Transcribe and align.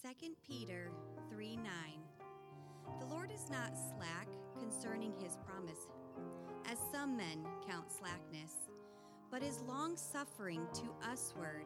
2 0.00 0.10
Peter 0.46 0.92
3 1.28 1.56
9. 1.56 1.64
The 3.00 3.06
Lord 3.06 3.32
is 3.32 3.50
not 3.50 3.72
slack 3.76 4.28
concerning 4.56 5.12
his 5.20 5.36
promise, 5.44 5.88
as 6.70 6.78
some 6.92 7.16
men 7.16 7.44
count 7.68 7.90
slackness, 7.90 8.52
but 9.28 9.42
is 9.42 9.60
long 9.62 9.96
suffering 9.96 10.64
to 10.74 10.82
usward, 11.10 11.64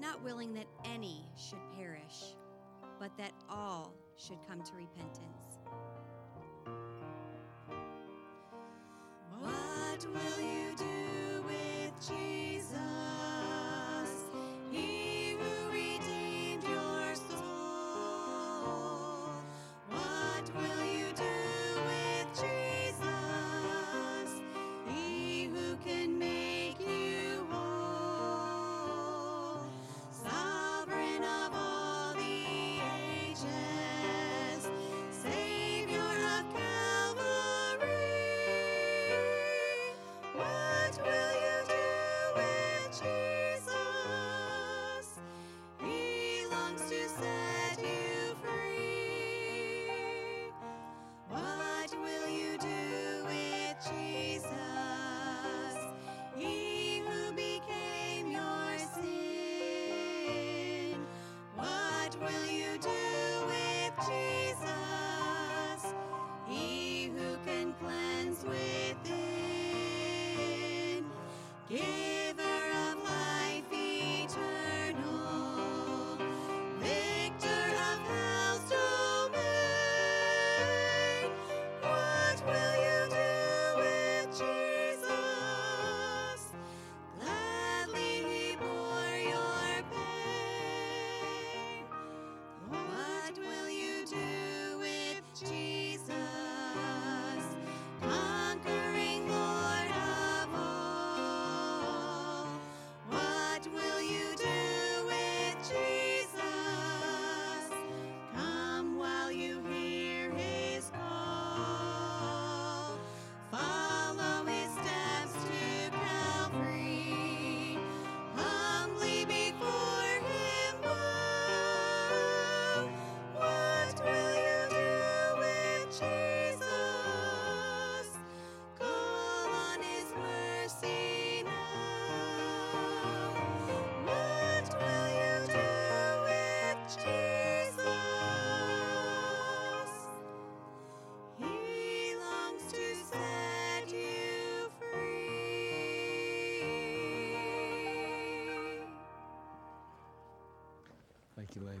not 0.00 0.20
willing 0.24 0.52
that 0.54 0.66
any 0.84 1.28
should 1.36 1.60
perish, 1.78 2.34
but 2.98 3.16
that 3.18 3.32
all 3.48 3.94
should 4.16 4.38
come 4.48 4.60
to 4.62 4.72
repentance. 4.74 5.60
What 9.38 10.06
will 10.12 10.44
you 10.44 10.53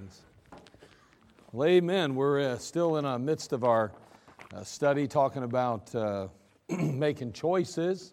Ladies. 0.04 0.22
Well, 1.52 1.68
amen. 1.68 2.14
We're 2.14 2.40
uh, 2.40 2.58
still 2.58 2.98
in 2.98 3.04
the 3.04 3.18
midst 3.18 3.54
of 3.54 3.64
our 3.64 3.90
uh, 4.54 4.62
study 4.62 5.08
talking 5.08 5.44
about 5.44 5.94
uh, 5.94 6.28
making 6.68 7.32
choices. 7.32 8.12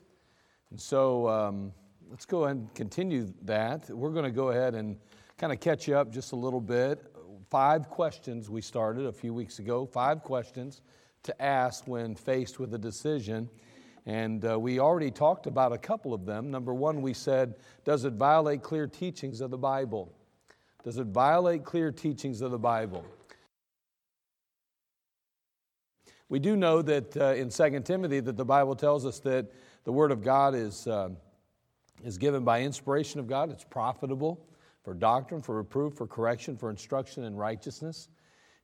And 0.69 0.79
so 0.79 1.27
um, 1.27 1.73
let's 2.09 2.25
go 2.25 2.45
ahead 2.45 2.55
and 2.55 2.73
continue 2.75 3.33
that. 3.41 3.89
We're 3.89 4.11
going 4.11 4.23
to 4.23 4.31
go 4.31 4.51
ahead 4.51 4.73
and 4.73 4.95
kind 5.37 5.51
of 5.51 5.59
catch 5.59 5.85
you 5.85 5.97
up 5.97 6.13
just 6.13 6.31
a 6.31 6.35
little 6.37 6.61
bit. 6.61 7.13
Five 7.49 7.89
questions 7.89 8.49
we 8.49 8.61
started 8.61 9.05
a 9.05 9.11
few 9.11 9.33
weeks 9.33 9.59
ago, 9.59 9.85
five 9.85 10.23
questions 10.23 10.81
to 11.23 11.41
ask 11.41 11.85
when 11.87 12.15
faced 12.15 12.57
with 12.57 12.73
a 12.73 12.79
decision. 12.79 13.49
And 14.05 14.45
uh, 14.45 14.57
we 14.57 14.79
already 14.79 15.11
talked 15.11 15.45
about 15.45 15.73
a 15.73 15.77
couple 15.77 16.13
of 16.13 16.25
them. 16.25 16.51
Number 16.51 16.73
one, 16.73 17.01
we 17.01 17.13
said, 17.13 17.55
Does 17.83 18.05
it 18.05 18.13
violate 18.13 18.63
clear 18.63 18.87
teachings 18.87 19.41
of 19.41 19.51
the 19.51 19.57
Bible? 19.57 20.15
Does 20.83 20.97
it 20.97 21.07
violate 21.07 21.63
clear 21.63 21.91
teachings 21.91 22.41
of 22.41 22.51
the 22.51 22.57
Bible? 22.57 23.05
We 26.27 26.39
do 26.39 26.55
know 26.55 26.81
that 26.81 27.15
uh, 27.17 27.33
in 27.33 27.49
2 27.49 27.81
Timothy 27.81 28.19
that 28.21 28.37
the 28.37 28.45
Bible 28.45 28.75
tells 28.75 29.05
us 29.05 29.19
that 29.19 29.51
the 29.83 29.91
Word 29.91 30.11
of 30.11 30.23
God 30.23 30.55
is, 30.55 30.87
uh, 30.87 31.09
is 32.03 32.17
given 32.17 32.43
by 32.43 32.61
inspiration 32.61 33.19
of 33.19 33.27
God. 33.27 33.51
It's 33.51 33.65
profitable 33.65 34.47
for 34.83 34.93
doctrine, 34.93 35.41
for 35.41 35.57
reproof, 35.57 35.95
for 35.95 36.07
correction, 36.07 36.57
for 36.57 36.69
instruction 36.69 37.25
in 37.25 37.35
righteousness. 37.35 38.09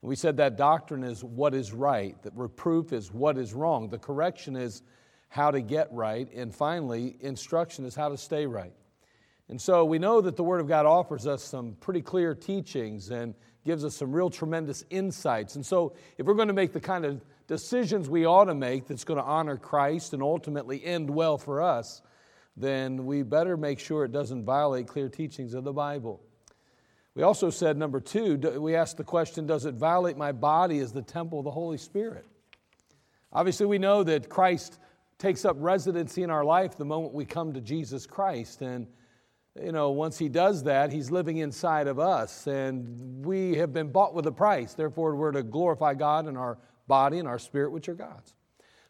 And 0.01 0.09
we 0.09 0.16
said 0.16 0.38
that 0.38 0.57
doctrine 0.57 1.03
is 1.03 1.23
what 1.23 1.53
is 1.53 1.73
right, 1.73 2.19
that 2.23 2.33
reproof 2.35 2.94
is 2.94 3.11
what 3.11 3.38
is 3.38 3.53
wrong, 3.53 3.89
the 3.89 4.00
correction 4.00 4.56
is 4.56 4.81
how 5.29 5.51
to 5.51 5.59
get 5.59 5.91
right, 5.91 6.31
and 6.33 6.56
finally, 6.56 7.17
instruction 7.19 7.85
is 7.85 7.95
how 7.95 8.09
to 8.09 8.17
stay 8.17 8.45
right. 8.45 8.73
And 9.49 9.61
so 9.61 9.85
we 9.85 9.97
know 9.97 10.19
that 10.21 10.35
the 10.35 10.43
Word 10.43 10.59
of 10.59 10.67
God 10.67 10.85
offers 10.85 11.25
us 11.25 11.43
some 11.43 11.73
pretty 11.79 12.01
clear 12.01 12.35
teachings 12.35 13.11
and 13.11 13.33
gives 13.65 13.85
us 13.85 13.95
some 13.95 14.11
real 14.11 14.29
tremendous 14.29 14.83
insights. 14.89 15.55
And 15.55 15.65
so, 15.65 15.93
if 16.17 16.25
we're 16.25 16.33
going 16.33 16.49
to 16.49 16.53
make 16.53 16.73
the 16.73 16.79
kind 16.79 17.05
of 17.05 17.23
decisions 17.47 18.09
we 18.09 18.25
ought 18.25 18.45
to 18.45 18.55
make 18.55 18.87
that's 18.87 19.03
going 19.03 19.19
to 19.19 19.25
honor 19.25 19.57
Christ 19.57 20.13
and 20.13 20.21
ultimately 20.21 20.83
end 20.83 21.09
well 21.09 21.37
for 21.37 21.61
us, 21.61 22.01
then 22.57 23.05
we 23.05 23.23
better 23.23 23.55
make 23.55 23.79
sure 23.79 24.03
it 24.03 24.11
doesn't 24.11 24.43
violate 24.43 24.87
clear 24.87 25.07
teachings 25.09 25.53
of 25.53 25.63
the 25.63 25.71
Bible. 25.71 26.21
We 27.13 27.23
also 27.23 27.49
said, 27.49 27.77
number 27.77 27.99
two, 27.99 28.37
we 28.59 28.75
asked 28.75 28.97
the 28.97 29.03
question 29.03 29.45
Does 29.45 29.65
it 29.65 29.75
violate 29.75 30.17
my 30.17 30.31
body 30.31 30.79
as 30.79 30.91
the 30.91 31.01
temple 31.01 31.39
of 31.39 31.45
the 31.45 31.51
Holy 31.51 31.77
Spirit? 31.77 32.25
Obviously, 33.31 33.65
we 33.65 33.77
know 33.77 34.03
that 34.03 34.29
Christ 34.29 34.79
takes 35.17 35.45
up 35.45 35.55
residency 35.59 36.23
in 36.23 36.29
our 36.29 36.45
life 36.45 36.77
the 36.77 36.85
moment 36.85 37.13
we 37.13 37.25
come 37.25 37.53
to 37.53 37.61
Jesus 37.61 38.05
Christ. 38.05 38.61
And, 38.61 38.88
you 39.63 39.71
know, 39.71 39.92
once 39.92 40.18
He 40.18 40.30
does 40.30 40.63
that, 40.63 40.92
He's 40.92 41.12
living 41.12 41.38
inside 41.38 41.88
of 41.88 42.00
us. 42.00 42.48
And 42.48 43.25
we 43.25 43.56
have 43.56 43.74
been 43.74 43.92
bought 43.92 44.13
with 44.13 44.27
a 44.27 44.31
price. 44.31 44.74
Therefore, 44.74 45.15
we're 45.15 45.31
to 45.31 45.44
glorify 45.44 45.94
God 45.94 46.27
in 46.27 46.38
our 46.38 46.57
body 46.88 47.19
and 47.19 47.27
our 47.27 47.39
spirit, 47.39 47.71
which 47.71 47.89
are 47.89 47.94
God's. 47.94 48.33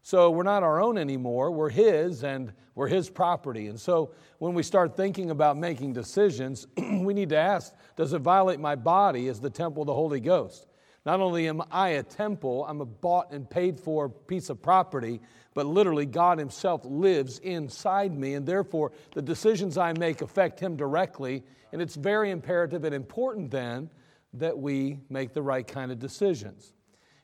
So 0.01 0.31
we're 0.31 0.43
not 0.43 0.63
our 0.63 0.81
own 0.81 0.97
anymore. 0.97 1.51
We're 1.51 1.69
His 1.69 2.23
and 2.23 2.53
we're 2.75 2.87
His 2.87 3.09
property. 3.09 3.67
And 3.67 3.79
so 3.79 4.11
when 4.37 4.53
we 4.53 4.63
start 4.63 4.95
thinking 4.95 5.31
about 5.31 5.57
making 5.57 5.93
decisions, 5.93 6.67
we 6.77 7.13
need 7.13 7.29
to 7.29 7.37
ask 7.37 7.73
Does 7.95 8.13
it 8.13 8.19
violate 8.19 8.59
my 8.59 8.75
body 8.75 9.27
as 9.27 9.41
the 9.41 9.49
temple 9.49 9.83
of 9.83 9.87
the 9.87 9.93
Holy 9.93 10.19
Ghost? 10.19 10.67
Not 11.05 11.21
only 11.21 11.47
am 11.47 11.61
I 11.71 11.89
a 11.89 12.03
temple, 12.03 12.65
I'm 12.67 12.81
a 12.81 12.85
bought 12.85 13.31
and 13.31 13.49
paid 13.49 13.79
for 13.79 14.09
piece 14.09 14.49
of 14.49 14.61
property, 14.61 15.21
but 15.57 15.65
literally 15.65 16.05
God 16.05 16.37
Himself 16.37 16.85
lives 16.85 17.39
inside 17.39 18.15
me, 18.15 18.35
and 18.35 18.45
therefore 18.45 18.91
the 19.15 19.23
decisions 19.23 19.75
I 19.75 19.91
make 19.93 20.21
affect 20.21 20.59
Him 20.59 20.75
directly. 20.75 21.43
And 21.71 21.81
it's 21.81 21.95
very 21.95 22.29
imperative 22.29 22.83
and 22.83 22.93
important 22.93 23.49
then 23.49 23.89
that 24.33 24.55
we 24.55 24.99
make 25.09 25.33
the 25.33 25.41
right 25.41 25.65
kind 25.65 25.91
of 25.91 25.97
decisions. 25.97 26.73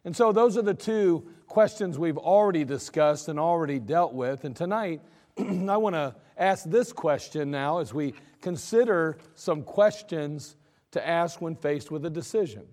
And 0.04 0.16
so 0.16 0.32
those 0.32 0.58
are 0.58 0.64
the 0.64 0.74
two 0.74 1.28
questions 1.46 2.00
we've 2.00 2.18
already 2.18 2.66
discussed 2.66 3.28
and 3.28 3.40
already 3.40 3.78
dealt 3.78 4.14
with. 4.14 4.46
And 4.46 4.56
tonight, 4.56 5.02
I 5.38 5.78
want 5.78 5.94
to 5.94 6.16
ask 6.36 6.66
this 6.66 6.92
question 6.92 7.52
now 7.52 7.82
as 7.82 7.94
we 7.94 8.16
consider 8.42 9.20
some 9.36 9.62
questions 9.62 10.56
to 10.94 11.08
ask 11.08 11.40
when 11.40 11.56
faced 11.56 11.92
with 11.92 12.04
a 12.04 12.10
decision? 12.10 12.64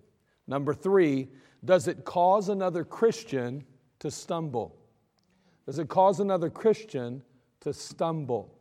Number 0.46 0.72
three, 0.72 1.28
does 1.62 1.86
it 1.86 2.06
cause 2.06 2.48
another 2.48 2.82
Christian 2.82 3.66
to 3.98 4.10
stumble? 4.10 4.79
Does 5.70 5.78
it 5.78 5.88
cause 5.88 6.19
another 6.19 6.50
Christian 6.50 7.22
to 7.61 7.72
stumble? 7.72 8.52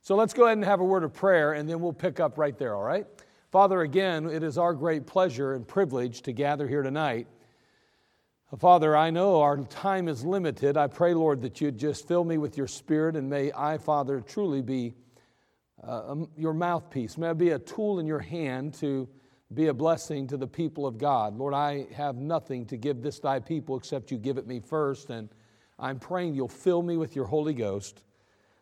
So 0.00 0.16
let's 0.16 0.34
go 0.34 0.46
ahead 0.46 0.58
and 0.58 0.64
have 0.64 0.80
a 0.80 0.84
word 0.84 1.04
of 1.04 1.14
prayer 1.14 1.52
and 1.52 1.68
then 1.68 1.78
we'll 1.78 1.92
pick 1.92 2.18
up 2.18 2.38
right 2.38 2.58
there, 2.58 2.74
all 2.74 2.82
right? 2.82 3.06
Father, 3.52 3.82
again, 3.82 4.28
it 4.28 4.42
is 4.42 4.58
our 4.58 4.74
great 4.74 5.06
pleasure 5.06 5.54
and 5.54 5.64
privilege 5.64 6.22
to 6.22 6.32
gather 6.32 6.66
here 6.66 6.82
tonight. 6.82 7.28
Father, 8.58 8.96
I 8.96 9.10
know 9.10 9.42
our 9.42 9.58
time 9.58 10.08
is 10.08 10.24
limited. 10.24 10.76
I 10.76 10.88
pray, 10.88 11.14
Lord, 11.14 11.40
that 11.42 11.60
you'd 11.60 11.78
just 11.78 12.08
fill 12.08 12.24
me 12.24 12.36
with 12.36 12.56
your 12.56 12.66
spirit 12.66 13.14
and 13.14 13.30
may 13.30 13.52
I, 13.52 13.78
Father, 13.78 14.20
truly 14.20 14.60
be 14.60 14.92
uh, 15.86 16.10
um, 16.10 16.28
your 16.36 16.52
mouthpiece. 16.52 17.16
May 17.16 17.28
I 17.28 17.34
be 17.34 17.50
a 17.50 17.60
tool 17.60 18.00
in 18.00 18.08
your 18.08 18.18
hand 18.18 18.74
to 18.80 19.08
be 19.54 19.68
a 19.68 19.72
blessing 19.72 20.26
to 20.26 20.36
the 20.36 20.48
people 20.48 20.84
of 20.84 20.98
God. 20.98 21.38
Lord, 21.38 21.54
I 21.54 21.86
have 21.94 22.16
nothing 22.16 22.66
to 22.66 22.76
give 22.76 23.02
this 23.02 23.20
thy 23.20 23.38
people 23.38 23.76
except 23.76 24.10
you 24.10 24.18
give 24.18 24.36
it 24.36 24.48
me 24.48 24.58
first. 24.58 25.10
And 25.10 25.28
I'm 25.78 25.98
praying 25.98 26.34
you'll 26.34 26.48
fill 26.48 26.82
me 26.82 26.96
with 26.96 27.14
your 27.14 27.26
Holy 27.26 27.54
Ghost. 27.54 28.02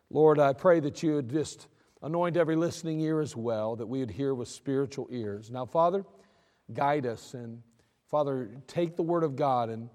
Lord, 0.09 0.39
I 0.39 0.53
pray 0.53 0.79
that 0.81 1.01
you 1.01 1.15
would 1.15 1.29
just 1.29 1.67
anoint 2.01 2.37
every 2.37 2.55
listening 2.55 2.99
ear 3.01 3.21
as 3.21 3.35
well, 3.35 3.75
that 3.75 3.87
we 3.87 3.99
would 3.99 4.11
hear 4.11 4.33
with 4.33 4.47
spiritual 4.47 5.07
ears. 5.09 5.49
Now, 5.49 5.65
Father, 5.65 6.05
guide 6.73 7.05
us 7.05 7.33
and 7.33 7.61
Father, 8.07 8.51
take 8.67 8.95
the 8.95 9.03
word 9.03 9.23
of 9.23 9.35
God 9.35 9.69
and 9.69 9.89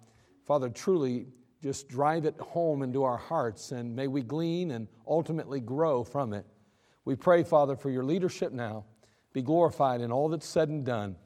Father, 0.44 0.68
truly 0.68 1.26
just 1.62 1.88
drive 1.88 2.24
it 2.24 2.38
home 2.40 2.82
into 2.82 3.04
our 3.04 3.16
hearts 3.16 3.72
and 3.72 3.94
may 3.94 4.08
we 4.08 4.22
glean 4.22 4.72
and 4.72 4.88
ultimately 5.06 5.60
grow 5.60 6.02
from 6.02 6.32
it. 6.32 6.46
We 7.04 7.14
pray, 7.16 7.44
Father, 7.44 7.76
for 7.76 7.90
your 7.90 8.04
leadership 8.04 8.52
now. 8.52 8.84
Be 9.32 9.42
glorified 9.42 10.00
in 10.00 10.10
all 10.10 10.28
that's 10.28 10.46
said 10.46 10.68
and 10.68 10.84
done. 10.84 11.16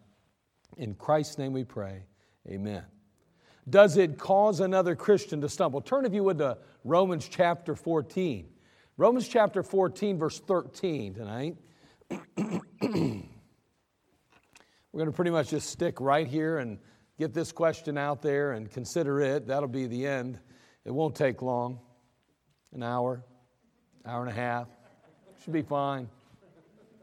In 0.76 0.94
Christ's 0.94 1.38
name 1.38 1.52
we 1.52 1.64
pray. 1.64 2.04
Amen. 2.48 2.84
Does 3.68 3.96
it 3.96 4.18
cause 4.18 4.60
another 4.60 4.94
Christian 4.94 5.40
to 5.40 5.48
stumble? 5.48 5.80
Turn, 5.80 6.04
if 6.04 6.12
you 6.12 6.22
would, 6.24 6.38
to 6.38 6.58
Romans 6.84 7.28
chapter 7.28 7.74
14. 7.74 8.46
Romans 8.96 9.26
chapter 9.26 9.62
14, 9.62 10.18
verse 10.18 10.38
13 10.40 11.14
tonight. 11.14 11.56
We're 12.36 12.48
going 14.92 15.06
to 15.06 15.12
pretty 15.12 15.30
much 15.30 15.48
just 15.48 15.70
stick 15.70 16.00
right 16.00 16.26
here 16.26 16.58
and 16.58 16.78
get 17.18 17.32
this 17.32 17.52
question 17.52 17.96
out 17.96 18.22
there 18.22 18.52
and 18.52 18.70
consider 18.70 19.20
it. 19.20 19.46
That'll 19.46 19.68
be 19.68 19.86
the 19.86 20.06
end. 20.06 20.38
It 20.84 20.92
won't 20.92 21.16
take 21.16 21.42
long 21.42 21.80
an 22.72 22.82
hour, 22.82 23.24
hour 24.04 24.20
and 24.20 24.30
a 24.30 24.34
half. 24.34 24.68
Should 25.42 25.52
be 25.52 25.62
fine. 25.62 26.08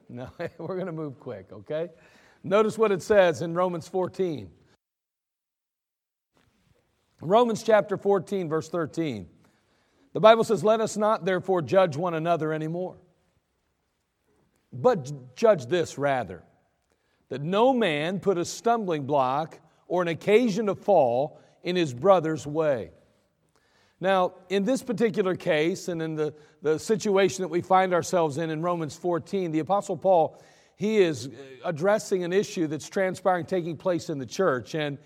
No, 0.09 0.27
we're 0.57 0.75
going 0.75 0.87
to 0.87 0.91
move 0.91 1.21
quick, 1.21 1.53
okay? 1.53 1.87
Notice 2.43 2.77
what 2.77 2.91
it 2.91 3.01
says 3.01 3.41
in 3.41 3.53
Romans 3.53 3.87
14. 3.87 4.49
Romans 7.21 7.63
chapter 7.63 7.97
14, 7.97 8.49
verse 8.49 8.69
13. 8.69 9.27
The 10.13 10.19
Bible 10.19 10.43
says, 10.43 10.63
Let 10.63 10.81
us 10.81 10.97
not 10.97 11.25
therefore 11.25 11.61
judge 11.61 11.95
one 11.95 12.13
another 12.13 12.51
anymore, 12.51 12.97
but 14.73 15.35
judge 15.35 15.67
this 15.67 15.97
rather, 15.97 16.43
that 17.29 17.41
no 17.41 17.73
man 17.73 18.19
put 18.19 18.37
a 18.37 18.45
stumbling 18.45 19.05
block 19.05 19.59
or 19.87 20.01
an 20.01 20.07
occasion 20.07 20.65
to 20.67 20.75
fall 20.75 21.39
in 21.63 21.75
his 21.75 21.93
brother's 21.93 22.45
way. 22.47 22.91
Now, 23.99 24.33
in 24.49 24.65
this 24.65 24.81
particular 24.81 25.35
case, 25.35 25.87
and 25.87 26.01
in 26.01 26.15
the, 26.15 26.33
the 26.63 26.79
situation 26.79 27.43
that 27.43 27.49
we 27.49 27.61
find 27.61 27.93
ourselves 27.93 28.39
in 28.39 28.49
in 28.49 28.63
Romans 28.63 28.95
14, 28.95 29.51
the 29.51 29.59
Apostle 29.59 29.95
Paul, 29.95 30.41
he 30.75 30.97
is 30.97 31.27
uh, 31.27 31.31
addressing 31.65 32.23
an 32.23 32.33
issue 32.33 32.65
that's 32.65 32.89
transpiring, 32.89 33.45
taking 33.45 33.77
place 33.77 34.09
in 34.09 34.17
the 34.17 34.25
church. 34.25 34.73
And 34.73 34.97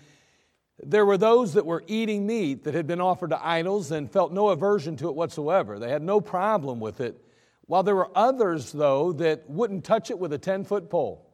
there 0.82 1.06
were 1.06 1.16
those 1.16 1.54
that 1.54 1.64
were 1.64 1.82
eating 1.86 2.26
meat 2.26 2.64
that 2.64 2.74
had 2.74 2.86
been 2.86 3.00
offered 3.00 3.30
to 3.30 3.46
idols 3.46 3.90
and 3.90 4.10
felt 4.10 4.32
no 4.32 4.48
aversion 4.48 4.96
to 4.96 5.08
it 5.08 5.14
whatsoever. 5.14 5.78
They 5.78 5.90
had 5.90 6.02
no 6.02 6.20
problem 6.20 6.80
with 6.80 7.00
it. 7.00 7.22
While 7.66 7.82
there 7.82 7.96
were 7.96 8.10
others, 8.14 8.72
though, 8.72 9.12
that 9.14 9.48
wouldn't 9.48 9.84
touch 9.84 10.10
it 10.10 10.18
with 10.18 10.32
a 10.32 10.38
10 10.38 10.64
foot 10.64 10.90
pole. 10.90 11.26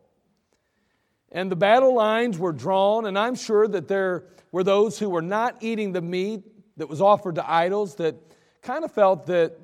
And 1.30 1.50
the 1.50 1.56
battle 1.56 1.94
lines 1.94 2.38
were 2.38 2.52
drawn, 2.52 3.06
and 3.06 3.18
I'm 3.18 3.34
sure 3.34 3.66
that 3.66 3.88
there 3.88 4.24
were 4.52 4.64
those 4.64 4.98
who 4.98 5.10
were 5.10 5.22
not 5.22 5.56
eating 5.60 5.92
the 5.92 6.02
meat 6.02 6.42
that 6.76 6.88
was 6.88 7.00
offered 7.00 7.34
to 7.36 7.50
idols 7.50 7.96
that 7.96 8.14
kind 8.62 8.84
of 8.84 8.92
felt 8.92 9.26
that 9.26 9.58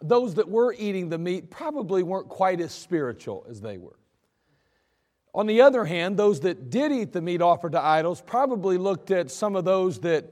those 0.00 0.34
that 0.34 0.48
were 0.48 0.74
eating 0.78 1.08
the 1.08 1.18
meat 1.18 1.50
probably 1.50 2.02
weren't 2.02 2.28
quite 2.28 2.60
as 2.60 2.72
spiritual 2.72 3.46
as 3.48 3.60
they 3.60 3.78
were. 3.78 3.96
On 5.36 5.46
the 5.46 5.60
other 5.60 5.84
hand, 5.84 6.16
those 6.16 6.40
that 6.40 6.70
did 6.70 6.90
eat 6.90 7.12
the 7.12 7.20
meat 7.20 7.42
offered 7.42 7.72
to 7.72 7.80
idols 7.80 8.22
probably 8.22 8.78
looked 8.78 9.10
at 9.10 9.30
some 9.30 9.54
of 9.54 9.66
those 9.66 10.00
that 10.00 10.24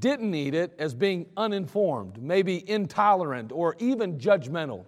didn't 0.00 0.34
eat 0.34 0.54
it 0.54 0.74
as 0.78 0.92
being 0.92 1.24
uninformed, 1.34 2.22
maybe 2.22 2.62
intolerant, 2.68 3.52
or 3.52 3.74
even 3.78 4.18
judgmental, 4.18 4.84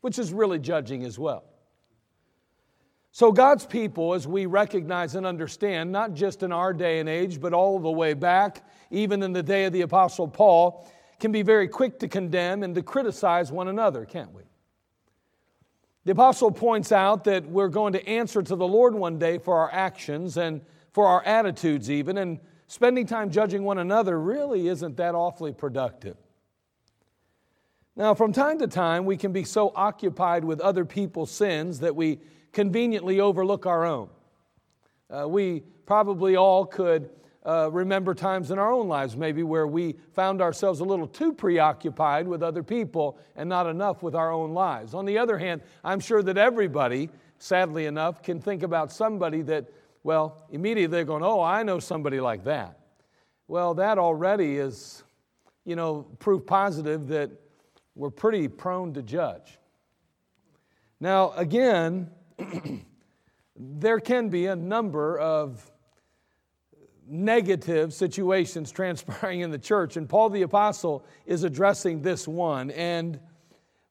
which 0.00 0.18
is 0.18 0.32
really 0.32 0.58
judging 0.58 1.04
as 1.04 1.18
well. 1.18 1.44
So, 3.12 3.32
God's 3.32 3.66
people, 3.66 4.14
as 4.14 4.26
we 4.26 4.46
recognize 4.46 5.14
and 5.14 5.26
understand, 5.26 5.92
not 5.92 6.14
just 6.14 6.42
in 6.42 6.50
our 6.50 6.72
day 6.72 7.00
and 7.00 7.08
age, 7.08 7.42
but 7.42 7.52
all 7.52 7.78
the 7.78 7.90
way 7.90 8.14
back, 8.14 8.66
even 8.90 9.22
in 9.22 9.34
the 9.34 9.42
day 9.42 9.66
of 9.66 9.74
the 9.74 9.82
Apostle 9.82 10.26
Paul, 10.26 10.88
can 11.20 11.32
be 11.32 11.42
very 11.42 11.68
quick 11.68 11.98
to 11.98 12.08
condemn 12.08 12.62
and 12.62 12.74
to 12.76 12.82
criticize 12.82 13.52
one 13.52 13.68
another, 13.68 14.06
can't 14.06 14.32
we? 14.32 14.44
The 16.08 16.12
Apostle 16.12 16.50
points 16.50 16.90
out 16.90 17.24
that 17.24 17.44
we're 17.44 17.68
going 17.68 17.92
to 17.92 18.08
answer 18.08 18.42
to 18.42 18.56
the 18.56 18.66
Lord 18.66 18.94
one 18.94 19.18
day 19.18 19.36
for 19.36 19.58
our 19.58 19.70
actions 19.70 20.38
and 20.38 20.62
for 20.90 21.06
our 21.06 21.22
attitudes, 21.22 21.90
even, 21.90 22.16
and 22.16 22.40
spending 22.66 23.04
time 23.04 23.30
judging 23.30 23.62
one 23.62 23.76
another 23.76 24.18
really 24.18 24.68
isn't 24.68 24.96
that 24.96 25.14
awfully 25.14 25.52
productive. 25.52 26.16
Now, 27.94 28.14
from 28.14 28.32
time 28.32 28.58
to 28.60 28.66
time, 28.66 29.04
we 29.04 29.18
can 29.18 29.34
be 29.34 29.44
so 29.44 29.70
occupied 29.76 30.46
with 30.46 30.60
other 30.60 30.86
people's 30.86 31.30
sins 31.30 31.80
that 31.80 31.94
we 31.94 32.20
conveniently 32.52 33.20
overlook 33.20 33.66
our 33.66 33.84
own. 33.84 34.08
Uh, 35.10 35.28
we 35.28 35.60
probably 35.84 36.36
all 36.36 36.64
could 36.64 37.10
uh, 37.48 37.70
remember 37.72 38.14
times 38.14 38.50
in 38.50 38.58
our 38.58 38.70
own 38.70 38.88
lives, 38.88 39.16
maybe, 39.16 39.42
where 39.42 39.66
we 39.66 39.96
found 40.12 40.42
ourselves 40.42 40.80
a 40.80 40.84
little 40.84 41.06
too 41.06 41.32
preoccupied 41.32 42.28
with 42.28 42.42
other 42.42 42.62
people 42.62 43.18
and 43.36 43.48
not 43.48 43.66
enough 43.66 44.02
with 44.02 44.14
our 44.14 44.30
own 44.30 44.52
lives. 44.52 44.92
On 44.92 45.06
the 45.06 45.16
other 45.16 45.38
hand, 45.38 45.62
I'm 45.82 45.98
sure 45.98 46.22
that 46.24 46.36
everybody, 46.36 47.08
sadly 47.38 47.86
enough, 47.86 48.22
can 48.22 48.38
think 48.38 48.62
about 48.62 48.92
somebody 48.92 49.40
that, 49.42 49.70
well, 50.02 50.44
immediately 50.50 50.94
they're 50.94 51.04
going, 51.06 51.22
oh, 51.22 51.40
I 51.40 51.62
know 51.62 51.78
somebody 51.78 52.20
like 52.20 52.44
that. 52.44 52.80
Well, 53.46 53.72
that 53.74 53.96
already 53.96 54.58
is, 54.58 55.02
you 55.64 55.74
know, 55.74 56.02
proof 56.18 56.44
positive 56.44 57.08
that 57.08 57.30
we're 57.94 58.10
pretty 58.10 58.46
prone 58.48 58.92
to 58.92 59.02
judge. 59.02 59.58
Now, 61.00 61.32
again, 61.32 62.10
there 63.56 64.00
can 64.00 64.28
be 64.28 64.46
a 64.46 64.56
number 64.56 65.18
of 65.18 65.70
negative 67.08 67.92
situations 67.92 68.70
transpiring 68.72 69.40
in 69.40 69.50
the 69.50 69.58
church, 69.58 69.96
and 69.96 70.08
Paul 70.08 70.30
the 70.30 70.42
Apostle 70.42 71.04
is 71.26 71.44
addressing 71.44 72.02
this 72.02 72.28
one. 72.28 72.70
And 72.70 73.18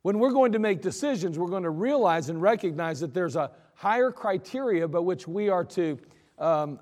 when 0.01 0.19
we're 0.19 0.31
going 0.31 0.53
to 0.53 0.59
make 0.59 0.81
decisions, 0.81 1.37
we're 1.37 1.49
going 1.49 1.63
to 1.63 1.69
realize 1.69 2.29
and 2.29 2.41
recognize 2.41 2.99
that 3.01 3.13
there's 3.13 3.35
a 3.35 3.51
higher 3.73 4.11
criteria 4.11 4.87
by 4.87 4.99
which 4.99 5.27
we 5.27 5.49
are 5.49 5.65
to 5.65 5.99
um, 6.39 6.79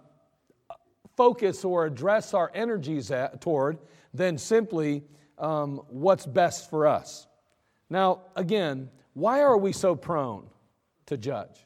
focus 1.17 1.65
or 1.65 1.85
address 1.85 2.33
our 2.33 2.51
energies 2.53 3.11
at, 3.11 3.41
toward 3.41 3.77
than 4.13 4.37
simply 4.37 5.03
um, 5.37 5.81
what's 5.89 6.25
best 6.25 6.69
for 6.69 6.87
us. 6.87 7.27
Now, 7.89 8.21
again, 8.35 8.89
why 9.13 9.41
are 9.41 9.57
we 9.57 9.71
so 9.71 9.95
prone 9.95 10.47
to 11.07 11.17
judge. 11.17 11.64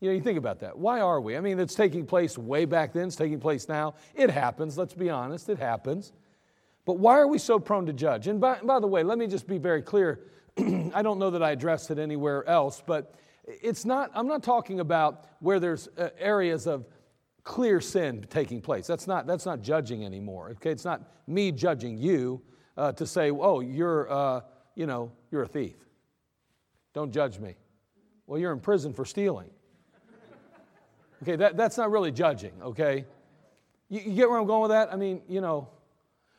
You 0.00 0.08
know, 0.08 0.14
you 0.14 0.22
think 0.22 0.38
about 0.38 0.60
that. 0.60 0.78
Why 0.78 1.00
are 1.00 1.20
we? 1.20 1.36
I 1.36 1.40
mean, 1.40 1.58
it's 1.60 1.74
taking 1.74 2.06
place 2.06 2.38
way 2.38 2.64
back 2.64 2.92
then, 2.92 3.08
it's 3.08 3.16
taking 3.16 3.38
place 3.38 3.68
now. 3.68 3.94
It 4.14 4.30
happens, 4.30 4.78
let's 4.78 4.94
be 4.94 5.10
honest, 5.10 5.48
it 5.48 5.58
happens. 5.58 6.12
But 6.86 6.98
why 6.98 7.18
are 7.18 7.28
we 7.28 7.38
so 7.38 7.58
prone 7.58 7.86
to 7.86 7.92
judge? 7.92 8.26
And 8.26 8.40
by, 8.40 8.58
by 8.62 8.80
the 8.80 8.86
way, 8.86 9.02
let 9.02 9.18
me 9.18 9.26
just 9.26 9.46
be 9.46 9.58
very 9.58 9.82
clear. 9.82 10.20
I 10.58 11.02
don't 11.02 11.18
know 11.18 11.30
that 11.30 11.42
I 11.42 11.50
addressed 11.50 11.90
it 11.90 11.98
anywhere 11.98 12.48
else, 12.48 12.82
but 12.84 13.14
it's 13.44 13.84
not, 13.84 14.10
I'm 14.14 14.26
not 14.26 14.42
talking 14.42 14.80
about 14.80 15.26
where 15.40 15.60
there's 15.60 15.88
uh, 15.98 16.08
areas 16.18 16.66
of 16.66 16.86
clear 17.44 17.80
sin 17.80 18.26
taking 18.30 18.62
place. 18.62 18.86
That's 18.86 19.06
not, 19.06 19.26
that's 19.26 19.44
not 19.44 19.60
judging 19.60 20.04
anymore. 20.04 20.50
Okay, 20.52 20.70
it's 20.70 20.84
not 20.84 21.02
me 21.26 21.52
judging 21.52 21.98
you 21.98 22.40
uh, 22.76 22.92
to 22.92 23.06
say, 23.06 23.30
oh, 23.30 23.60
you're, 23.60 24.10
uh, 24.10 24.40
you 24.74 24.86
know, 24.86 25.12
you're 25.30 25.42
a 25.42 25.48
thief. 25.48 25.76
Don't 26.94 27.12
judge 27.12 27.38
me. 27.38 27.56
Well, 28.26 28.38
you're 28.40 28.52
in 28.52 28.60
prison 28.60 28.92
for 28.94 29.04
stealing. 29.04 29.50
Okay, 31.22 31.36
that, 31.36 31.56
that's 31.56 31.76
not 31.76 31.90
really 31.90 32.12
judging, 32.12 32.52
okay? 32.62 33.04
You, 33.88 34.00
you, 34.00 34.12
get 34.14 34.30
where 34.30 34.38
I'm 34.38 34.46
going 34.46 34.62
with 34.62 34.70
that? 34.70 34.92
I 34.92 34.96
mean, 34.96 35.22
you 35.28 35.40
know. 35.40 35.68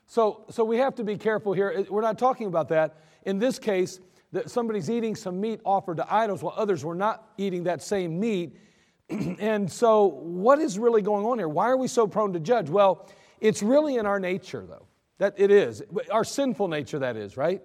So, 0.07 0.45
so 0.49 0.63
we 0.63 0.77
have 0.77 0.95
to 0.95 1.03
be 1.03 1.17
careful 1.17 1.53
here. 1.53 1.85
We're 1.89 2.01
not 2.01 2.17
talking 2.17 2.47
about 2.47 2.69
that. 2.69 2.97
In 3.25 3.37
this 3.37 3.59
case, 3.59 3.99
that 4.31 4.49
somebody's 4.49 4.89
eating 4.89 5.15
some 5.15 5.39
meat 5.39 5.59
offered 5.65 5.97
to 5.97 6.13
idols 6.13 6.41
while 6.41 6.53
others 6.57 6.83
were 6.83 6.95
not 6.95 7.29
eating 7.37 7.63
that 7.65 7.81
same 7.81 8.19
meat. 8.19 8.57
and 9.09 9.71
so, 9.71 10.05
what 10.07 10.59
is 10.59 10.79
really 10.79 11.01
going 11.01 11.25
on 11.25 11.37
here? 11.37 11.47
Why 11.47 11.69
are 11.69 11.77
we 11.77 11.87
so 11.87 12.07
prone 12.07 12.33
to 12.33 12.39
judge? 12.39 12.69
Well, 12.69 13.09
it's 13.39 13.61
really 13.61 13.97
in 13.97 14.05
our 14.05 14.19
nature, 14.19 14.65
though. 14.67 14.87
That 15.19 15.35
it 15.37 15.51
is. 15.51 15.83
Our 16.09 16.23
sinful 16.23 16.67
nature, 16.67 16.99
that 16.99 17.15
is, 17.15 17.37
right? 17.37 17.61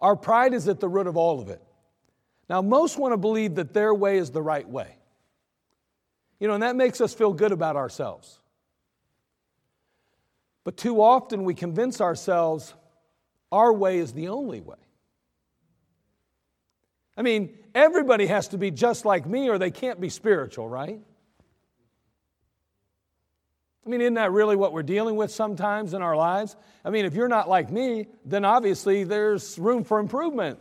Our 0.00 0.16
pride 0.16 0.52
is 0.52 0.68
at 0.68 0.80
the 0.80 0.88
root 0.88 1.06
of 1.06 1.16
all 1.16 1.40
of 1.40 1.48
it. 1.48 1.62
Now, 2.50 2.60
most 2.60 2.98
want 2.98 3.12
to 3.12 3.16
believe 3.16 3.54
that 3.54 3.72
their 3.72 3.94
way 3.94 4.18
is 4.18 4.30
the 4.30 4.42
right 4.42 4.68
way. 4.68 4.96
You 6.42 6.48
know, 6.48 6.54
and 6.54 6.64
that 6.64 6.74
makes 6.74 7.00
us 7.00 7.14
feel 7.14 7.32
good 7.32 7.52
about 7.52 7.76
ourselves. 7.76 8.40
But 10.64 10.76
too 10.76 11.00
often 11.00 11.44
we 11.44 11.54
convince 11.54 12.00
ourselves 12.00 12.74
our 13.52 13.72
way 13.72 13.98
is 13.98 14.12
the 14.12 14.26
only 14.26 14.60
way. 14.60 14.74
I 17.16 17.22
mean, 17.22 17.56
everybody 17.76 18.26
has 18.26 18.48
to 18.48 18.58
be 18.58 18.72
just 18.72 19.04
like 19.04 19.24
me 19.24 19.50
or 19.50 19.56
they 19.56 19.70
can't 19.70 20.00
be 20.00 20.08
spiritual, 20.08 20.68
right? 20.68 20.98
I 23.86 23.88
mean, 23.88 24.00
isn't 24.00 24.14
that 24.14 24.32
really 24.32 24.56
what 24.56 24.72
we're 24.72 24.82
dealing 24.82 25.14
with 25.14 25.30
sometimes 25.30 25.94
in 25.94 26.02
our 26.02 26.16
lives? 26.16 26.56
I 26.84 26.90
mean, 26.90 27.04
if 27.04 27.14
you're 27.14 27.28
not 27.28 27.48
like 27.48 27.70
me, 27.70 28.08
then 28.24 28.44
obviously 28.44 29.04
there's 29.04 29.60
room 29.60 29.84
for 29.84 30.00
improvement. 30.00 30.58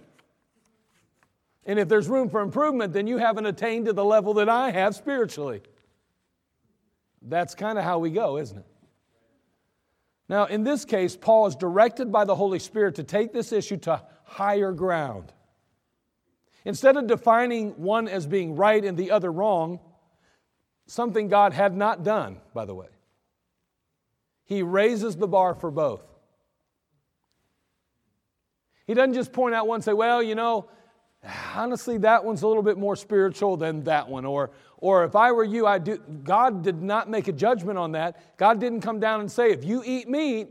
And 1.66 1.80
if 1.80 1.90
there's 1.90 2.08
room 2.08 2.30
for 2.30 2.42
improvement, 2.42 2.94
then 2.94 3.08
you 3.08 3.18
haven't 3.18 3.48
attained 3.48 3.88
to 3.88 3.94
the 3.94 4.06
level 4.06 4.36
that 4.36 4.48
I 4.48 4.70
have 4.70 4.94
spiritually. 4.96 5.64
That's 7.22 7.56
kind 7.56 7.78
of 7.78 7.84
how 7.84 8.00
we 8.00 8.10
go, 8.10 8.38
isn't 8.38 8.58
it? 8.58 8.66
Now, 10.28 10.46
in 10.46 10.64
this 10.64 10.86
case, 10.86 11.16
Paul 11.16 11.48
is 11.48 11.56
directed 11.56 12.12
by 12.12 12.26
the 12.26 12.36
Holy 12.36 12.60
Spirit 12.60 12.96
to 12.96 13.04
take 13.04 13.34
this 13.34 13.52
issue 13.52 13.78
to 13.78 14.02
higher 14.24 14.72
ground. 14.72 15.34
Instead 16.64 16.96
of 16.96 17.08
defining 17.08 17.72
one 17.72 18.08
as 18.08 18.26
being 18.28 18.56
right 18.56 18.84
and 18.84 18.98
the 18.98 19.12
other 19.12 19.32
wrong, 19.32 19.80
something 20.86 21.28
God 21.28 21.54
had 21.54 21.76
not 21.76 22.04
done, 22.04 22.38
by 22.54 22.66
the 22.66 22.74
way, 22.74 22.88
he 24.46 24.64
raises 24.64 25.16
the 25.16 25.28
bar 25.28 25.54
for 25.54 25.72
both. 25.72 26.04
He 28.88 28.94
doesn't 28.94 29.14
just 29.14 29.34
point 29.34 29.56
out 29.56 29.68
one 29.68 29.78
and 29.78 29.84
say, 29.84 29.94
well, 29.94 30.22
you 30.22 30.36
know, 30.36 30.70
honestly, 31.56 31.98
that 32.00 32.24
one's 32.24 32.42
a 32.42 32.48
little 32.48 32.64
bit 32.64 32.78
more 32.78 32.96
spiritual 32.96 33.58
than 33.58 33.84
that 33.84 34.10
one. 34.10 34.26
Or, 34.26 34.52
or 34.78 35.04
if 35.04 35.16
I 35.16 35.32
were 35.32 35.44
you, 35.44 35.68
I 35.68 35.78
do. 35.78 35.98
God 35.98 36.64
did 36.64 36.82
not 36.82 37.10
make 37.10 37.28
a 37.28 37.32
judgment 37.32 37.78
on 37.78 37.94
that. 37.94 38.38
God 38.38 38.60
didn't 38.60 38.82
come 38.82 39.00
down 39.00 39.22
and 39.22 39.32
say, 39.32 39.52
if 39.52 39.64
you 39.64 39.84
eat 39.86 40.10
meat 40.10 40.50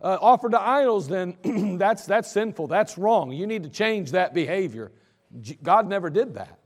uh, 0.00 0.18
offered 0.20 0.52
to 0.52 0.60
idols, 0.60 1.08
then 1.08 1.36
that's, 1.78 2.06
that's 2.06 2.30
sinful. 2.30 2.66
That's 2.66 2.98
wrong. 2.98 3.32
You 3.32 3.46
need 3.46 3.62
to 3.64 3.70
change 3.70 4.12
that 4.12 4.34
behavior. 4.34 4.92
God 5.62 5.88
never 5.88 6.10
did 6.10 6.34
that. 6.34 6.58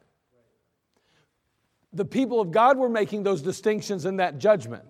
The 1.92 2.04
people 2.04 2.40
of 2.40 2.50
God 2.50 2.76
were 2.76 2.88
making 2.88 3.23
those 3.23 3.40
distinctions 3.40 4.04
in 4.04 4.16
that 4.16 4.38
judgment. 4.38 4.84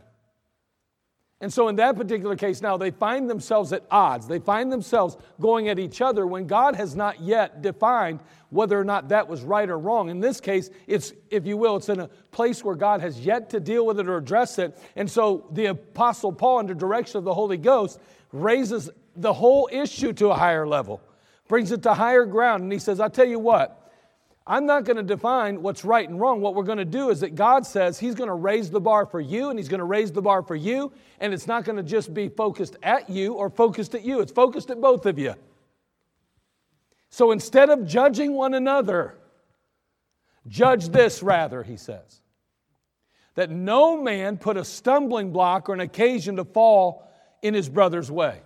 And 1.40 1.52
so, 1.52 1.68
in 1.68 1.76
that 1.76 1.96
particular 1.96 2.36
case, 2.36 2.62
now 2.62 2.76
they 2.76 2.90
find 2.90 3.28
themselves 3.28 3.72
at 3.72 3.84
odds. 3.90 4.26
They 4.26 4.38
find 4.38 4.72
themselves 4.72 5.16
going 5.40 5.68
at 5.68 5.78
each 5.78 6.00
other 6.00 6.26
when 6.26 6.46
God 6.46 6.76
has 6.76 6.94
not 6.94 7.20
yet 7.20 7.60
defined 7.60 8.20
whether 8.50 8.78
or 8.78 8.84
not 8.84 9.08
that 9.08 9.28
was 9.28 9.42
right 9.42 9.68
or 9.68 9.78
wrong. 9.78 10.08
In 10.10 10.20
this 10.20 10.40
case, 10.40 10.70
it's, 10.86 11.12
if 11.30 11.44
you 11.44 11.56
will, 11.56 11.76
it's 11.76 11.88
in 11.88 12.00
a 12.00 12.08
place 12.30 12.62
where 12.62 12.76
God 12.76 13.00
has 13.00 13.20
yet 13.20 13.50
to 13.50 13.58
deal 13.58 13.84
with 13.84 13.98
it 13.98 14.08
or 14.08 14.16
address 14.16 14.58
it. 14.58 14.78
And 14.94 15.10
so, 15.10 15.46
the 15.50 15.66
Apostle 15.66 16.32
Paul, 16.32 16.60
under 16.60 16.72
direction 16.72 17.18
of 17.18 17.24
the 17.24 17.34
Holy 17.34 17.58
Ghost, 17.58 17.98
raises 18.32 18.88
the 19.16 19.32
whole 19.32 19.68
issue 19.72 20.12
to 20.14 20.28
a 20.28 20.34
higher 20.34 20.66
level, 20.66 21.00
brings 21.48 21.72
it 21.72 21.82
to 21.82 21.94
higher 21.94 22.24
ground. 22.24 22.62
And 22.62 22.72
he 22.72 22.78
says, 22.78 23.00
I'll 23.00 23.10
tell 23.10 23.26
you 23.26 23.40
what, 23.40 23.83
I'm 24.46 24.66
not 24.66 24.84
going 24.84 24.98
to 24.98 25.02
define 25.02 25.62
what's 25.62 25.84
right 25.86 26.06
and 26.06 26.20
wrong. 26.20 26.42
What 26.42 26.54
we're 26.54 26.64
going 26.64 26.78
to 26.78 26.84
do 26.84 27.08
is 27.08 27.20
that 27.20 27.34
God 27.34 27.64
says 27.66 27.98
He's 27.98 28.14
going 28.14 28.28
to 28.28 28.34
raise 28.34 28.70
the 28.70 28.80
bar 28.80 29.06
for 29.06 29.20
you 29.20 29.48
and 29.48 29.58
He's 29.58 29.68
going 29.68 29.78
to 29.78 29.84
raise 29.84 30.12
the 30.12 30.20
bar 30.20 30.42
for 30.42 30.54
you. 30.54 30.92
And 31.18 31.32
it's 31.32 31.46
not 31.46 31.64
going 31.64 31.76
to 31.76 31.82
just 31.82 32.12
be 32.12 32.28
focused 32.28 32.76
at 32.82 33.08
you 33.08 33.34
or 33.34 33.48
focused 33.48 33.94
at 33.94 34.04
you, 34.04 34.20
it's 34.20 34.32
focused 34.32 34.70
at 34.70 34.80
both 34.80 35.06
of 35.06 35.18
you. 35.18 35.34
So 37.08 37.30
instead 37.30 37.70
of 37.70 37.86
judging 37.86 38.34
one 38.34 38.54
another, 38.54 39.16
judge 40.46 40.88
this 40.88 41.22
rather, 41.22 41.62
he 41.62 41.76
says. 41.76 42.20
That 43.36 43.50
no 43.50 44.00
man 44.00 44.36
put 44.36 44.56
a 44.56 44.64
stumbling 44.64 45.32
block 45.32 45.68
or 45.68 45.74
an 45.74 45.80
occasion 45.80 46.36
to 46.36 46.44
fall 46.44 47.08
in 47.40 47.54
his 47.54 47.68
brother's 47.68 48.10
way. 48.10 48.42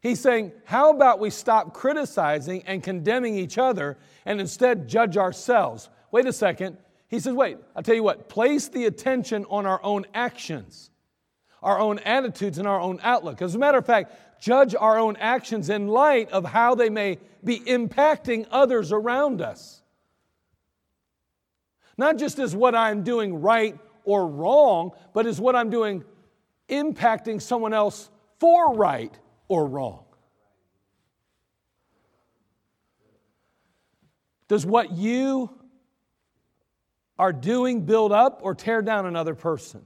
He's 0.00 0.20
saying, 0.20 0.52
How 0.64 0.90
about 0.90 1.20
we 1.20 1.30
stop 1.30 1.74
criticizing 1.74 2.62
and 2.66 2.82
condemning 2.82 3.36
each 3.36 3.58
other 3.58 3.98
and 4.24 4.40
instead 4.40 4.88
judge 4.88 5.16
ourselves? 5.16 5.88
Wait 6.10 6.26
a 6.26 6.32
second. 6.32 6.78
He 7.08 7.20
says, 7.20 7.34
Wait, 7.34 7.58
I'll 7.74 7.82
tell 7.82 7.94
you 7.94 8.02
what, 8.02 8.28
place 8.28 8.68
the 8.68 8.84
attention 8.86 9.46
on 9.48 9.66
our 9.66 9.82
own 9.82 10.06
actions, 10.14 10.90
our 11.62 11.78
own 11.78 11.98
attitudes, 12.00 12.58
and 12.58 12.68
our 12.68 12.80
own 12.80 13.00
outlook. 13.02 13.42
As 13.42 13.54
a 13.54 13.58
matter 13.58 13.78
of 13.78 13.86
fact, 13.86 14.40
judge 14.40 14.74
our 14.74 14.98
own 14.98 15.16
actions 15.16 15.70
in 15.70 15.88
light 15.88 16.30
of 16.30 16.44
how 16.44 16.74
they 16.74 16.90
may 16.90 17.18
be 17.42 17.60
impacting 17.60 18.46
others 18.50 18.92
around 18.92 19.40
us. 19.40 19.82
Not 21.98 22.18
just 22.18 22.38
as 22.38 22.54
what 22.54 22.74
I'm 22.74 23.04
doing 23.04 23.40
right 23.40 23.78
or 24.04 24.26
wrong, 24.26 24.92
but 25.14 25.26
as 25.26 25.40
what 25.40 25.56
I'm 25.56 25.70
doing 25.70 26.04
impacting 26.68 27.40
someone 27.40 27.72
else 27.72 28.10
for 28.38 28.74
right 28.74 29.16
or 29.48 29.66
wrong? 29.66 30.04
Does 34.48 34.64
what 34.64 34.92
you 34.92 35.50
are 37.18 37.32
doing 37.32 37.84
build 37.84 38.12
up 38.12 38.40
or 38.42 38.54
tear 38.54 38.82
down 38.82 39.06
another 39.06 39.34
person? 39.34 39.84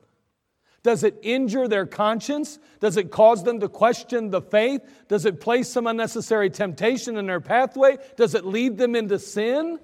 Does 0.82 1.04
it 1.04 1.18
injure 1.22 1.68
their 1.68 1.86
conscience? 1.86 2.58
Does 2.80 2.96
it 2.96 3.10
cause 3.10 3.44
them 3.44 3.60
to 3.60 3.68
question 3.68 4.30
the 4.30 4.40
faith? 4.40 4.80
Does 5.08 5.26
it 5.26 5.40
place 5.40 5.68
some 5.68 5.86
unnecessary 5.86 6.48
temptation 6.48 7.16
in 7.16 7.26
their 7.26 7.40
pathway? 7.40 7.98
Does 8.16 8.34
it 8.34 8.46
lead 8.46 8.78
them 8.78 8.94
into 8.94 9.18
sin? 9.18 9.78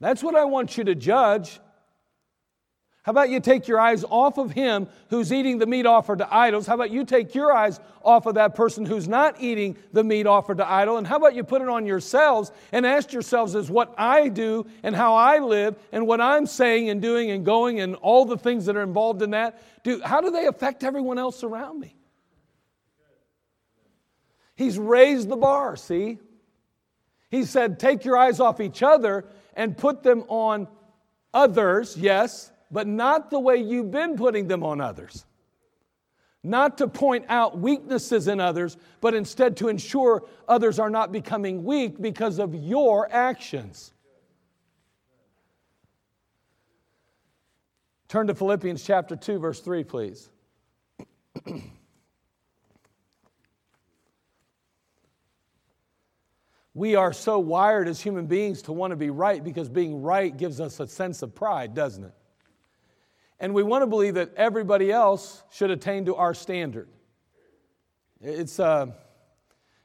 That's 0.00 0.22
what 0.22 0.34
I 0.34 0.44
want 0.44 0.78
you 0.78 0.84
to 0.84 0.94
judge. 0.94 1.60
How 3.06 3.10
about 3.10 3.30
you 3.30 3.38
take 3.38 3.68
your 3.68 3.78
eyes 3.78 4.04
off 4.10 4.36
of 4.36 4.50
him 4.50 4.88
who's 5.10 5.32
eating 5.32 5.58
the 5.58 5.66
meat 5.66 5.86
offered 5.86 6.18
to 6.18 6.34
idols? 6.34 6.66
How 6.66 6.74
about 6.74 6.90
you 6.90 7.04
take 7.04 7.36
your 7.36 7.52
eyes 7.52 7.78
off 8.02 8.26
of 8.26 8.34
that 8.34 8.56
person 8.56 8.84
who's 8.84 9.06
not 9.06 9.40
eating 9.40 9.76
the 9.92 10.02
meat 10.02 10.26
offered 10.26 10.56
to 10.56 10.68
idol? 10.68 10.96
And 10.96 11.06
how 11.06 11.14
about 11.14 11.36
you 11.36 11.44
put 11.44 11.62
it 11.62 11.68
on 11.68 11.86
yourselves 11.86 12.50
and 12.72 12.84
ask 12.84 13.12
yourselves, 13.12 13.54
is 13.54 13.70
what 13.70 13.94
I 13.96 14.26
do 14.26 14.66
and 14.82 14.96
how 14.96 15.14
I 15.14 15.38
live 15.38 15.76
and 15.92 16.04
what 16.04 16.20
I'm 16.20 16.46
saying 16.46 16.90
and 16.90 17.00
doing 17.00 17.30
and 17.30 17.44
going 17.44 17.78
and 17.78 17.94
all 17.94 18.24
the 18.24 18.36
things 18.36 18.66
that 18.66 18.74
are 18.76 18.82
involved 18.82 19.22
in 19.22 19.30
that, 19.30 19.62
do, 19.84 20.02
how 20.02 20.20
do 20.20 20.32
they 20.32 20.46
affect 20.46 20.82
everyone 20.82 21.16
else 21.16 21.44
around 21.44 21.78
me? 21.78 21.94
He's 24.56 24.80
raised 24.80 25.28
the 25.28 25.36
bar, 25.36 25.76
see? 25.76 26.18
He 27.30 27.44
said, 27.44 27.78
take 27.78 28.04
your 28.04 28.16
eyes 28.16 28.40
off 28.40 28.60
each 28.60 28.82
other 28.82 29.26
and 29.54 29.78
put 29.78 30.02
them 30.02 30.24
on 30.26 30.66
others, 31.32 31.96
yes, 31.96 32.50
but 32.70 32.86
not 32.86 33.30
the 33.30 33.38
way 33.38 33.56
you've 33.56 33.90
been 33.90 34.16
putting 34.16 34.48
them 34.48 34.62
on 34.62 34.80
others. 34.80 35.24
Not 36.42 36.78
to 36.78 36.86
point 36.86 37.24
out 37.28 37.58
weaknesses 37.58 38.28
in 38.28 38.40
others, 38.40 38.76
but 39.00 39.14
instead 39.14 39.56
to 39.58 39.68
ensure 39.68 40.24
others 40.46 40.78
are 40.78 40.90
not 40.90 41.10
becoming 41.10 41.64
weak 41.64 42.00
because 42.00 42.38
of 42.38 42.54
your 42.54 43.12
actions. 43.12 43.92
Turn 48.08 48.28
to 48.28 48.34
Philippians 48.34 48.84
chapter 48.84 49.16
2, 49.16 49.40
verse 49.40 49.60
3, 49.60 49.82
please. 49.82 50.28
we 56.74 56.94
are 56.94 57.12
so 57.12 57.40
wired 57.40 57.88
as 57.88 58.00
human 58.00 58.26
beings 58.26 58.62
to 58.62 58.72
want 58.72 58.92
to 58.92 58.96
be 58.96 59.10
right 59.10 59.42
because 59.42 59.68
being 59.68 60.00
right 60.00 60.36
gives 60.36 60.60
us 60.60 60.78
a 60.78 60.86
sense 60.86 61.22
of 61.22 61.34
pride, 61.34 61.74
doesn't 61.74 62.04
it? 62.04 62.14
And 63.38 63.54
we 63.54 63.62
want 63.62 63.82
to 63.82 63.86
believe 63.86 64.14
that 64.14 64.34
everybody 64.36 64.90
else 64.90 65.42
should 65.50 65.70
attain 65.70 66.06
to 66.06 66.16
our 66.16 66.32
standard. 66.32 66.88
It's 68.20 68.58
a, 68.58 68.64
uh, 68.64 68.86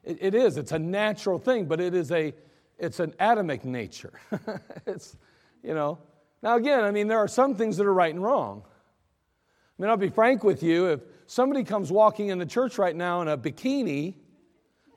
it, 0.03 0.17
it 0.21 0.35
is, 0.35 0.57
it's 0.57 0.71
a 0.71 0.79
natural 0.79 1.37
thing, 1.37 1.65
but 1.65 1.79
it 1.79 1.93
is 1.93 2.11
a, 2.11 2.33
it's 2.79 2.99
an 2.99 3.13
Adamic 3.19 3.65
nature. 3.65 4.13
it's, 4.87 5.15
you 5.63 5.73
know. 5.73 5.99
Now, 6.41 6.55
again, 6.55 6.83
I 6.83 6.91
mean, 6.91 7.07
there 7.07 7.19
are 7.19 7.27
some 7.27 7.55
things 7.55 7.77
that 7.77 7.85
are 7.85 7.93
right 7.93 8.13
and 8.13 8.23
wrong. 8.23 8.63
I 8.65 9.81
mean, 9.81 9.89
I'll 9.89 9.97
be 9.97 10.09
frank 10.09 10.43
with 10.43 10.63
you. 10.63 10.87
If 10.87 11.01
somebody 11.27 11.63
comes 11.63 11.91
walking 11.91 12.29
in 12.29 12.39
the 12.39 12.45
church 12.45 12.77
right 12.77 12.95
now 12.95 13.21
in 13.21 13.27
a 13.27 13.37
bikini, 13.37 14.15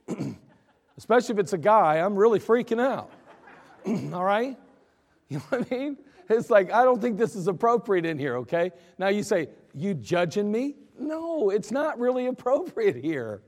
especially 0.96 1.34
if 1.34 1.38
it's 1.38 1.52
a 1.52 1.58
guy, 1.58 1.96
I'm 1.96 2.16
really 2.16 2.40
freaking 2.40 2.80
out. 2.80 3.10
All 4.14 4.24
right? 4.24 4.56
You 5.28 5.38
know 5.38 5.44
what 5.48 5.66
I 5.70 5.74
mean? 5.74 5.96
It's 6.28 6.50
like, 6.50 6.72
I 6.72 6.84
don't 6.84 7.00
think 7.00 7.18
this 7.18 7.34
is 7.34 7.48
appropriate 7.48 8.06
in 8.06 8.18
here, 8.18 8.36
okay? 8.38 8.72
Now 8.98 9.08
you 9.08 9.22
say, 9.22 9.48
You 9.74 9.94
judging 9.94 10.50
me? 10.50 10.76
No, 10.98 11.50
it's 11.50 11.70
not 11.70 11.98
really 11.98 12.26
appropriate 12.26 12.96
here. 12.96 13.42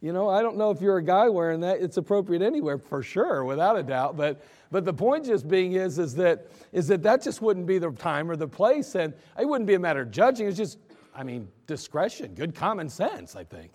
You 0.00 0.12
know, 0.12 0.28
I 0.28 0.42
don't 0.42 0.58
know 0.58 0.70
if 0.70 0.82
you're 0.82 0.98
a 0.98 1.02
guy 1.02 1.30
wearing 1.30 1.60
that. 1.60 1.80
It's 1.80 1.96
appropriate 1.96 2.42
anywhere 2.42 2.76
for 2.76 3.02
sure, 3.02 3.42
without 3.42 3.78
a 3.78 3.82
doubt. 3.82 4.18
But 4.18 4.44
but 4.70 4.84
the 4.84 4.92
point 4.92 5.24
just 5.24 5.48
being 5.48 5.72
is 5.72 5.98
is 5.98 6.14
that 6.16 6.46
is 6.72 6.88
that 6.88 7.02
that 7.04 7.22
just 7.22 7.40
wouldn't 7.40 7.66
be 7.66 7.78
the 7.78 7.90
time 7.90 8.30
or 8.30 8.36
the 8.36 8.46
place, 8.46 8.96
and 8.96 9.14
it 9.38 9.48
wouldn't 9.48 9.66
be 9.66 9.74
a 9.74 9.78
matter 9.78 10.02
of 10.02 10.10
judging. 10.10 10.46
It's 10.46 10.58
just, 10.58 10.78
I 11.14 11.22
mean, 11.22 11.48
discretion, 11.66 12.34
good 12.34 12.54
common 12.54 12.90
sense, 12.90 13.34
I 13.34 13.44
think. 13.44 13.72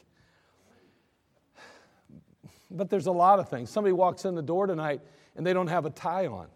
But 2.70 2.92
there's 2.92 3.08
a 3.08 3.12
lot 3.12 3.40
of 3.40 3.50
things. 3.50 3.72
Somebody 3.72 3.94
walks 3.94 4.26
in 4.26 4.36
the 4.36 4.44
door 4.44 4.68
tonight 4.68 5.02
and 5.36 5.46
they 5.46 5.54
don't 5.54 5.68
have 5.68 5.86
a 5.86 5.90
tie 5.90 6.28
on. 6.28 6.48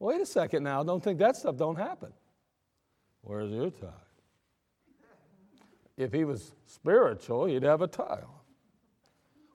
Wait 0.00 0.20
a 0.20 0.26
second 0.26 0.64
now. 0.64 0.82
Don't 0.82 1.04
think 1.04 1.18
that 1.18 1.36
stuff 1.36 1.56
don't 1.56 1.76
happen. 1.76 2.12
Where's 3.20 3.52
your 3.52 3.70
tie? 3.70 3.86
If 5.96 6.12
he 6.12 6.24
was 6.24 6.54
spiritual, 6.66 7.44
he'd 7.44 7.62
have 7.62 7.82
a 7.82 7.86
tie. 7.86 8.22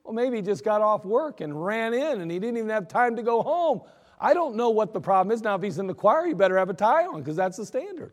Well, 0.04 0.14
maybe 0.14 0.36
he 0.36 0.42
just 0.42 0.64
got 0.64 0.80
off 0.80 1.04
work 1.04 1.40
and 1.40 1.64
ran 1.64 1.92
in 1.92 2.20
and 2.20 2.30
he 2.30 2.38
didn't 2.38 2.58
even 2.58 2.70
have 2.70 2.86
time 2.86 3.16
to 3.16 3.22
go 3.24 3.42
home. 3.42 3.80
I 4.20 4.32
don't 4.32 4.54
know 4.54 4.70
what 4.70 4.92
the 4.92 5.00
problem 5.00 5.34
is. 5.34 5.42
Now, 5.42 5.56
if 5.56 5.62
he's 5.62 5.78
in 5.78 5.88
the 5.88 5.94
choir, 5.94 6.28
you 6.28 6.36
better 6.36 6.56
have 6.56 6.70
a 6.70 6.74
tie 6.74 7.04
on 7.06 7.18
because 7.18 7.34
that's 7.34 7.56
the 7.56 7.66
standard. 7.66 8.12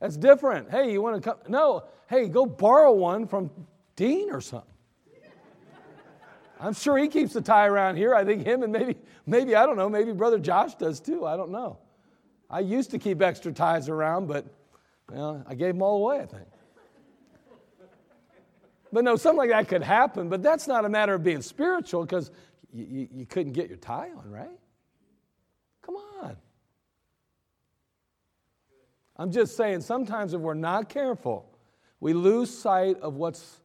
That's 0.00 0.16
different. 0.16 0.70
Hey, 0.70 0.90
you 0.90 1.00
want 1.00 1.22
to 1.22 1.30
come? 1.30 1.38
No. 1.46 1.84
Hey, 2.08 2.28
go 2.28 2.44
borrow 2.46 2.92
one 2.92 3.28
from 3.28 3.50
Dean 3.94 4.30
or 4.32 4.40
something. 4.40 4.68
I'm 6.60 6.74
sure 6.74 6.98
he 6.98 7.08
keeps 7.08 7.32
the 7.32 7.40
tie 7.40 7.66
around 7.66 7.96
here. 7.96 8.14
I 8.14 8.22
think 8.24 8.44
him 8.44 8.62
and 8.62 8.72
maybe, 8.72 8.96
maybe, 9.26 9.56
I 9.56 9.64
don't 9.64 9.76
know, 9.76 9.88
maybe 9.88 10.12
Brother 10.12 10.38
Josh 10.38 10.74
does 10.74 11.00
too. 11.00 11.26
I 11.26 11.36
don't 11.36 11.50
know. 11.50 11.78
I 12.50 12.60
used 12.60 12.90
to 12.90 12.98
keep 12.98 13.22
extra 13.22 13.50
ties 13.50 13.88
around, 13.88 14.26
but 14.26 14.44
I 15.48 15.54
gave 15.54 15.74
them 15.74 15.82
all 15.82 15.96
away, 15.96 16.20
I 16.20 16.26
think. 16.26 16.46
But 18.92 19.04
no, 19.04 19.16
something 19.16 19.38
like 19.38 19.50
that 19.50 19.68
could 19.68 19.82
happen, 19.82 20.28
but 20.28 20.42
that's 20.42 20.66
not 20.66 20.84
a 20.84 20.88
matter 20.88 21.14
of 21.14 21.22
being 21.22 21.42
spiritual 21.42 22.04
because 22.04 22.30
you, 22.72 22.84
you, 22.84 23.08
you 23.12 23.26
couldn't 23.26 23.52
get 23.52 23.68
your 23.68 23.78
tie 23.78 24.10
on, 24.16 24.30
right? 24.30 24.50
Come 25.82 25.94
on. 26.22 26.36
I'm 29.16 29.30
just 29.30 29.56
saying, 29.56 29.82
sometimes 29.82 30.34
if 30.34 30.40
we're 30.40 30.54
not 30.54 30.88
careful, 30.88 31.56
we 32.00 32.12
lose 32.12 32.50
sight 32.56 32.98
of 33.00 33.14
what's 33.14 33.60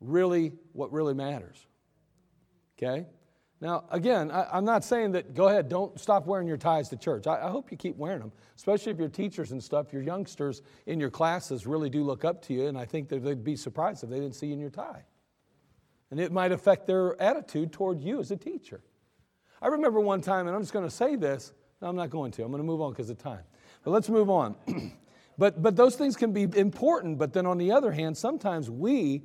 really 0.00 0.52
what 0.72 0.92
really 0.92 1.14
matters. 1.14 1.66
Okay? 2.82 3.06
Now, 3.60 3.84
again, 3.90 4.30
I, 4.30 4.56
am 4.56 4.64
not 4.64 4.84
saying 4.84 5.12
that 5.12 5.34
go 5.34 5.48
ahead, 5.48 5.68
don't 5.68 6.00
stop 6.00 6.26
wearing 6.26 6.48
your 6.48 6.56
ties 6.56 6.88
to 6.88 6.96
church. 6.96 7.26
I, 7.26 7.46
I, 7.46 7.50
hope 7.50 7.70
you 7.70 7.76
keep 7.76 7.96
wearing 7.96 8.20
them, 8.20 8.32
especially 8.56 8.92
if 8.92 8.98
your 8.98 9.10
teachers 9.10 9.52
and 9.52 9.62
stuff, 9.62 9.92
your 9.92 10.00
youngsters 10.00 10.62
in 10.86 10.98
your 10.98 11.10
classes 11.10 11.66
really 11.66 11.90
do 11.90 12.02
look 12.02 12.24
up 12.24 12.40
to 12.46 12.54
you, 12.54 12.68
and 12.68 12.78
I 12.78 12.86
think 12.86 13.10
that 13.10 13.22
they'd 13.22 13.44
be 13.44 13.56
surprised 13.56 14.02
if 14.02 14.08
they 14.08 14.18
didn't 14.18 14.34
see 14.34 14.46
you 14.46 14.54
in 14.54 14.60
your 14.60 14.70
tie. 14.70 15.04
And 16.10 16.18
it 16.18 16.32
might 16.32 16.52
affect 16.52 16.86
their 16.86 17.20
attitude 17.20 17.70
toward 17.70 18.00
you 18.00 18.18
as 18.18 18.30
a 18.30 18.36
teacher. 18.36 18.80
I 19.60 19.68
remember 19.68 20.00
one 20.00 20.22
time, 20.22 20.46
and 20.46 20.56
I'm 20.56 20.62
just 20.62 20.72
going 20.72 20.86
to 20.86 20.94
say 20.94 21.16
this. 21.16 21.52
No, 21.82 21.88
I'm 21.88 21.96
not 21.96 22.08
going 22.08 22.32
to. 22.32 22.42
I'm 22.42 22.50
going 22.50 22.62
to 22.62 22.66
move 22.66 22.80
on 22.80 22.92
because 22.92 23.10
of 23.10 23.18
time. 23.18 23.42
But 23.84 23.90
let's 23.90 24.08
move 24.08 24.30
on. 24.30 24.56
but, 25.38 25.62
but 25.62 25.76
those 25.76 25.96
things 25.96 26.16
can 26.16 26.32
be 26.32 26.48
important, 26.58 27.18
but 27.18 27.34
then 27.34 27.46
on 27.46 27.58
the 27.58 27.72
other 27.72 27.92
hand, 27.92 28.16
sometimes 28.16 28.70
we 28.70 29.24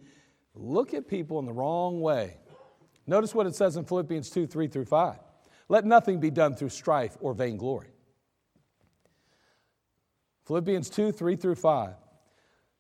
look 0.54 0.94
at 0.94 1.08
people 1.08 1.40
in 1.40 1.46
the 1.46 1.54
wrong 1.54 2.02
way. 2.02 2.38
Notice 3.08 3.36
what 3.36 3.48
it 3.48 3.56
says 3.56 3.78
in 3.78 3.86
Philippians 3.86 4.30
2 4.30 4.48
3 4.48 4.68
through 4.68 4.86
5. 4.86 5.18
Let 5.68 5.86
nothing 5.86 6.20
be 6.20 6.32
done 6.32 6.56
through 6.56 6.70
strife 6.70 7.18
or 7.20 7.34
vainglory. 7.34 7.90
Philippians 10.46 10.90
2 10.90 11.12
3 11.12 11.36
through 11.36 11.56
5. 11.56 11.94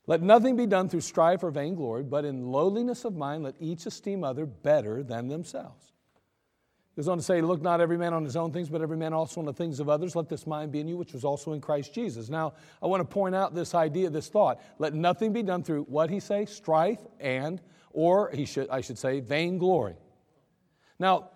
Let 0.07 0.21
nothing 0.21 0.55
be 0.55 0.67
done 0.67 0.87
through 0.87 1.01
strife 1.01 1.43
or 1.43 1.49
vainglory, 1.49 2.03
but 2.03 2.25
in 2.25 2.51
lowliness 2.51 3.05
of 3.05 3.15
mind 3.15 3.43
let 3.43 3.55
each 3.59 3.85
esteem 3.87 4.23
other 4.23 4.45
better 4.45 5.01
than 5.01 5.27
themselves. 5.27 5.93
He 6.95 7.01
goes 7.01 7.07
on 7.07 7.17
to 7.17 7.23
say, 7.23 7.41
Look 7.41 7.61
not 7.61 7.81
every 7.81 7.97
man 7.97 8.13
on 8.13 8.23
his 8.23 8.35
own 8.35 8.51
things, 8.51 8.69
but 8.69 8.81
every 8.81 8.97
man 8.97 9.13
also 9.13 9.41
on 9.41 9.45
the 9.45 9.53
things 9.53 9.79
of 9.79 9.89
others. 9.89 10.15
Let 10.15 10.29
this 10.29 10.45
mind 10.45 10.71
be 10.71 10.79
in 10.79 10.87
you, 10.87 10.95
which 10.95 11.13
was 11.13 11.25
also 11.25 11.53
in 11.53 11.61
Christ 11.61 11.93
Jesus. 11.93 12.29
Now, 12.29 12.53
I 12.81 12.87
want 12.87 13.01
to 13.01 13.05
point 13.05 13.33
out 13.33 13.55
this 13.55 13.73
idea, 13.73 14.09
this 14.09 14.29
thought. 14.29 14.61
Let 14.77 14.93
nothing 14.93 15.33
be 15.33 15.41
done 15.43 15.63
through 15.63 15.83
what 15.83 16.09
he 16.09 16.19
say, 16.19 16.45
strife 16.45 16.99
and, 17.19 17.61
or 17.91 18.29
he 18.31 18.45
should, 18.45 18.69
I 18.69 18.81
should 18.81 18.97
say, 18.97 19.19
vainglory. 19.19 19.95
Now, 20.99 21.29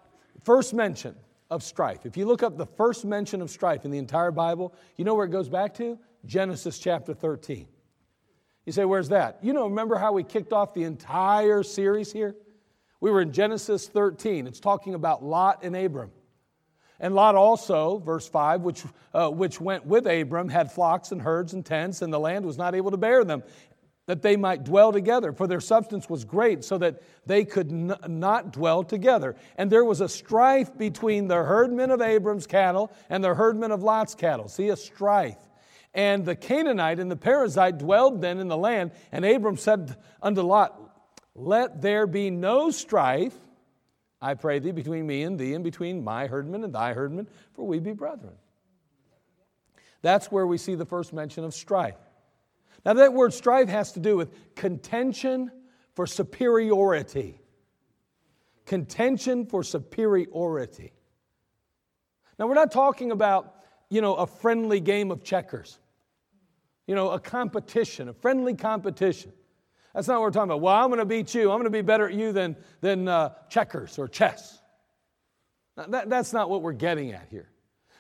first 0.44 0.74
mention 0.74 1.16
of 1.50 1.64
strife. 1.64 2.06
If 2.06 2.18
you 2.18 2.26
look 2.26 2.44
up 2.44 2.58
the 2.58 2.66
first 2.66 3.06
mention 3.06 3.42
of 3.42 3.50
strife 3.50 3.86
in 3.86 3.92
the 3.92 3.98
entire 3.98 4.32
Bible, 4.32 4.74
you 4.98 5.06
know 5.06 5.16
where 5.16 5.26
it 5.26 5.32
goes 5.32 5.50
back 5.50 5.74
to? 5.76 5.98
Genesis 6.26 6.80
chapter 6.80 7.14
13. 7.14 7.68
You 8.66 8.74
say, 8.74 8.86
where's 8.86 9.10
that? 9.10 9.40
You 9.42 9.54
know, 9.54 9.68
remember 9.68 9.96
how 9.96 10.12
we 10.12 10.24
kicked 10.24 10.54
off 10.54 10.74
the 10.74 10.84
entire 10.84 11.64
series 11.64 12.12
here? 12.12 12.36
We 13.02 13.10
were 13.10 13.22
in 13.22 13.32
Genesis 13.32 13.88
13. 13.88 14.46
It's 14.46 14.60
talking 14.60 14.94
about 14.94 15.24
Lot 15.24 15.64
and 15.64 15.76
Abram. 15.76 16.12
And 17.00 17.16
Lot 17.16 17.36
also, 17.36 18.00
verse 18.00 18.28
5, 18.28 18.62
which, 18.62 18.84
uh, 19.14 19.30
which 19.30 19.62
went 19.62 19.86
with 19.86 20.06
Abram, 20.06 20.50
had 20.50 20.72
flocks 20.72 21.14
and 21.14 21.22
herds 21.22 21.54
and 21.54 21.66
tents, 21.66 22.02
and 22.02 22.12
the 22.12 22.20
land 22.20 22.46
was 22.46 22.58
not 22.58 22.76
able 22.76 22.92
to 22.92 22.98
bear 22.98 23.24
them, 23.24 23.42
that 24.10 24.24
they 24.24 24.36
might 24.36 24.64
dwell 24.64 24.92
together, 24.92 25.32
for 25.32 25.46
their 25.46 25.60
substance 25.60 26.10
was 26.10 26.26
great, 26.26 26.64
so 26.64 26.80
that 26.80 27.00
they 27.28 27.46
could 27.46 27.72
n- 27.72 27.96
not 28.08 28.52
dwell 28.52 28.84
together. 28.84 29.36
And 29.56 29.72
there 29.72 29.86
was 29.86 30.02
a 30.02 30.10
strife 30.10 30.76
between 30.76 31.28
the 31.28 31.36
herdmen 31.36 31.92
of 31.92 32.02
Abram's 32.02 32.48
cattle 32.48 32.92
and 33.08 33.24
the 33.24 33.36
herdmen 33.36 33.70
of 33.70 33.84
Lot's 33.84 34.16
cattle. 34.16 34.48
See, 34.48 34.70
a 34.70 34.76
strife. 34.76 35.38
And 35.94 36.26
the 36.26 36.36
Canaanite 36.36 36.98
and 36.98 37.12
the 37.12 37.16
Perizzite 37.16 37.78
dwelled 37.78 38.20
then 38.20 38.40
in 38.40 38.48
the 38.48 38.58
land, 38.58 38.94
and 39.12 39.24
Abram 39.24 39.58
said 39.58 39.96
unto 40.24 40.42
Lot, 40.42 40.76
let 41.36 41.80
there 41.80 42.08
be 42.08 42.32
no 42.32 42.72
strife, 42.72 43.36
I 44.20 44.34
pray 44.34 44.58
thee, 44.58 44.72
between 44.72 45.06
me 45.06 45.22
and 45.22 45.38
thee, 45.38 45.54
and 45.54 45.64
between 45.64 46.04
my 46.04 46.26
herdmen 46.26 46.64
and 46.64 46.74
thy 46.74 46.94
herdmen, 46.94 47.28
for 47.54 47.68
we 47.68 47.78
be 47.78 47.92
brethren. 47.92 48.34
That's 50.02 50.32
where 50.32 50.48
we 50.48 50.58
see 50.58 50.74
the 50.74 50.88
first 50.88 51.14
mention 51.14 51.44
of 51.44 51.54
strife. 51.54 52.09
Now, 52.86 52.94
that 52.94 53.14
word 53.14 53.34
strife 53.34 53.70
has 53.70 53.92
to 53.94 54.00
do 54.00 54.16
with 54.16 54.56
contention 54.56 55.52
for 55.96 56.08
superiority. 56.08 57.42
Contention 58.66 59.46
for 59.46 59.64
superiority. 59.64 60.94
Now, 62.38 62.48
we're 62.48 62.54
not 62.54 62.72
talking 62.72 63.12
about, 63.12 63.56
you 63.90 64.02
know, 64.02 64.16
a 64.16 64.26
friendly 64.26 64.80
game 64.80 65.12
of 65.12 65.24
checkers, 65.24 65.78
you 66.88 66.96
know, 66.96 67.12
a 67.12 67.20
competition, 67.20 68.08
a 68.08 68.14
friendly 68.14 68.54
competition. 68.54 69.34
That's 69.94 70.08
not 70.08 70.16
what 70.16 70.22
we're 70.22 70.32
talking 70.32 70.52
about. 70.52 70.62
Well, 70.62 70.76
I'm 70.76 70.88
going 70.88 71.00
to 71.00 71.06
beat 71.06 71.34
you. 71.34 71.52
I'm 71.52 71.58
going 71.58 71.64
to 71.66 71.70
be 71.70 71.82
better 71.82 72.08
at 72.08 72.14
you 72.14 72.32
than, 72.32 72.56
than 72.80 73.08
uh, 73.08 73.34
checkers 73.50 73.98
or 74.00 74.08
chess. 74.08 74.62
That, 75.76 76.10
that's 76.10 76.32
not 76.32 76.50
what 76.50 76.62
we're 76.62 76.74
getting 76.74 77.12
at 77.12 77.28
here. 77.30 77.50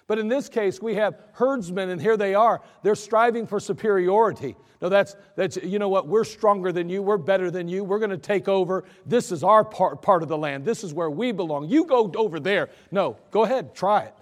But 0.10 0.18
in 0.18 0.28
this 0.28 0.50
case, 0.50 0.82
we 0.82 0.96
have 0.96 1.20
herdsmen, 1.34 1.90
and 1.90 2.02
here 2.02 2.18
they 2.18 2.34
are. 2.34 2.62
They're 2.82 2.96
striving 2.96 3.46
for 3.46 3.60
superiority. 3.60 4.56
No, 4.82 4.90
that's, 4.90 5.16
that's 5.36 5.58
you 5.58 5.78
know 5.78 5.88
what? 5.88 6.08
We're 6.08 6.24
stronger 6.24 6.72
than 6.72 6.90
you. 6.90 7.04
We're 7.04 7.18
better 7.18 7.52
than 7.52 7.68
you. 7.68 7.84
We're 7.84 8.00
going 8.00 8.10
to 8.10 8.18
take 8.18 8.48
over. 8.48 8.86
This 9.06 9.32
is 9.32 9.44
our 9.44 9.64
part, 9.64 10.02
part 10.02 10.24
of 10.24 10.28
the 10.28 10.38
land. 10.38 10.66
This 10.66 10.84
is 10.84 10.96
where 10.96 11.12
we 11.12 11.32
belong. 11.32 11.70
You 11.70 11.86
go 11.86 12.12
over 12.16 12.40
there. 12.40 12.70
No, 12.90 13.18
go 13.30 13.44
ahead, 13.44 13.76
try 13.76 14.06
it 14.06 14.16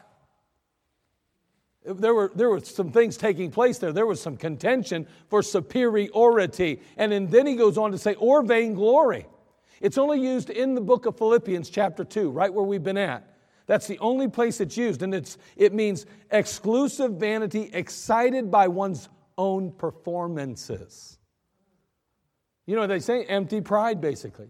there 1.86 2.14
were, 2.14 2.34
there 2.36 2.50
were 2.50 2.60
some 2.60 2.92
things 2.92 3.16
taking 3.16 3.50
place 3.50 3.78
there. 3.78 3.94
There 3.94 4.06
was 4.06 4.20
some 4.20 4.36
contention 4.36 5.08
for 5.30 5.42
superiority. 5.42 6.82
And 6.98 7.32
then 7.32 7.48
he 7.48 7.56
goes 7.56 7.78
on 7.78 7.92
to 7.92 7.98
say, 7.98 8.16
or 8.16 8.44
vainglory. 8.44 9.26
It's 9.80 9.98
only 9.98 10.20
used 10.20 10.50
in 10.50 10.76
the 10.76 10.82
book 10.82 11.06
of 11.06 11.18
Philippians, 11.18 11.70
chapter 11.70 12.04
2, 12.04 12.30
right 12.30 12.54
where 12.54 12.66
we've 12.66 12.84
been 12.84 12.98
at. 12.98 13.37
That's 13.68 13.86
the 13.86 14.00
only 14.00 14.28
place 14.28 14.60
it's 14.60 14.76
used. 14.76 15.04
And 15.04 15.14
it's, 15.14 15.38
it 15.56 15.74
means 15.74 16.06
exclusive 16.32 17.14
vanity 17.14 17.70
excited 17.74 18.50
by 18.50 18.68
one's 18.68 19.08
own 19.38 19.72
performances. 19.72 21.20
You 22.66 22.76
know, 22.76 22.82
what 22.82 22.88
they 22.88 23.00
say 23.00 23.24
empty 23.26 23.62
pride, 23.62 24.02
basically. 24.02 24.50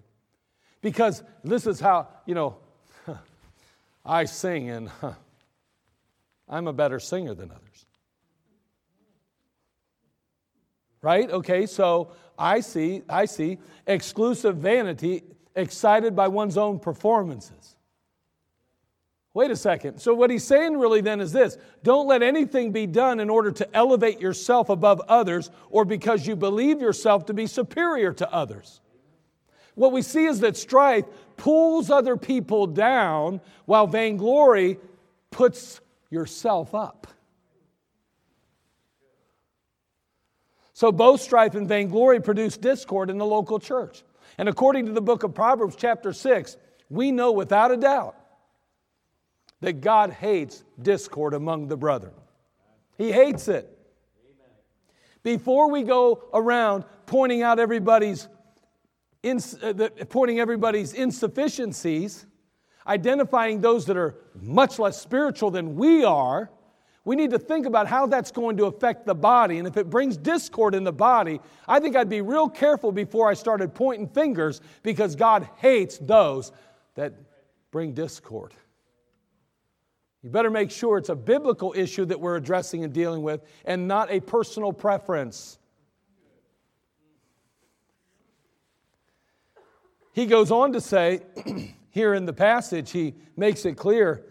Because 0.82 1.24
this 1.44 1.68
is 1.68 1.80
how, 1.80 2.08
you 2.26 2.36
know, 2.36 2.58
I 4.06 4.26
sing 4.26 4.70
and. 4.70 4.90
I'm 6.50 6.68
a 6.68 6.74
better 6.74 7.00
singer 7.00 7.34
than 7.34 7.52
others. 7.52 7.86
Right? 11.02 11.30
Okay, 11.30 11.66
so 11.66 12.12
I 12.38 12.62
see, 12.62 13.04
I 13.08 13.26
see 13.26 13.60
exclusive 13.86 14.58
vanity 14.58 15.24
excited 15.56 16.16
by 16.16 16.28
one's 16.28 16.58
own 16.58 16.80
performances. 16.80 17.77
Wait 19.38 19.52
a 19.52 19.56
second. 19.56 20.00
So, 20.00 20.16
what 20.16 20.32
he's 20.32 20.44
saying 20.44 20.80
really 20.80 21.00
then 21.00 21.22
is 21.22 21.32
this 21.32 21.60
don't 21.84 22.08
let 22.08 22.24
anything 22.24 22.72
be 22.72 22.88
done 22.88 23.20
in 23.20 23.30
order 23.30 23.52
to 23.52 23.76
elevate 23.76 24.20
yourself 24.20 24.70
above 24.70 25.00
others 25.08 25.52
or 25.70 25.86
because 25.86 26.26
you 26.26 26.36
believe 26.36 26.82
yourself 26.82 27.28
to 27.28 27.36
be 27.36 27.46
superior 27.46 28.12
to 28.14 28.34
others. 28.34 28.82
What 29.76 29.92
we 29.92 30.02
see 30.02 30.26
is 30.26 30.40
that 30.40 30.58
strife 30.58 31.06
pulls 31.36 31.92
other 31.92 32.18
people 32.18 32.66
down 32.66 33.40
while 33.66 33.86
vainglory 33.86 34.80
puts 35.30 35.82
yourself 36.10 36.74
up. 36.74 37.06
So 40.74 40.92
both 40.92 41.22
strife 41.22 41.54
and 41.54 41.68
vainglory 41.68 42.22
produce 42.22 42.58
discord 42.58 43.12
in 43.12 43.20
the 43.20 43.26
local 43.26 43.60
church. 43.60 44.02
And 44.40 44.50
according 44.50 44.88
to 44.88 44.94
the 44.94 45.02
book 45.02 45.22
of 45.22 45.36
Proverbs, 45.36 45.76
chapter 45.76 46.12
6, 46.12 46.58
we 46.90 47.12
know 47.12 47.32
without 47.32 47.70
a 47.70 47.78
doubt 47.78 48.16
that 49.62 49.82
God 49.82 50.12
hates 50.12 50.64
discord 50.82 51.34
among 51.34 51.68
the 51.68 51.78
brethren. 51.78 52.14
He 52.98 53.12
hates 53.12 53.48
it. 53.48 53.74
Before 55.24 55.70
we 55.70 55.84
go 55.84 56.24
around 56.34 56.86
pointing 57.06 57.42
out 57.42 57.60
everybody's, 57.60 58.28
ins- 59.24 59.62
uh, 59.62 59.90
pointing 60.10 60.40
everybody's 60.40 60.94
insufficiencies, 60.94 62.26
identifying 62.86 63.62
those 63.62 63.86
that 63.88 63.98
are 63.98 64.16
much 64.40 64.80
less 64.80 65.02
spiritual 65.02 65.52
than 65.52 65.76
we 65.76 66.04
are, 66.04 66.50
we 67.04 67.16
need 67.16 67.32
to 67.32 67.40
think 67.40 67.66
about 67.66 67.88
how 67.88 68.06
that's 68.06 68.32
going 68.32 68.58
to 68.58 68.66
affect 68.66 69.06
the 69.06 69.16
body. 69.16 69.60
And 69.60 69.68
if 69.68 69.78
it 69.78 69.90
brings 69.90 70.18
discord 70.18 70.76
in 70.76 70.84
the 70.84 70.92
body, 70.92 71.40
I 71.68 71.80
think 71.80 71.96
I'd 71.96 72.10
be 72.10 72.22
real 72.22 72.50
careful 72.50 72.92
before 72.92 73.30
I 73.30 73.34
started 73.34 73.74
pointing 73.74 74.10
fingers 74.10 74.62
because 74.84 75.16
God 75.16 75.48
hates 75.58 75.98
those 75.98 76.52
that 76.96 77.14
bring 77.72 77.94
discord. 77.94 78.54
You 80.28 80.32
better 80.32 80.52
make 80.52 80.72
sure 80.72 80.98
it's 80.98 81.08
a 81.08 81.16
biblical 81.16 81.74
issue 81.74 82.04
that 82.04 82.20
we're 82.20 82.36
addressing 82.36 82.84
and 82.84 82.92
dealing 82.92 83.22
with 83.22 83.46
and 83.64 83.88
not 83.88 84.12
a 84.12 84.20
personal 84.20 84.74
preference. 84.74 85.58
He 90.12 90.26
goes 90.26 90.52
on 90.52 90.74
to 90.74 90.82
say, 90.82 91.22
here 91.92 92.14
in 92.14 92.26
the 92.26 92.34
passage, 92.34 92.92
he 92.92 93.16
makes 93.38 93.64
it 93.64 93.78
clear. 93.78 94.26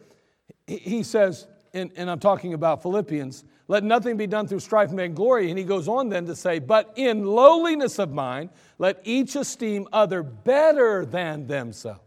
He 0.66 1.02
says, 1.02 1.46
and, 1.72 1.90
and 1.96 2.10
I'm 2.10 2.20
talking 2.20 2.52
about 2.52 2.82
Philippians, 2.82 3.44
let 3.66 3.82
nothing 3.82 4.18
be 4.18 4.26
done 4.26 4.46
through 4.46 4.60
strife 4.60 4.90
and 4.90 4.98
vainglory. 4.98 5.48
And 5.48 5.58
he 5.58 5.64
goes 5.64 5.88
on 5.88 6.10
then 6.10 6.26
to 6.26 6.36
say, 6.36 6.58
but 6.58 6.92
in 6.96 7.24
lowliness 7.24 7.98
of 7.98 8.12
mind, 8.12 8.50
let 8.76 9.00
each 9.04 9.34
esteem 9.34 9.88
other 9.94 10.22
better 10.22 11.06
than 11.06 11.46
themselves. 11.46 12.02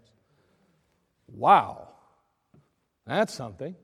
Wow, 1.28 1.89
that's 3.10 3.34
something. 3.34 3.76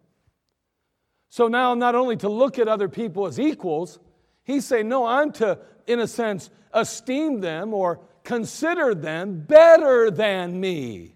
So 1.29 1.47
now, 1.47 1.73
not 1.73 1.95
only 1.95 2.15
to 2.17 2.29
look 2.29 2.59
at 2.59 2.67
other 2.67 2.87
people 2.87 3.25
as 3.25 3.39
equals, 3.39 3.99
he's 4.43 4.65
saying, 4.65 4.87
no, 4.87 5.05
I'm 5.05 5.31
to, 5.33 5.59
in 5.87 5.99
a 5.99 6.07
sense, 6.07 6.49
esteem 6.71 7.41
them 7.41 7.73
or 7.73 7.99
consider 8.23 8.95
them 8.95 9.41
better 9.41 10.11
than 10.11 10.59
me. 10.59 11.15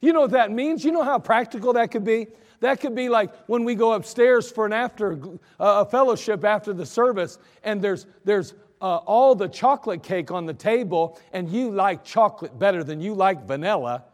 You 0.00 0.12
know 0.12 0.20
what 0.20 0.30
that 0.32 0.50
means? 0.50 0.84
You 0.84 0.92
know 0.92 1.02
how 1.02 1.18
practical 1.18 1.72
that 1.74 1.90
could 1.90 2.04
be? 2.04 2.28
That 2.60 2.80
could 2.80 2.94
be 2.94 3.08
like 3.08 3.34
when 3.46 3.64
we 3.64 3.74
go 3.74 3.92
upstairs 3.92 4.50
for 4.50 4.66
an 4.66 4.72
after 4.72 5.20
uh, 5.60 5.84
a 5.84 5.84
fellowship 5.84 6.44
after 6.44 6.72
the 6.72 6.86
service, 6.86 7.38
and 7.62 7.82
there's 7.82 8.06
there's 8.24 8.54
uh, 8.80 8.96
all 8.96 9.34
the 9.34 9.48
chocolate 9.48 10.02
cake 10.02 10.30
on 10.30 10.46
the 10.46 10.54
table, 10.54 11.18
and 11.32 11.48
you 11.48 11.70
like 11.70 12.04
chocolate 12.04 12.58
better 12.58 12.82
than 12.82 13.00
you 13.00 13.14
like 13.14 13.46
vanilla. 13.46 14.04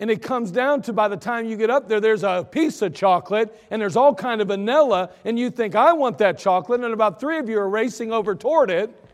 And 0.00 0.10
it 0.10 0.22
comes 0.22 0.52
down 0.52 0.82
to 0.82 0.92
by 0.92 1.08
the 1.08 1.16
time 1.16 1.46
you 1.46 1.56
get 1.56 1.70
up 1.70 1.88
there, 1.88 2.00
there's 2.00 2.22
a 2.22 2.46
piece 2.48 2.82
of 2.82 2.94
chocolate 2.94 3.66
and 3.70 3.82
there's 3.82 3.96
all 3.96 4.14
kind 4.14 4.40
of 4.40 4.48
vanilla, 4.48 5.10
and 5.24 5.38
you 5.38 5.50
think, 5.50 5.74
I 5.74 5.92
want 5.92 6.18
that 6.18 6.38
chocolate, 6.38 6.82
and 6.82 6.94
about 6.94 7.18
three 7.18 7.38
of 7.38 7.48
you 7.48 7.58
are 7.58 7.68
racing 7.68 8.12
over 8.12 8.34
toward 8.34 8.70
it. 8.70 9.04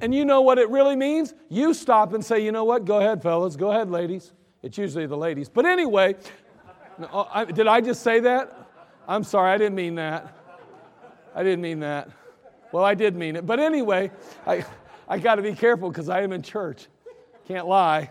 And 0.00 0.14
you 0.14 0.24
know 0.24 0.40
what 0.40 0.58
it 0.58 0.70
really 0.70 0.96
means? 0.96 1.34
You 1.48 1.74
stop 1.74 2.14
and 2.14 2.24
say, 2.24 2.42
you 2.42 2.52
know 2.52 2.64
what? 2.64 2.84
Go 2.84 2.98
ahead, 2.98 3.22
fellas. 3.22 3.56
Go 3.56 3.72
ahead, 3.72 3.90
ladies. 3.90 4.32
It's 4.62 4.78
usually 4.78 5.06
the 5.06 5.16
ladies. 5.16 5.48
But 5.48 5.66
anyway, 5.66 6.14
oh, 7.12 7.44
did 7.44 7.66
I 7.66 7.80
just 7.80 8.02
say 8.02 8.20
that? 8.20 8.56
I'm 9.06 9.24
sorry, 9.24 9.50
I 9.52 9.58
didn't 9.58 9.74
mean 9.74 9.96
that. 9.96 10.34
I 11.34 11.42
didn't 11.42 11.60
mean 11.60 11.80
that. 11.80 12.10
Well, 12.72 12.84
I 12.84 12.94
did 12.94 13.16
mean 13.16 13.36
it. 13.36 13.44
But 13.44 13.60
anyway, 13.60 14.10
I, 14.46 14.64
I 15.08 15.18
got 15.18 15.36
to 15.36 15.42
be 15.42 15.54
careful 15.54 15.88
because 15.88 16.08
I 16.08 16.22
am 16.22 16.32
in 16.32 16.42
church. 16.42 16.86
Can't 17.46 17.66
lie. 17.66 18.10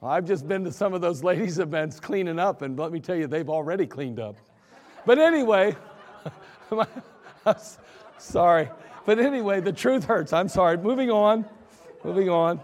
Well, 0.00 0.12
I've 0.12 0.26
just 0.26 0.46
been 0.46 0.62
to 0.64 0.72
some 0.72 0.94
of 0.94 1.00
those 1.00 1.24
ladies' 1.24 1.58
events 1.58 1.98
cleaning 1.98 2.38
up, 2.38 2.62
and 2.62 2.78
let 2.78 2.92
me 2.92 3.00
tell 3.00 3.16
you, 3.16 3.26
they've 3.26 3.48
already 3.48 3.86
cleaned 3.86 4.20
up. 4.20 4.36
But 5.04 5.18
anyway, 5.18 5.74
sorry. 8.18 8.70
But 9.06 9.18
anyway, 9.18 9.60
the 9.60 9.72
truth 9.72 10.04
hurts. 10.04 10.32
I'm 10.32 10.48
sorry. 10.48 10.76
Moving 10.76 11.10
on. 11.10 11.44
Moving 12.04 12.28
on. 12.28 12.60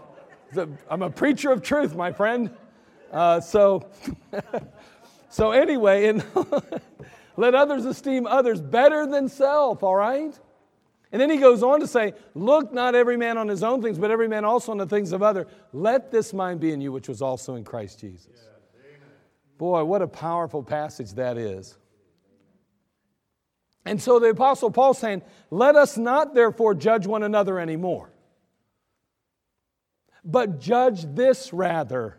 I'm 0.89 1.01
a 1.01 1.09
preacher 1.09 1.51
of 1.51 1.61
truth, 1.61 1.93
my 1.95 2.13
friend. 2.13 2.51
Uh, 3.11 3.41
so, 3.41 3.89
so 5.29 5.51
anyway, 5.51 6.05
and 6.07 6.23
let 7.37 7.53
others 7.53 7.83
esteem 7.83 8.27
others 8.27 8.61
better 8.61 9.05
than 9.05 9.27
self, 9.27 9.83
all 9.83 9.95
right? 9.95 10.39
And 11.15 11.21
then 11.21 11.29
he 11.29 11.37
goes 11.37 11.63
on 11.63 11.79
to 11.79 11.87
say, 11.87 12.13
Look 12.33 12.73
not 12.73 12.93
every 12.93 13.15
man 13.15 13.37
on 13.37 13.47
his 13.47 13.63
own 13.63 13.81
things, 13.81 13.97
but 13.97 14.11
every 14.11 14.27
man 14.27 14.43
also 14.43 14.73
on 14.73 14.77
the 14.77 14.85
things 14.85 15.13
of 15.13 15.23
other. 15.23 15.47
Let 15.71 16.11
this 16.11 16.33
mind 16.33 16.59
be 16.59 16.73
in 16.73 16.81
you, 16.81 16.91
which 16.91 17.07
was 17.07 17.21
also 17.21 17.55
in 17.55 17.63
Christ 17.63 18.01
Jesus. 18.01 18.43
Boy, 19.57 19.85
what 19.85 20.01
a 20.01 20.07
powerful 20.07 20.61
passage 20.61 21.13
that 21.13 21.37
is. 21.37 21.77
And 23.85 24.01
so 24.01 24.19
the 24.19 24.31
Apostle 24.31 24.69
Paul 24.71 24.93
saying, 24.93 25.21
Let 25.51 25.77
us 25.77 25.97
not 25.97 26.33
therefore 26.33 26.75
judge 26.75 27.07
one 27.07 27.23
another 27.23 27.61
anymore. 27.61 28.11
But 30.25 30.59
judge 30.59 31.05
this 31.15 31.53
rather, 31.53 32.17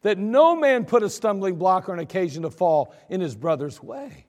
that 0.00 0.16
no 0.16 0.56
man 0.56 0.86
put 0.86 1.02
a 1.02 1.10
stumbling 1.10 1.56
block 1.56 1.90
or 1.90 1.92
an 1.92 2.00
occasion 2.00 2.44
to 2.44 2.50
fall 2.50 2.94
in 3.10 3.20
his 3.20 3.36
brother's 3.36 3.82
way. 3.82 4.24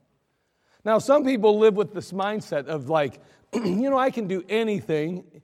Now, 0.83 0.97
some 0.97 1.23
people 1.23 1.59
live 1.59 1.75
with 1.75 1.93
this 1.93 2.11
mindset 2.11 2.65
of 2.65 2.89
like, 2.89 3.21
you 3.53 3.89
know, 3.89 3.97
I 3.97 4.11
can 4.11 4.27
do 4.27 4.43
anything 4.47 5.41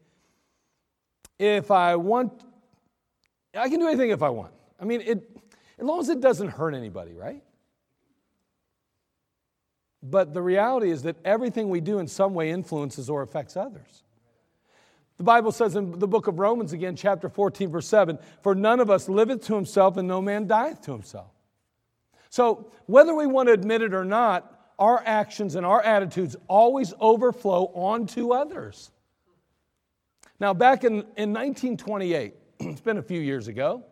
if 1.39 1.71
I 1.71 1.95
want. 1.95 2.43
I 3.55 3.69
can 3.69 3.79
do 3.79 3.87
anything 3.87 4.11
if 4.11 4.23
I 4.23 4.29
want. 4.29 4.53
I 4.79 4.85
mean, 4.85 5.01
it, 5.01 5.37
as 5.79 5.85
long 5.85 5.99
as 5.99 6.09
it 6.09 6.21
doesn't 6.21 6.49
hurt 6.49 6.73
anybody, 6.73 7.13
right? 7.13 7.43
But 10.01 10.33
the 10.33 10.41
reality 10.41 10.91
is 10.91 11.03
that 11.03 11.17
everything 11.25 11.69
we 11.69 11.81
do 11.81 11.99
in 11.99 12.07
some 12.07 12.33
way 12.33 12.51
influences 12.51 13.09
or 13.09 13.23
affects 13.23 13.57
others. 13.57 14.03
The 15.17 15.23
Bible 15.23 15.51
says 15.51 15.75
in 15.75 15.97
the 15.97 16.07
book 16.07 16.27
of 16.27 16.37
Romans, 16.37 16.73
again, 16.73 16.95
chapter 16.95 17.27
14, 17.27 17.71
verse 17.71 17.87
7 17.87 18.19
For 18.41 18.53
none 18.53 18.79
of 18.79 18.89
us 18.89 19.09
liveth 19.09 19.45
to 19.47 19.55
himself, 19.55 19.97
and 19.97 20.07
no 20.07 20.21
man 20.21 20.47
dieth 20.47 20.81
to 20.83 20.91
himself. 20.91 21.31
So, 22.29 22.71
whether 22.85 23.15
we 23.15 23.25
want 23.25 23.47
to 23.47 23.53
admit 23.53 23.81
it 23.81 23.93
or 23.93 24.05
not, 24.05 24.56
our 24.79 25.01
actions 25.05 25.55
and 25.55 25.65
our 25.65 25.81
attitudes 25.81 26.35
always 26.47 26.93
overflow 26.99 27.65
onto 27.73 28.33
others. 28.33 28.91
Now, 30.39 30.53
back 30.53 30.83
in, 30.83 30.93
in 31.15 31.33
1928, 31.33 32.33
it's 32.59 32.81
been 32.81 32.97
a 32.97 33.03
few 33.03 33.19
years 33.19 33.47
ago, 33.47 33.83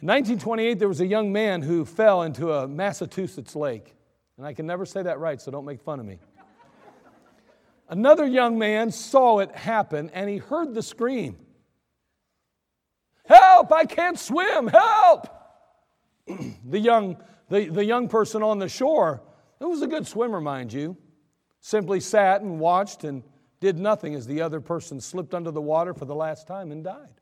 in 0.00 0.06
1928, 0.06 0.78
there 0.78 0.86
was 0.86 1.00
a 1.00 1.06
young 1.06 1.32
man 1.32 1.60
who 1.60 1.84
fell 1.84 2.22
into 2.22 2.52
a 2.52 2.68
Massachusetts 2.68 3.56
lake. 3.56 3.96
And 4.36 4.46
I 4.46 4.52
can 4.52 4.64
never 4.64 4.86
say 4.86 5.02
that 5.02 5.18
right, 5.18 5.40
so 5.40 5.50
don't 5.50 5.64
make 5.64 5.80
fun 5.80 5.98
of 5.98 6.06
me. 6.06 6.20
Another 7.88 8.24
young 8.24 8.58
man 8.58 8.92
saw 8.92 9.38
it 9.38 9.50
happen 9.56 10.10
and 10.10 10.30
he 10.30 10.38
heard 10.38 10.74
the 10.74 10.82
scream 10.82 11.36
Help! 13.24 13.72
I 13.72 13.84
can't 13.84 14.18
swim! 14.18 14.68
Help! 14.68 15.28
the, 16.64 16.78
young, 16.78 17.18
the, 17.48 17.68
the 17.68 17.84
young 17.84 18.08
person 18.08 18.42
on 18.42 18.58
the 18.58 18.68
shore, 18.68 19.22
who 19.58 19.70
was 19.70 19.82
a 19.82 19.86
good 19.86 20.06
swimmer, 20.06 20.40
mind 20.40 20.72
you, 20.72 20.96
simply 21.60 22.00
sat 22.00 22.42
and 22.42 22.60
watched 22.60 23.04
and 23.04 23.22
did 23.60 23.78
nothing 23.78 24.14
as 24.14 24.26
the 24.26 24.40
other 24.40 24.60
person 24.60 25.00
slipped 25.00 25.34
under 25.34 25.50
the 25.50 25.60
water 25.60 25.94
for 25.94 26.04
the 26.04 26.14
last 26.14 26.46
time 26.46 26.70
and 26.70 26.84
died. 26.84 27.20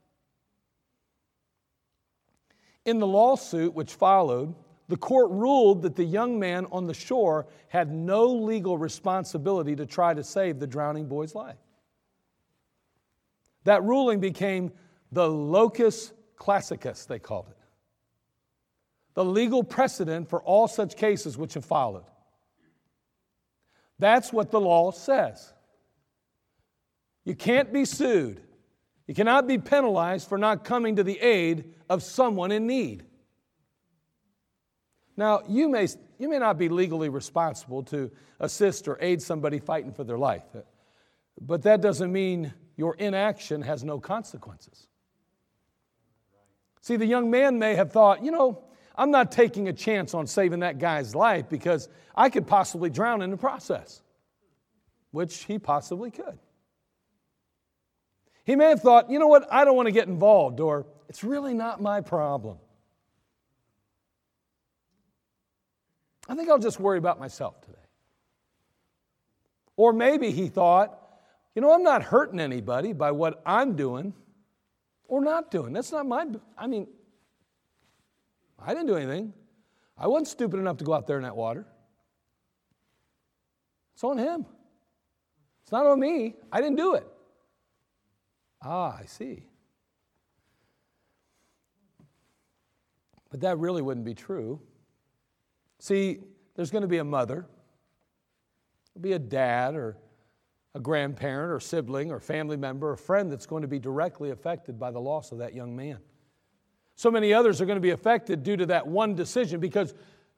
In 2.84 2.98
the 2.98 3.06
lawsuit 3.06 3.74
which 3.74 3.94
followed, 3.94 4.54
the 4.88 4.96
court 4.96 5.30
ruled 5.30 5.82
that 5.82 5.96
the 5.96 6.04
young 6.04 6.38
man 6.38 6.66
on 6.70 6.86
the 6.86 6.94
shore 6.94 7.46
had 7.68 7.90
no 7.90 8.26
legal 8.26 8.78
responsibility 8.78 9.74
to 9.74 9.86
try 9.86 10.14
to 10.14 10.22
save 10.22 10.60
the 10.60 10.66
drowning 10.66 11.06
boy's 11.06 11.34
life. 11.34 11.56
That 13.64 13.82
ruling 13.82 14.20
became 14.20 14.70
the 15.10 15.28
locus 15.28 16.12
classicus, 16.36 17.06
they 17.06 17.18
called 17.18 17.48
it. 17.50 17.55
The 19.16 19.24
legal 19.24 19.64
precedent 19.64 20.28
for 20.28 20.40
all 20.42 20.68
such 20.68 20.94
cases 20.94 21.36
which 21.36 21.54
have 21.54 21.64
followed. 21.64 22.04
That's 23.98 24.32
what 24.32 24.50
the 24.50 24.60
law 24.60 24.90
says. 24.90 25.52
You 27.24 27.34
can't 27.34 27.72
be 27.72 27.86
sued. 27.86 28.42
You 29.06 29.14
cannot 29.14 29.46
be 29.46 29.56
penalized 29.56 30.28
for 30.28 30.36
not 30.36 30.64
coming 30.64 30.96
to 30.96 31.02
the 31.02 31.18
aid 31.18 31.72
of 31.88 32.02
someone 32.02 32.52
in 32.52 32.66
need. 32.66 33.04
Now, 35.16 35.40
you 35.48 35.70
may, 35.70 35.88
you 36.18 36.28
may 36.28 36.38
not 36.38 36.58
be 36.58 36.68
legally 36.68 37.08
responsible 37.08 37.84
to 37.84 38.10
assist 38.38 38.86
or 38.86 38.98
aid 39.00 39.22
somebody 39.22 39.58
fighting 39.58 39.92
for 39.92 40.04
their 40.04 40.18
life, 40.18 40.44
but 41.40 41.62
that 41.62 41.80
doesn't 41.80 42.12
mean 42.12 42.52
your 42.76 42.94
inaction 42.96 43.62
has 43.62 43.82
no 43.82 43.98
consequences. 43.98 44.88
See, 46.82 46.96
the 46.96 47.06
young 47.06 47.30
man 47.30 47.58
may 47.58 47.76
have 47.76 47.92
thought, 47.92 48.22
you 48.22 48.30
know, 48.30 48.62
I'm 48.96 49.10
not 49.10 49.30
taking 49.30 49.68
a 49.68 49.72
chance 49.72 50.14
on 50.14 50.26
saving 50.26 50.60
that 50.60 50.78
guy's 50.78 51.14
life 51.14 51.48
because 51.48 51.88
I 52.14 52.30
could 52.30 52.46
possibly 52.46 52.90
drown 52.90 53.22
in 53.22 53.30
the 53.30 53.36
process, 53.36 54.00
which 55.10 55.44
he 55.44 55.58
possibly 55.58 56.10
could. 56.10 56.38
He 58.44 58.56
may 58.56 58.68
have 58.68 58.80
thought, 58.80 59.10
you 59.10 59.18
know 59.18 59.26
what, 59.26 59.46
I 59.52 59.64
don't 59.64 59.76
want 59.76 59.86
to 59.86 59.92
get 59.92 60.08
involved, 60.08 60.60
or 60.60 60.86
it's 61.08 61.24
really 61.24 61.52
not 61.52 61.82
my 61.82 62.00
problem. 62.00 62.58
I 66.28 66.34
think 66.34 66.48
I'll 66.48 66.58
just 66.58 66.80
worry 66.80 66.98
about 66.98 67.20
myself 67.20 67.60
today. 67.60 67.76
Or 69.76 69.92
maybe 69.92 70.30
he 70.30 70.48
thought, 70.48 70.98
you 71.54 71.62
know, 71.62 71.72
I'm 71.72 71.82
not 71.82 72.02
hurting 72.02 72.40
anybody 72.40 72.92
by 72.92 73.12
what 73.12 73.42
I'm 73.44 73.76
doing 73.76 74.14
or 75.08 75.20
not 75.20 75.50
doing. 75.50 75.72
That's 75.72 75.92
not 75.92 76.06
my, 76.06 76.26
I 76.56 76.66
mean, 76.66 76.88
I 78.58 78.72
didn't 78.72 78.86
do 78.86 78.96
anything. 78.96 79.32
I 79.98 80.06
wasn't 80.06 80.28
stupid 80.28 80.58
enough 80.58 80.76
to 80.78 80.84
go 80.84 80.92
out 80.92 81.06
there 81.06 81.16
in 81.16 81.22
that 81.22 81.36
water. 81.36 81.66
It's 83.94 84.04
on 84.04 84.18
him. 84.18 84.46
It's 85.62 85.72
not 85.72 85.86
on 85.86 85.98
me. 85.98 86.34
I 86.52 86.60
didn't 86.60 86.76
do 86.76 86.94
it. 86.94 87.06
Ah, 88.62 88.96
I 89.00 89.06
see. 89.06 89.46
But 93.30 93.40
that 93.40 93.58
really 93.58 93.82
wouldn't 93.82 94.06
be 94.06 94.14
true. 94.14 94.60
See, 95.78 96.20
there's 96.54 96.70
going 96.70 96.82
to 96.82 96.88
be 96.88 96.98
a 96.98 97.04
mother, 97.04 97.46
there'll 98.94 99.02
be 99.02 99.12
a 99.12 99.18
dad 99.18 99.74
or 99.74 99.96
a 100.74 100.80
grandparent 100.80 101.52
or 101.52 101.58
sibling 101.58 102.10
or 102.10 102.20
family 102.20 102.56
member 102.56 102.90
or 102.90 102.96
friend 102.96 103.32
that's 103.32 103.46
going 103.46 103.62
to 103.62 103.68
be 103.68 103.78
directly 103.78 104.30
affected 104.30 104.78
by 104.78 104.90
the 104.90 105.00
loss 105.00 105.32
of 105.32 105.38
that 105.38 105.54
young 105.54 105.74
man. 105.74 105.98
So 106.96 107.10
many 107.10 107.32
others 107.32 107.60
are 107.60 107.66
going 107.66 107.76
to 107.76 107.80
be 107.80 107.90
affected 107.90 108.42
due 108.42 108.56
to 108.56 108.66
that 108.66 108.86
one 108.86 109.14
decision 109.14 109.60
because 109.60 109.94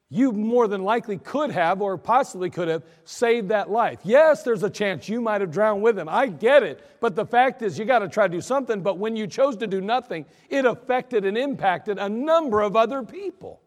you 0.09 0.31
more 0.31 0.67
than 0.67 0.83
likely 0.83 1.17
could 1.17 1.51
have 1.51 1.81
or 1.81 1.97
possibly 1.97 2.49
could 2.49 2.67
have 2.67 2.83
saved 3.05 3.49
that 3.49 3.69
life. 3.69 3.99
Yes, 4.03 4.43
there's 4.43 4.63
a 4.63 4.69
chance 4.69 5.07
you 5.07 5.21
might 5.21 5.39
have 5.39 5.51
drowned 5.51 5.83
with 5.83 5.97
him. 5.97 6.09
I 6.09 6.27
get 6.27 6.63
it. 6.63 6.83
But 6.99 7.15
the 7.15 7.25
fact 7.25 7.61
is, 7.61 7.77
you 7.77 7.85
got 7.85 7.99
to 7.99 8.09
try 8.09 8.27
to 8.27 8.33
do 8.33 8.41
something. 8.41 8.81
But 8.81 8.97
when 8.97 9.15
you 9.15 9.27
chose 9.27 9.55
to 9.57 9.67
do 9.67 9.81
nothing, 9.81 10.25
it 10.49 10.65
affected 10.65 11.25
and 11.25 11.37
impacted 11.37 11.97
a 11.97 12.09
number 12.09 12.61
of 12.61 12.75
other 12.75 13.03
people. 13.03 13.61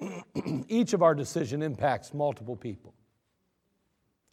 Each 0.68 0.94
of 0.94 1.02
our 1.02 1.14
decision 1.14 1.62
impacts 1.62 2.14
multiple 2.14 2.56
people. 2.56 2.94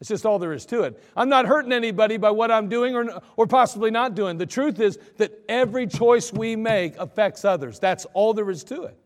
It's 0.02 0.10
just 0.10 0.26
all 0.26 0.40
there 0.40 0.54
is 0.54 0.66
to 0.68 0.84
it. 0.84 1.02
I'm 1.16 1.30
not 1.30 1.46
hurting 1.46 1.72
anybody 1.72 2.18
by 2.18 2.32
what 2.32 2.52
I'm 2.52 2.68
doing 2.68 2.96
or, 2.96 3.22
or 3.38 3.48
possibly 3.48 3.92
not 3.92 4.14
doing. 4.14 4.38
The 4.38 4.46
truth 4.46 4.80
is 4.80 5.00
that 5.18 5.32
every 5.48 5.88
choice 5.88 6.34
we 6.34 6.56
make 6.56 6.98
affects 6.98 7.46
others. 7.46 7.80
That's 7.80 8.06
all 8.14 8.34
there 8.34 8.50
is 8.50 8.64
to 8.66 8.84
it. 8.84 8.98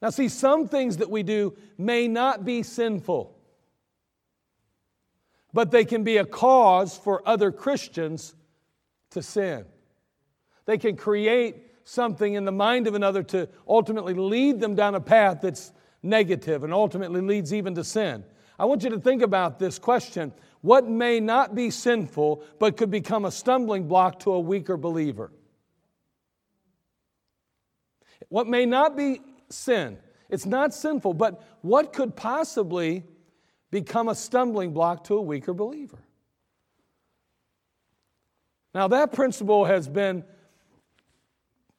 Now, 0.00 0.10
see, 0.10 0.28
some 0.28 0.68
things 0.68 0.98
that 0.98 1.10
we 1.10 1.22
do 1.22 1.56
may 1.76 2.08
not 2.08 2.44
be 2.44 2.62
sinful, 2.62 3.36
but 5.52 5.70
they 5.70 5.84
can 5.84 6.04
be 6.04 6.16
a 6.18 6.24
cause 6.24 6.96
for 6.96 7.26
other 7.28 7.50
Christians 7.50 8.34
to 9.10 9.22
sin. 9.22 9.66
They 10.64 10.78
can 10.78 10.96
create 10.96 11.56
something 11.84 12.34
in 12.34 12.44
the 12.44 12.52
mind 12.52 12.86
of 12.86 12.94
another 12.94 13.22
to 13.24 13.48
ultimately 13.68 14.14
lead 14.14 14.60
them 14.60 14.76
down 14.76 14.94
a 14.94 15.00
path 15.00 15.40
that's 15.42 15.72
negative 16.02 16.62
and 16.64 16.72
ultimately 16.72 17.20
leads 17.20 17.52
even 17.52 17.74
to 17.74 17.84
sin. 17.84 18.24
I 18.60 18.66
want 18.66 18.84
you 18.84 18.90
to 18.90 19.00
think 19.00 19.22
about 19.22 19.58
this 19.58 19.78
question 19.78 20.34
what 20.60 20.86
may 20.86 21.18
not 21.18 21.54
be 21.54 21.70
sinful 21.70 22.44
but 22.58 22.76
could 22.76 22.90
become 22.90 23.24
a 23.24 23.30
stumbling 23.30 23.88
block 23.88 24.18
to 24.20 24.32
a 24.32 24.38
weaker 24.38 24.76
believer? 24.76 25.32
What 28.28 28.46
may 28.46 28.66
not 28.66 28.98
be 28.98 29.22
sin, 29.48 29.96
it's 30.28 30.44
not 30.44 30.74
sinful, 30.74 31.14
but 31.14 31.42
what 31.62 31.94
could 31.94 32.14
possibly 32.14 33.02
become 33.70 34.10
a 34.10 34.14
stumbling 34.14 34.74
block 34.74 35.04
to 35.04 35.16
a 35.16 35.22
weaker 35.22 35.54
believer? 35.54 36.04
Now, 38.74 38.88
that 38.88 39.14
principle 39.14 39.64
has 39.64 39.88
been 39.88 40.22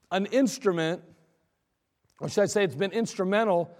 an 0.09 0.25
instrument, 0.25 1.03
or 2.19 2.27
should 2.27 2.41
I 2.41 2.47
say, 2.47 2.63
it's 2.63 2.73
been 2.73 2.91
instrumental 2.91 3.71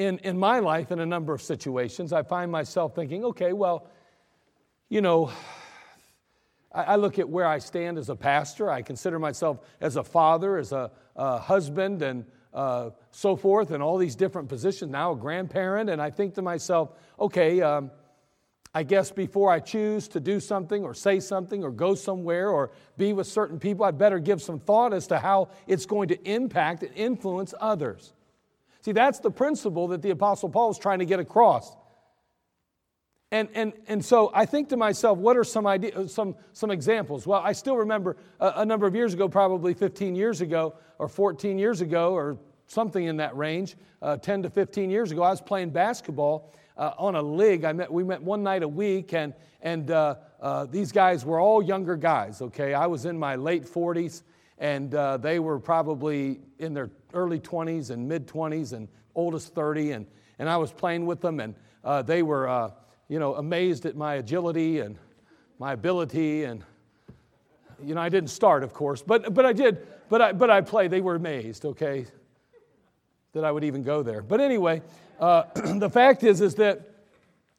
in, 0.00 0.16
in 0.20 0.38
my 0.38 0.60
life 0.60 0.90
in 0.90 0.98
a 0.98 1.04
number 1.04 1.34
of 1.34 1.42
situations. 1.42 2.14
I 2.14 2.22
find 2.22 2.50
myself 2.50 2.94
thinking, 2.94 3.22
okay, 3.26 3.52
well, 3.52 3.86
you 4.88 5.02
know, 5.02 5.30
I, 6.72 6.82
I 6.82 6.96
look 6.96 7.18
at 7.18 7.28
where 7.28 7.46
I 7.46 7.58
stand 7.58 7.98
as 7.98 8.08
a 8.08 8.16
pastor. 8.16 8.70
I 8.70 8.80
consider 8.80 9.18
myself 9.18 9.58
as 9.78 9.96
a 9.96 10.02
father, 10.02 10.56
as 10.56 10.72
a, 10.72 10.90
a 11.16 11.38
husband, 11.38 12.00
and 12.00 12.24
uh, 12.54 12.90
so 13.10 13.36
forth, 13.36 13.72
and 13.72 13.82
all 13.82 13.98
these 13.98 14.16
different 14.16 14.48
positions, 14.48 14.90
now 14.90 15.12
a 15.12 15.16
grandparent. 15.16 15.90
And 15.90 16.00
I 16.00 16.08
think 16.08 16.34
to 16.36 16.42
myself, 16.42 16.92
okay, 17.18 17.60
um, 17.60 17.90
I 18.74 18.84
guess 18.84 19.10
before 19.10 19.50
I 19.50 19.60
choose 19.60 20.08
to 20.08 20.20
do 20.20 20.40
something 20.40 20.82
or 20.82 20.94
say 20.94 21.20
something 21.20 21.62
or 21.62 21.70
go 21.70 21.94
somewhere 21.94 22.48
or 22.48 22.70
be 22.96 23.12
with 23.12 23.26
certain 23.26 23.58
people, 23.58 23.84
I'd 23.84 23.98
better 23.98 24.18
give 24.18 24.40
some 24.40 24.60
thought 24.60 24.94
as 24.94 25.08
to 25.08 25.18
how 25.18 25.50
it's 25.66 25.84
going 25.84 26.08
to 26.08 26.28
impact 26.28 26.84
and 26.84 26.94
influence 26.96 27.52
others. 27.60 28.14
See, 28.82 28.92
that's 28.92 29.18
the 29.18 29.30
principle 29.30 29.88
that 29.88 30.02
the 30.02 30.10
Apostle 30.10 30.48
Paul 30.48 30.70
is 30.70 30.78
trying 30.78 31.00
to 31.00 31.04
get 31.04 31.20
across. 31.20 31.76
And, 33.32 33.48
and, 33.54 33.72
and 33.86 34.04
so 34.04 34.30
I 34.34 34.44
think 34.44 34.70
to 34.70 34.76
myself, 34.76 35.18
what 35.18 35.36
are 35.36 35.44
some, 35.44 35.66
ideas, 35.66 36.12
some, 36.12 36.34
some 36.52 36.70
examples? 36.70 37.26
Well, 37.26 37.40
I 37.44 37.52
still 37.52 37.76
remember 37.76 38.16
a, 38.40 38.52
a 38.56 38.64
number 38.64 38.86
of 38.86 38.94
years 38.94 39.14
ago, 39.14 39.28
probably 39.28 39.72
15 39.72 40.16
years 40.16 40.40
ago 40.40 40.74
or 40.98 41.08
14 41.08 41.58
years 41.58 41.80
ago 41.80 42.12
or 42.12 42.38
something 42.66 43.04
in 43.04 43.16
that 43.18 43.36
range, 43.36 43.76
uh, 44.02 44.16
10 44.16 44.42
to 44.44 44.50
15 44.50 44.90
years 44.90 45.12
ago, 45.12 45.22
I 45.22 45.30
was 45.30 45.40
playing 45.40 45.70
basketball 45.70 46.52
uh, 46.76 46.92
on 46.98 47.14
a 47.14 47.22
league. 47.22 47.64
I 47.64 47.72
met, 47.72 47.92
we 47.92 48.02
met 48.02 48.22
one 48.22 48.42
night 48.42 48.62
a 48.62 48.68
week, 48.68 49.12
and, 49.12 49.34
and 49.60 49.90
uh, 49.90 50.16
uh, 50.40 50.66
these 50.66 50.90
guys 50.90 51.24
were 51.24 51.40
all 51.40 51.62
younger 51.62 51.96
guys, 51.96 52.40
okay? 52.40 52.74
I 52.74 52.86
was 52.86 53.04
in 53.04 53.18
my 53.18 53.36
late 53.36 53.64
40s, 53.64 54.22
and 54.60 54.94
uh, 54.94 55.16
they 55.16 55.38
were 55.38 55.58
probably 55.58 56.38
in 56.58 56.74
their 56.74 56.90
early 57.14 57.40
20s 57.40 57.90
and 57.90 58.06
mid 58.06 58.28
20s, 58.28 58.74
and 58.74 58.86
oldest 59.14 59.54
30, 59.54 59.92
and, 59.92 60.06
and 60.38 60.48
I 60.48 60.58
was 60.58 60.70
playing 60.70 61.06
with 61.06 61.20
them, 61.20 61.40
and 61.40 61.54
uh, 61.82 62.02
they 62.02 62.22
were, 62.22 62.46
uh, 62.46 62.70
you 63.08 63.18
know, 63.18 63.34
amazed 63.34 63.86
at 63.86 63.96
my 63.96 64.16
agility 64.16 64.80
and 64.80 64.98
my 65.58 65.72
ability, 65.72 66.44
and, 66.44 66.62
you 67.82 67.94
know, 67.94 68.02
I 68.02 68.10
didn't 68.10 68.30
start, 68.30 68.62
of 68.62 68.74
course, 68.74 69.02
but, 69.02 69.32
but 69.34 69.46
I 69.46 69.54
did, 69.54 69.86
but 70.10 70.20
I, 70.20 70.32
but 70.32 70.50
I 70.50 70.60
played. 70.60 70.90
They 70.90 71.00
were 71.00 71.14
amazed, 71.14 71.64
okay, 71.64 72.04
that 73.32 73.44
I 73.44 73.50
would 73.50 73.64
even 73.64 73.82
go 73.82 74.02
there. 74.02 74.22
But 74.22 74.40
anyway, 74.40 74.82
uh, 75.18 75.44
the 75.54 75.90
fact 75.90 76.22
is, 76.22 76.42
is 76.42 76.54
that 76.56 76.82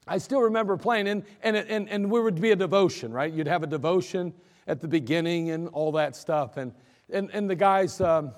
I 0.08 0.20
still 0.20 0.42
remember 0.42 0.78
playing, 0.78 1.08
and, 1.08 1.24
and, 1.42 1.58
and, 1.58 1.90
and 1.90 2.12
we 2.12 2.22
would 2.22 2.40
be 2.40 2.52
a 2.52 2.56
devotion, 2.56 3.12
right? 3.12 3.32
You'd 3.34 3.48
have 3.48 3.64
a 3.64 3.68
devotion 3.68 4.34
at 4.68 4.82
the 4.82 4.88
beginning 4.88 5.50
and 5.50 5.68
all 5.70 5.92
that 5.94 6.16
stuff. 6.16 6.58
And, 6.58 6.74
and, 7.12 7.30
and 7.32 7.50
the 7.50 7.56
guys, 7.56 8.00
um, 8.02 8.34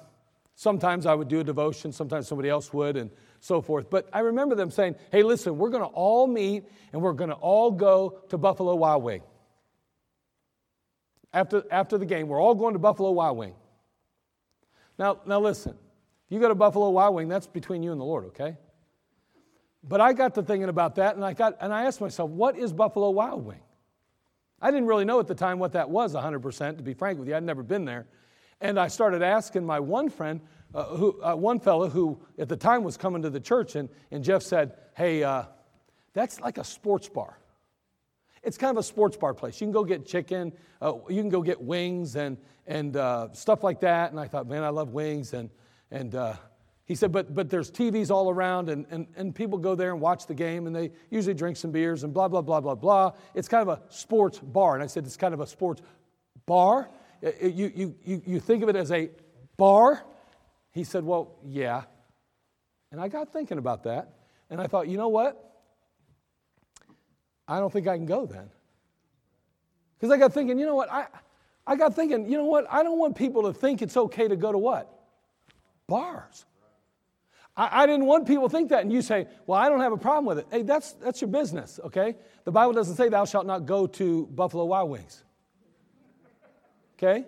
sometimes 0.55 1.05
I 1.05 1.15
would 1.15 1.27
do 1.27 1.39
a 1.39 1.43
devotion, 1.43 1.91
sometimes 1.91 2.27
somebody 2.27 2.49
else 2.49 2.73
would, 2.73 2.97
and 2.97 3.09
so 3.39 3.61
forth. 3.61 3.89
But 3.89 4.07
I 4.13 4.19
remember 4.19 4.55
them 4.55 4.71
saying, 4.71 4.95
hey, 5.11 5.23
listen, 5.23 5.57
we're 5.57 5.69
going 5.69 5.83
to 5.83 5.89
all 5.89 6.27
meet 6.27 6.63
and 6.91 7.01
we're 7.01 7.13
going 7.13 7.29
to 7.29 7.35
all 7.35 7.71
go 7.71 8.21
to 8.29 8.37
Buffalo 8.37 8.75
Wild 8.75 9.03
Wing. 9.03 9.21
After, 11.33 11.63
after 11.71 11.97
the 11.97 12.05
game, 12.05 12.27
we're 12.27 12.41
all 12.41 12.55
going 12.55 12.73
to 12.73 12.79
Buffalo 12.79 13.11
Wild 13.11 13.37
Wing. 13.37 13.55
Now, 14.97 15.19
now 15.25 15.39
listen, 15.39 15.71
if 15.71 16.31
you 16.31 16.39
go 16.39 16.47
to 16.47 16.55
Buffalo 16.55 16.89
Wild 16.91 17.15
Wing, 17.15 17.27
that's 17.27 17.47
between 17.47 17.83
you 17.83 17.91
and 17.91 17.99
the 17.99 18.05
Lord, 18.05 18.25
okay? 18.25 18.55
But 19.83 19.99
I 19.99 20.13
got 20.13 20.35
to 20.35 20.43
thinking 20.43 20.69
about 20.69 20.95
that, 20.95 21.15
and 21.15 21.25
I, 21.25 21.33
got, 21.33 21.57
and 21.59 21.73
I 21.73 21.85
asked 21.85 21.99
myself, 21.99 22.29
what 22.29 22.57
is 22.57 22.71
Buffalo 22.71 23.09
Wild 23.09 23.43
Wing? 23.45 23.59
I 24.61 24.71
didn't 24.71 24.87
really 24.87 25.03
know 25.03 25.19
at 25.19 25.27
the 25.27 25.35
time 25.35 25.59
what 25.59 25.73
that 25.73 25.89
was 25.89 26.13
100%, 26.13 26.77
to 26.77 26.83
be 26.83 26.93
frank 26.93 27.19
with 27.19 27.27
you. 27.27 27.35
I'd 27.35 27.43
never 27.43 27.63
been 27.63 27.83
there. 27.83 28.05
And 28.63 28.79
I 28.79 28.87
started 28.87 29.21
asking 29.21 29.65
my 29.65 29.81
one 29.81 30.09
friend, 30.09 30.39
uh, 30.73 30.85
who, 30.85 31.21
uh, 31.21 31.35
one 31.35 31.59
fellow 31.59 31.89
who 31.89 32.17
at 32.39 32.47
the 32.47 32.55
time 32.55 32.83
was 32.83 32.95
coming 32.95 33.21
to 33.21 33.29
the 33.29 33.41
church, 33.41 33.75
and, 33.75 33.89
and 34.09 34.23
Jeff 34.23 34.41
said, 34.41 34.77
Hey, 34.95 35.21
uh, 35.21 35.43
that's 36.13 36.39
like 36.39 36.57
a 36.57 36.63
sports 36.63 37.09
bar. 37.09 37.37
It's 38.41 38.57
kind 38.57 38.71
of 38.71 38.77
a 38.77 38.83
sports 38.83 39.17
bar 39.17 39.33
place. 39.33 39.59
You 39.59 39.65
can 39.65 39.73
go 39.73 39.83
get 39.83 40.05
chicken, 40.05 40.53
uh, 40.81 40.93
you 41.09 41.21
can 41.21 41.29
go 41.29 41.41
get 41.41 41.61
wings 41.61 42.15
and, 42.15 42.37
and 42.65 42.95
uh, 42.95 43.33
stuff 43.33 43.65
like 43.65 43.81
that. 43.81 44.11
And 44.11 44.19
I 44.19 44.27
thought, 44.27 44.47
man, 44.47 44.63
I 44.63 44.69
love 44.69 44.93
wings. 44.93 45.33
And, 45.33 45.49
and 45.91 46.15
uh, 46.15 46.35
he 46.85 46.95
said, 46.95 47.11
but, 47.11 47.33
but 47.33 47.49
there's 47.49 47.69
TVs 47.69 48.11
all 48.11 48.29
around, 48.29 48.69
and, 48.69 48.85
and, 48.89 49.07
and 49.17 49.35
people 49.35 49.57
go 49.57 49.75
there 49.75 49.91
and 49.91 49.99
watch 49.99 50.25
the 50.25 50.33
game, 50.33 50.67
and 50.67 50.75
they 50.75 50.91
usually 51.09 51.33
drink 51.33 51.57
some 51.57 51.71
beers 51.71 52.05
and 52.05 52.13
blah, 52.13 52.29
blah, 52.29 52.41
blah, 52.41 52.61
blah, 52.61 52.75
blah. 52.75 53.11
It's 53.35 53.49
kind 53.49 53.67
of 53.67 53.77
a 53.77 53.81
sports 53.93 54.39
bar. 54.39 54.75
And 54.75 54.83
I 54.83 54.87
said, 54.87 55.03
It's 55.05 55.17
kind 55.17 55.33
of 55.33 55.41
a 55.41 55.47
sports 55.47 55.81
bar? 56.45 56.89
Uh, 57.23 57.27
uh, 57.27 57.47
you, 57.47 57.71
you, 57.75 57.95
you, 58.03 58.21
you 58.25 58.39
think 58.39 58.63
of 58.63 58.69
it 58.69 58.75
as 58.75 58.91
a 58.91 59.09
bar? 59.57 60.03
He 60.71 60.83
said, 60.83 61.03
Well, 61.03 61.35
yeah. 61.45 61.83
And 62.91 62.99
I 63.01 63.07
got 63.07 63.31
thinking 63.33 63.57
about 63.57 63.83
that, 63.83 64.13
and 64.49 64.61
I 64.61 64.67
thought, 64.67 64.87
you 64.87 64.97
know 64.97 65.07
what? 65.07 65.53
I 67.47 67.59
don't 67.59 67.73
think 67.73 67.87
I 67.87 67.97
can 67.97 68.05
go 68.05 68.25
then. 68.25 68.49
Because 69.97 70.13
I 70.13 70.17
got 70.17 70.33
thinking, 70.33 70.59
you 70.59 70.65
know 70.65 70.75
what? 70.75 70.91
I, 70.91 71.07
I 71.65 71.75
got 71.75 71.95
thinking, 71.95 72.29
you 72.29 72.37
know 72.37 72.45
what? 72.45 72.67
I 72.69 72.83
don't 72.83 72.99
want 72.99 73.15
people 73.15 73.43
to 73.43 73.53
think 73.53 73.81
it's 73.81 73.97
okay 73.97 74.27
to 74.27 74.35
go 74.35 74.51
to 74.51 74.57
what? 74.57 74.93
Bars. 75.87 76.45
I, 77.55 77.83
I, 77.83 77.85
didn't 77.85 78.05
want 78.05 78.27
people 78.27 78.49
to 78.49 78.55
think 78.55 78.69
that. 78.69 78.81
And 78.81 78.91
you 78.91 79.01
say, 79.01 79.27
well, 79.47 79.59
I 79.59 79.69
don't 79.69 79.79
have 79.79 79.91
a 79.91 79.97
problem 79.97 80.25
with 80.25 80.39
it. 80.39 80.47
Hey, 80.51 80.63
that's, 80.63 80.93
that's 80.93 81.21
your 81.21 81.29
business, 81.29 81.79
okay? 81.85 82.15
The 82.43 82.51
Bible 82.51 82.73
doesn't 82.73 82.95
say 82.95 83.09
thou 83.09 83.25
shalt 83.25 83.45
not 83.45 83.65
go 83.65 83.87
to 83.87 84.27
Buffalo 84.27 84.65
Wild 84.65 84.89
Wings. 84.89 85.23
Okay? 87.03 87.25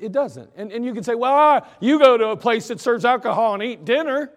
It 0.00 0.10
doesn't. 0.12 0.50
And, 0.56 0.72
and 0.72 0.84
you 0.84 0.92
can 0.94 1.04
say, 1.04 1.14
well, 1.14 1.66
you 1.80 1.98
go 1.98 2.16
to 2.16 2.28
a 2.28 2.36
place 2.36 2.68
that 2.68 2.80
serves 2.80 3.04
alcohol 3.04 3.54
and 3.54 3.62
eat 3.62 3.84
dinner. 3.84 4.32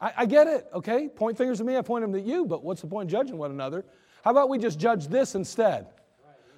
I, 0.00 0.12
I 0.18 0.26
get 0.26 0.48
it, 0.48 0.66
okay? 0.74 1.08
Point 1.08 1.38
fingers 1.38 1.60
at 1.60 1.66
me, 1.66 1.76
I 1.76 1.82
point 1.82 2.02
them 2.02 2.14
at 2.14 2.24
you, 2.24 2.44
but 2.44 2.64
what's 2.64 2.80
the 2.80 2.88
point 2.88 3.08
of 3.08 3.12
judging 3.12 3.38
one 3.38 3.52
another? 3.52 3.84
How 4.24 4.32
about 4.32 4.48
we 4.48 4.58
just 4.58 4.78
judge 4.78 5.06
this 5.06 5.34
instead? 5.34 5.86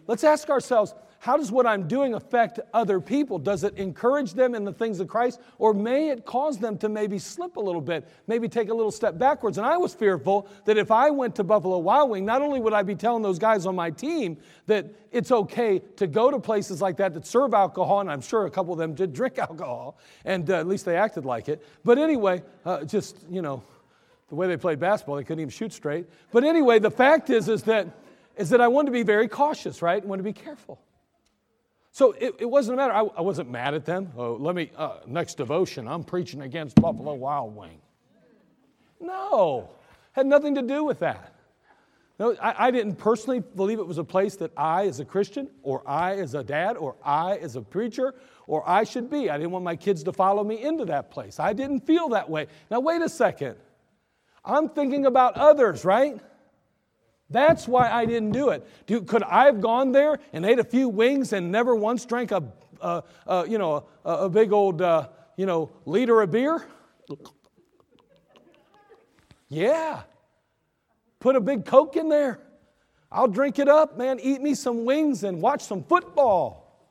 Let's 0.07 0.25
ask 0.25 0.49
ourselves 0.49 0.95
how 1.25 1.39
does 1.39 1.51
what 1.51 1.67
I'm 1.67 1.89
doing 1.89 2.13
affect 2.13 2.61
other 2.75 3.01
people? 3.01 3.39
Does 3.39 3.65
it 3.65 3.79
encourage 3.79 4.35
them 4.35 4.55
in 4.55 4.63
the 4.63 4.75
things 4.75 5.01
of 5.01 5.09
Christ? 5.09 5.41
Or 5.57 5.73
may 5.73 6.11
it 6.11 6.27
cause 6.27 6.59
them 6.59 6.77
to 6.77 6.91
maybe 6.91 7.19
slip 7.19 7.57
a 7.57 7.61
little 7.61 7.81
bit, 7.81 8.07
maybe 8.27 8.47
take 8.47 8.69
a 8.69 8.75
little 8.75 8.91
step 8.91 9.17
backwards? 9.17 9.57
And 9.57 9.67
I 9.67 9.79
was 9.79 9.95
fearful 9.95 10.47
that 10.67 10.77
if 10.77 10.91
I 10.91 11.09
went 11.09 11.37
to 11.37 11.43
Buffalo 11.43 11.79
Wild 11.79 12.11
Wing, 12.11 12.27
not 12.27 12.43
only 12.43 12.61
would 12.61 12.75
I 12.75 12.83
be 12.83 12.95
telling 12.95 13.23
those 13.23 13.39
guys 13.39 13.65
on 13.65 13.75
my 13.75 13.89
team 13.89 14.37
that 14.67 14.85
it's 15.13 15.33
okay 15.33 15.79
to 15.97 16.07
go 16.07 16.31
to 16.31 16.39
places 16.39 16.83
like 16.83 16.99
that 16.99 17.15
that 17.15 17.27
serve 17.27 17.55
alcohol, 17.55 18.01
and 18.01 18.11
I'm 18.11 18.21
sure 18.21 18.45
a 18.45 18.51
couple 18.51 18.75
of 18.75 18.79
them 18.79 18.95
did 18.95 19.15
drink 19.15 19.39
alcohol, 19.49 19.97
and 20.27 20.51
uh, 20.51 20.57
at 20.57 20.67
least 20.67 20.85
they 20.85 20.99
acted 20.99 21.25
like 21.25 21.49
it. 21.49 21.67
But 21.85 21.97
anyway, 21.97 22.43
uh, 22.67 22.85
just, 22.85 23.17
you 23.31 23.41
know, 23.41 23.63
the 24.29 24.35
way 24.35 24.47
they 24.47 24.59
played 24.59 24.79
basketball, 24.79 25.17
they 25.17 25.25
couldn't 25.25 25.41
even 25.41 25.49
shoot 25.49 25.73
straight. 25.73 26.05
But 26.33 26.45
anyway, 26.45 26.81
the 26.81 26.91
fact 26.91 27.31
is, 27.31 27.49
is 27.49 27.63
that, 27.63 27.89
is 28.37 28.51
that 28.51 28.61
I 28.61 28.69
wanted 28.69 28.89
to 28.89 28.93
be 28.93 29.05
very 29.05 29.27
cautious, 29.27 29.81
right? 29.81 30.03
I 30.03 30.07
wanted 30.07 30.23
to 30.23 30.31
be 30.31 30.39
careful. 30.39 30.79
So 31.95 32.11
it, 32.19 32.35
it 32.41 32.51
wasn't 32.51 32.75
a 32.75 32.77
matter, 32.77 32.93
I, 32.93 33.05
I, 33.19 33.21
wasn't 33.21 33.53
mad 33.53 33.73
at 33.73 33.85
them. 33.85 34.11
Oh, 34.17 34.33
let 34.33 34.57
me, 34.57 34.73
uh, 34.77 34.97
next 35.07 35.37
devotion, 35.37 35.87
I'm 35.87 36.03
preaching 36.03 36.43
against 36.43 36.75
Buffalo 36.75 37.15
Wild 37.15 37.55
Wing. 37.55 37.79
No, 39.01 39.71
had 40.11 40.27
nothing 40.27 40.57
to 40.57 40.63
do 40.63 40.83
with 40.83 40.99
that. 40.99 41.33
No, 42.19 42.35
I, 42.43 42.67
I 42.67 42.71
didn't 42.73 42.97
personally 42.97 43.45
believe 43.55 43.79
it 43.79 43.87
was 43.87 43.99
a 43.99 44.05
place 44.05 44.35
that 44.37 44.51
I, 44.57 44.89
as 44.89 44.99
a 44.99 45.05
Christian, 45.05 45.49
or 45.63 45.89
I, 45.89 46.17
as 46.17 46.35
a 46.35 46.43
dad, 46.43 46.77
or 46.77 46.97
I, 47.05 47.37
as 47.37 47.55
a 47.55 47.63
preacher, 47.63 48.17
or 48.49 48.69
I 48.69 48.83
should 48.83 49.09
be. 49.09 49.31
I 49.31 49.37
didn't 49.37 49.53
want 49.53 49.65
my 49.65 49.77
kids 49.77 50.03
to 50.03 50.13
follow 50.13 50.43
me 50.43 50.65
into 50.65 50.85
that 50.87 51.13
place. 51.13 51.39
I 51.39 51.53
didn't 51.53 51.87
feel 51.87 52.09
that 52.09 52.29
way. 52.29 52.49
Now, 52.73 52.81
wait 52.81 53.03
a 53.03 53.09
second. 53.09 53.55
I'm 54.45 54.69
thinking 54.69 55.07
about 55.07 55.37
others, 55.37 55.85
right? 55.85 56.21
That's 57.35 57.67
why 57.67 57.91
I 57.91 58.05
didn't 58.07 58.31
do 58.31 58.51
it. 58.51 58.65
Do, 58.87 59.03
could 59.03 59.25
I 59.25 59.47
have 59.47 59.61
gone 59.61 59.91
there 59.91 60.21
and 60.33 60.47
ate 60.47 60.61
a 60.61 60.65
few 60.65 60.89
wings 60.89 61.33
and 61.33 61.51
never 61.51 61.75
once 61.75 62.05
drank 62.05 62.31
a, 62.31 62.45
you 63.49 63.59
know, 63.59 63.89
a, 64.05 64.13
a, 64.13 64.31
big 64.31 64.53
old, 64.53 64.81
uh, 64.81 65.09
you 65.37 65.45
know, 65.45 65.73
liter 65.85 66.23
of 66.23 66.31
beer? 66.31 66.65
Yeah. 69.49 70.03
Put 71.19 71.35
a 71.35 71.41
big 71.41 71.65
Coke 71.65 71.97
in 71.97 72.09
there. 72.09 72.39
I'll 73.11 73.27
drink 73.27 73.59
it 73.59 73.69
up, 73.69 73.99
man. 73.99 74.21
Eat 74.21 74.41
me 74.41 74.55
some 74.55 74.85
wings 74.85 75.25
and 75.25 75.43
watch 75.43 75.63
some 75.63 75.83
football. 75.83 76.89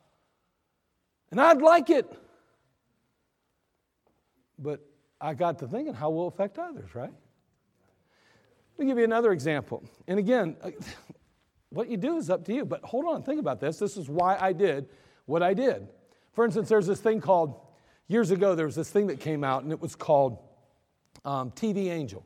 And 1.32 1.40
I'd 1.40 1.62
like 1.62 1.90
it. 1.90 2.12
But 4.60 4.82
I 5.22 5.36
got 5.36 5.60
to 5.60 5.70
thinking, 5.70 5.94
how 5.94 6.10
will 6.10 6.28
it 6.28 6.34
affect 6.34 6.60
others, 6.60 6.94
right? 6.94 7.14
Let 8.78 8.86
me 8.86 8.92
give 8.92 8.98
you 8.98 9.04
another 9.04 9.32
example. 9.32 9.84
And 10.08 10.20
again, 10.20 10.56
uh, 10.62 10.72
what 11.70 11.90
you 11.90 11.98
do 11.98 12.18
is 12.18 12.30
up 12.30 12.46
to 12.46 12.54
you. 12.54 12.66
But 12.66 12.84
hold 12.84 13.06
on, 13.06 13.24
think 13.24 13.40
about 13.40 13.60
this. 13.60 13.78
This 13.78 13.98
is 13.98 14.10
why 14.10 14.38
I 14.40 14.54
did 14.54 14.88
what 15.26 15.44
I 15.44 15.54
did. 15.54 15.88
For 16.34 16.46
instance, 16.46 16.70
there's 16.70 16.88
this 16.88 17.00
thing 17.00 17.22
called, 17.22 17.60
years 18.08 18.32
ago, 18.32 18.56
there 18.56 18.66
was 18.66 18.76
this 18.76 18.90
thing 18.90 19.08
that 19.08 19.20
came 19.20 19.44
out, 19.44 19.64
and 19.64 19.72
it 19.72 19.80
was 19.80 19.96
called 19.96 20.40
um, 21.24 21.52
TV 21.52 21.90
Angel. 21.90 22.26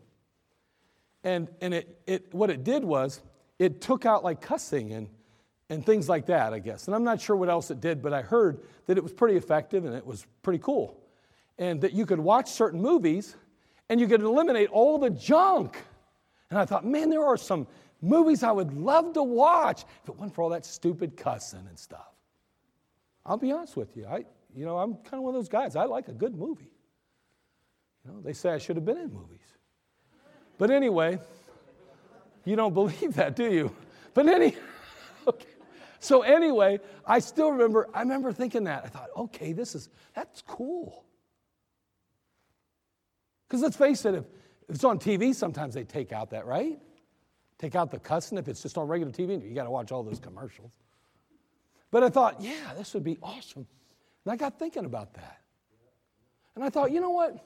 And, 1.23 1.49
and 1.61 1.73
it, 1.73 2.01
it, 2.07 2.33
what 2.33 2.49
it 2.49 2.63
did 2.63 2.83
was, 2.83 3.21
it 3.59 3.81
took 3.81 4.05
out 4.05 4.23
like 4.23 4.41
cussing 4.41 4.93
and, 4.93 5.09
and 5.69 5.85
things 5.85 6.07
like 6.07 6.27
that, 6.27 6.53
I 6.53 6.59
guess. 6.59 6.87
And 6.87 6.95
I'm 6.95 7.03
not 7.03 7.19
sure 7.19 7.35
what 7.35 7.49
else 7.49 7.69
it 7.69 7.81
did, 7.81 8.01
but 8.01 8.13
I 8.13 8.21
heard 8.21 8.61
that 8.85 8.97
it 8.97 9.03
was 9.03 9.11
pretty 9.11 9.35
effective 9.35 9.83
and 9.85 9.93
it 9.93 10.05
was 10.05 10.25
pretty 10.41 10.59
cool. 10.59 11.03
And 11.57 11.81
that 11.81 11.93
you 11.93 12.05
could 12.05 12.19
watch 12.19 12.49
certain 12.49 12.81
movies 12.81 13.35
and 13.89 13.99
you 13.99 14.07
could 14.07 14.21
eliminate 14.21 14.69
all 14.69 14.97
the 14.99 15.09
junk 15.09 15.83
and 16.49 16.59
I 16.59 16.65
thought, 16.65 16.85
man, 16.85 17.09
there 17.09 17.25
are 17.25 17.37
some 17.37 17.67
movies 18.01 18.43
I 18.43 18.51
would 18.51 18.73
love 18.73 19.13
to 19.13 19.23
watch 19.23 19.83
if 20.03 20.09
it 20.09 20.15
wasn't 20.15 20.35
for 20.35 20.43
all 20.43 20.49
that 20.49 20.65
stupid 20.65 21.17
cussing 21.17 21.65
and 21.67 21.77
stuff. 21.77 22.13
I'll 23.25 23.37
be 23.37 23.51
honest 23.51 23.75
with 23.75 23.95
you. 23.97 24.05
I, 24.05 24.25
you 24.55 24.65
know, 24.65 24.77
I'm 24.77 24.95
kind 24.95 25.15
of 25.15 25.21
one 25.21 25.35
of 25.35 25.39
those 25.39 25.49
guys. 25.49 25.75
I 25.75 25.83
like 25.83 26.07
a 26.07 26.13
good 26.13 26.35
movie. 26.35 26.71
You 28.05 28.11
know, 28.13 28.21
they 28.21 28.33
say 28.33 28.51
I 28.51 28.57
should 28.57 28.77
have 28.77 28.85
been 28.85 28.97
in 28.97 29.11
movies. 29.11 29.41
But 30.57 30.71
anyway, 30.71 31.19
you 32.45 32.55
don't 32.55 32.73
believe 32.73 33.15
that, 33.15 33.35
do 33.35 33.51
you? 33.51 33.75
But 34.13 34.27
any, 34.27 34.55
okay. 35.27 35.47
So 35.99 36.21
anyway, 36.21 36.79
I 37.05 37.19
still 37.19 37.51
remember. 37.51 37.89
I 37.93 37.99
remember 38.01 38.31
thinking 38.31 38.63
that. 38.63 38.85
I 38.85 38.87
thought, 38.87 39.09
okay, 39.15 39.51
this 39.51 39.75
is 39.75 39.89
that's 40.13 40.41
cool. 40.41 41.03
Because 43.47 43.61
let's 43.61 43.75
face 43.75 44.05
it, 44.05 44.15
if 44.15 44.23
if 44.67 44.75
it's 44.75 44.83
on 44.83 44.99
TV, 44.99 45.33
sometimes 45.33 45.73
they 45.73 45.83
take 45.83 46.11
out 46.11 46.31
that, 46.31 46.45
right? 46.45 46.79
Take 47.57 47.75
out 47.75 47.89
the 47.89 47.99
cussing. 47.99 48.37
If 48.37 48.47
it's 48.47 48.61
just 48.61 48.77
on 48.77 48.87
regular 48.87 49.11
TV, 49.11 49.41
you 49.47 49.55
got 49.55 49.63
to 49.63 49.71
watch 49.71 49.91
all 49.91 50.03
those 50.03 50.19
commercials. 50.19 50.71
But 51.89 52.03
I 52.03 52.09
thought, 52.09 52.41
yeah, 52.41 52.73
this 52.77 52.93
would 52.93 53.03
be 53.03 53.17
awesome. 53.23 53.65
And 54.25 54.31
I 54.31 54.35
got 54.35 54.59
thinking 54.59 54.85
about 54.85 55.13
that. 55.13 55.41
And 56.55 56.63
I 56.63 56.69
thought, 56.69 56.91
you 56.91 56.99
know 56.99 57.11
what? 57.11 57.43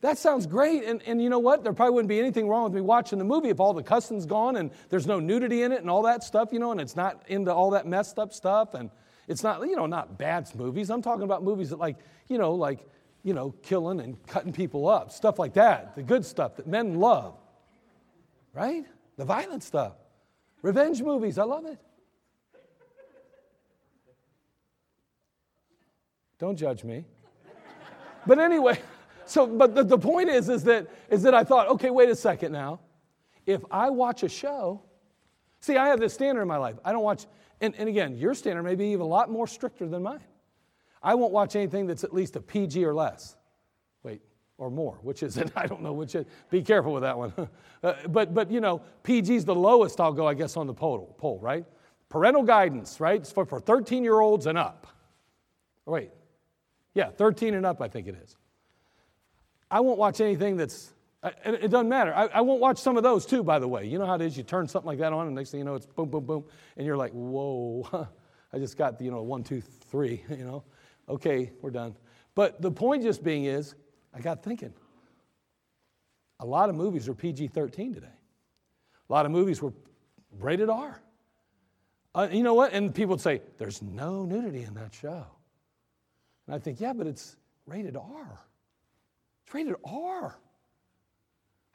That 0.00 0.18
sounds 0.18 0.46
great. 0.46 0.84
And, 0.84 1.02
and 1.02 1.22
you 1.22 1.28
know 1.28 1.38
what? 1.38 1.62
There 1.62 1.72
probably 1.72 1.94
wouldn't 1.94 2.08
be 2.08 2.18
anything 2.18 2.48
wrong 2.48 2.64
with 2.64 2.72
me 2.72 2.80
watching 2.80 3.18
the 3.18 3.24
movie 3.24 3.50
if 3.50 3.60
all 3.60 3.74
the 3.74 3.82
cussing's 3.82 4.24
gone 4.24 4.56
and 4.56 4.70
there's 4.88 5.06
no 5.06 5.20
nudity 5.20 5.62
in 5.62 5.72
it 5.72 5.80
and 5.80 5.90
all 5.90 6.02
that 6.02 6.22
stuff, 6.22 6.50
you 6.52 6.58
know, 6.58 6.72
and 6.72 6.80
it's 6.80 6.96
not 6.96 7.22
into 7.26 7.52
all 7.52 7.70
that 7.70 7.86
messed 7.86 8.18
up 8.18 8.32
stuff. 8.32 8.74
And 8.74 8.90
it's 9.28 9.42
not, 9.42 9.60
you 9.60 9.76
know, 9.76 9.86
not 9.86 10.18
bad 10.18 10.48
movies. 10.54 10.90
I'm 10.90 11.02
talking 11.02 11.24
about 11.24 11.42
movies 11.42 11.70
that, 11.70 11.78
like, 11.78 11.96
you 12.28 12.38
know, 12.38 12.52
like 12.52 12.86
you 13.24 13.32
know, 13.32 13.54
killing 13.62 14.00
and 14.00 14.24
cutting 14.26 14.52
people 14.52 14.86
up, 14.86 15.10
stuff 15.10 15.38
like 15.38 15.54
that, 15.54 15.96
the 15.96 16.02
good 16.02 16.24
stuff 16.24 16.56
that 16.56 16.66
men 16.66 17.00
love, 17.00 17.34
right? 18.52 18.84
The 19.16 19.24
violent 19.24 19.62
stuff. 19.62 19.94
Revenge 20.62 21.02
movies, 21.02 21.38
I 21.38 21.44
love 21.44 21.64
it. 21.64 21.78
Don't 26.38 26.56
judge 26.56 26.84
me. 26.84 27.06
But 28.26 28.38
anyway, 28.38 28.78
so 29.24 29.46
but 29.46 29.74
the, 29.74 29.84
the 29.84 29.98
point 29.98 30.28
is 30.28 30.48
is 30.48 30.64
that 30.64 30.88
is 31.10 31.22
that 31.22 31.34
I 31.34 31.44
thought, 31.44 31.68
okay, 31.68 31.90
wait 31.90 32.10
a 32.10 32.16
second 32.16 32.52
now. 32.52 32.80
If 33.46 33.62
I 33.70 33.90
watch 33.90 34.22
a 34.22 34.28
show, 34.28 34.82
see, 35.60 35.76
I 35.76 35.88
have 35.88 36.00
this 36.00 36.12
standard 36.14 36.42
in 36.42 36.48
my 36.48 36.56
life. 36.56 36.76
I 36.84 36.92
don't 36.92 37.02
watch, 37.02 37.26
and, 37.60 37.74
and 37.76 37.88
again, 37.88 38.16
your 38.16 38.34
standard 38.34 38.62
may 38.62 38.74
be 38.74 38.86
even 38.88 39.02
a 39.02 39.06
lot 39.06 39.30
more 39.30 39.46
stricter 39.46 39.86
than 39.86 40.02
mine. 40.02 40.24
I 41.04 41.14
won't 41.14 41.32
watch 41.32 41.54
anything 41.54 41.86
that's 41.86 42.02
at 42.02 42.14
least 42.14 42.34
a 42.34 42.40
PG 42.40 42.82
or 42.82 42.94
less. 42.94 43.36
Wait, 44.02 44.22
or 44.56 44.70
more, 44.70 44.98
which 45.02 45.22
is 45.22 45.36
it? 45.36 45.52
I 45.56 45.66
don't 45.66 45.82
know 45.82 45.92
which 45.92 46.14
is. 46.14 46.24
Be 46.50 46.62
careful 46.62 46.94
with 46.94 47.02
that 47.02 47.16
one. 47.16 47.32
uh, 47.82 47.94
but, 48.08 48.32
but, 48.32 48.50
you 48.50 48.60
know, 48.60 48.80
PG's 49.04 49.44
the 49.44 49.54
lowest 49.54 50.00
I'll 50.00 50.14
go, 50.14 50.26
I 50.26 50.32
guess, 50.32 50.56
on 50.56 50.66
the 50.66 50.74
poll, 50.74 51.14
poll 51.18 51.38
right? 51.40 51.66
Parental 52.08 52.42
guidance, 52.42 53.00
right? 53.00 53.20
It's 53.20 53.30
for, 53.30 53.44
for 53.44 53.60
13 53.60 54.02
year 54.02 54.18
olds 54.18 54.46
and 54.46 54.56
up. 54.56 54.86
Wait, 55.84 56.10
yeah, 56.94 57.10
13 57.10 57.52
and 57.52 57.66
up, 57.66 57.82
I 57.82 57.88
think 57.88 58.08
it 58.08 58.16
is. 58.22 58.36
I 59.70 59.80
won't 59.80 59.98
watch 59.98 60.22
anything 60.22 60.56
that's, 60.56 60.94
it 61.44 61.70
doesn't 61.70 61.88
matter. 61.88 62.14
I, 62.14 62.26
I, 62.26 62.40
won't 62.40 62.60
watch 62.60 62.78
some 62.78 62.96
of 62.96 63.02
those 63.02 63.26
too, 63.26 63.42
by 63.42 63.58
the 63.58 63.68
way. 63.68 63.86
You 63.86 63.98
know 63.98 64.06
how 64.06 64.14
it 64.14 64.22
is? 64.22 64.36
You 64.36 64.42
turn 64.42 64.68
something 64.68 64.86
like 64.86 64.98
that 64.98 65.12
on, 65.12 65.26
and 65.26 65.34
next 65.34 65.50
thing 65.50 65.58
you 65.58 65.64
know, 65.64 65.74
it's 65.74 65.86
boom, 65.86 66.08
boom, 66.08 66.24
boom, 66.24 66.44
and 66.76 66.86
you're 66.86 66.96
like, 66.96 67.12
whoa, 67.12 68.08
I 68.52 68.58
just 68.58 68.78
got, 68.78 69.00
you 69.00 69.10
know, 69.10 69.22
one, 69.22 69.42
two, 69.42 69.60
three, 69.60 70.22
you 70.30 70.44
know 70.44 70.64
okay, 71.08 71.52
we're 71.60 71.70
done. 71.70 71.96
But 72.34 72.60
the 72.60 72.70
point 72.70 73.02
just 73.02 73.22
being 73.22 73.44
is, 73.44 73.74
I 74.12 74.20
got 74.20 74.42
thinking. 74.42 74.72
A 76.40 76.46
lot 76.46 76.68
of 76.68 76.74
movies 76.74 77.08
are 77.08 77.14
PG 77.14 77.48
13 77.48 77.94
today. 77.94 78.06
A 79.08 79.12
lot 79.12 79.26
of 79.26 79.32
movies 79.32 79.62
were 79.62 79.72
rated 80.38 80.68
R. 80.68 81.00
Uh, 82.14 82.28
you 82.30 82.42
know 82.42 82.54
what? 82.54 82.72
And 82.72 82.94
people 82.94 83.10
would 83.10 83.20
say, 83.20 83.42
there's 83.58 83.82
no 83.82 84.24
nudity 84.24 84.62
in 84.62 84.74
that 84.74 84.94
show. 84.94 85.26
And 86.46 86.54
I 86.54 86.58
think, 86.58 86.80
yeah, 86.80 86.92
but 86.92 87.06
it's 87.06 87.36
rated 87.66 87.96
R. 87.96 88.40
It's 89.44 89.54
rated 89.54 89.74
R. 89.84 90.36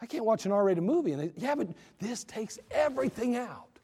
I 0.01 0.05
can't 0.05 0.25
watch 0.25 0.45
an 0.45 0.51
R 0.51 0.63
rated 0.63 0.84
movie. 0.84 1.11
And 1.11 1.21
they, 1.21 1.32
yeah, 1.36 1.55
but 1.55 1.69
this 1.99 2.23
takes 2.23 2.57
everything 2.71 3.36
out. 3.36 3.80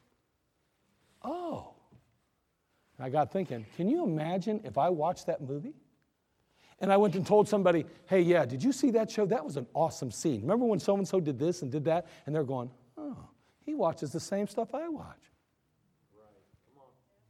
Oh. 1.22 1.75
I 2.98 3.10
got 3.10 3.32
thinking, 3.32 3.66
can 3.76 3.88
you 3.88 4.04
imagine 4.04 4.60
if 4.64 4.78
I 4.78 4.88
watched 4.88 5.26
that 5.26 5.42
movie? 5.42 5.74
And 6.80 6.92
I 6.92 6.96
went 6.96 7.14
and 7.14 7.26
told 7.26 7.48
somebody, 7.48 7.86
hey, 8.06 8.20
yeah, 8.20 8.44
did 8.44 8.62
you 8.62 8.72
see 8.72 8.90
that 8.92 9.10
show? 9.10 9.26
That 9.26 9.44
was 9.44 9.56
an 9.56 9.66
awesome 9.74 10.10
scene. 10.10 10.42
Remember 10.42 10.66
when 10.66 10.78
so 10.78 10.96
and 10.96 11.06
so 11.06 11.20
did 11.20 11.38
this 11.38 11.62
and 11.62 11.72
did 11.72 11.84
that? 11.84 12.06
And 12.26 12.34
they're 12.34 12.44
going, 12.44 12.70
oh, 12.98 13.16
he 13.64 13.74
watches 13.74 14.12
the 14.12 14.20
same 14.20 14.46
stuff 14.46 14.74
I 14.74 14.88
watch. 14.88 15.22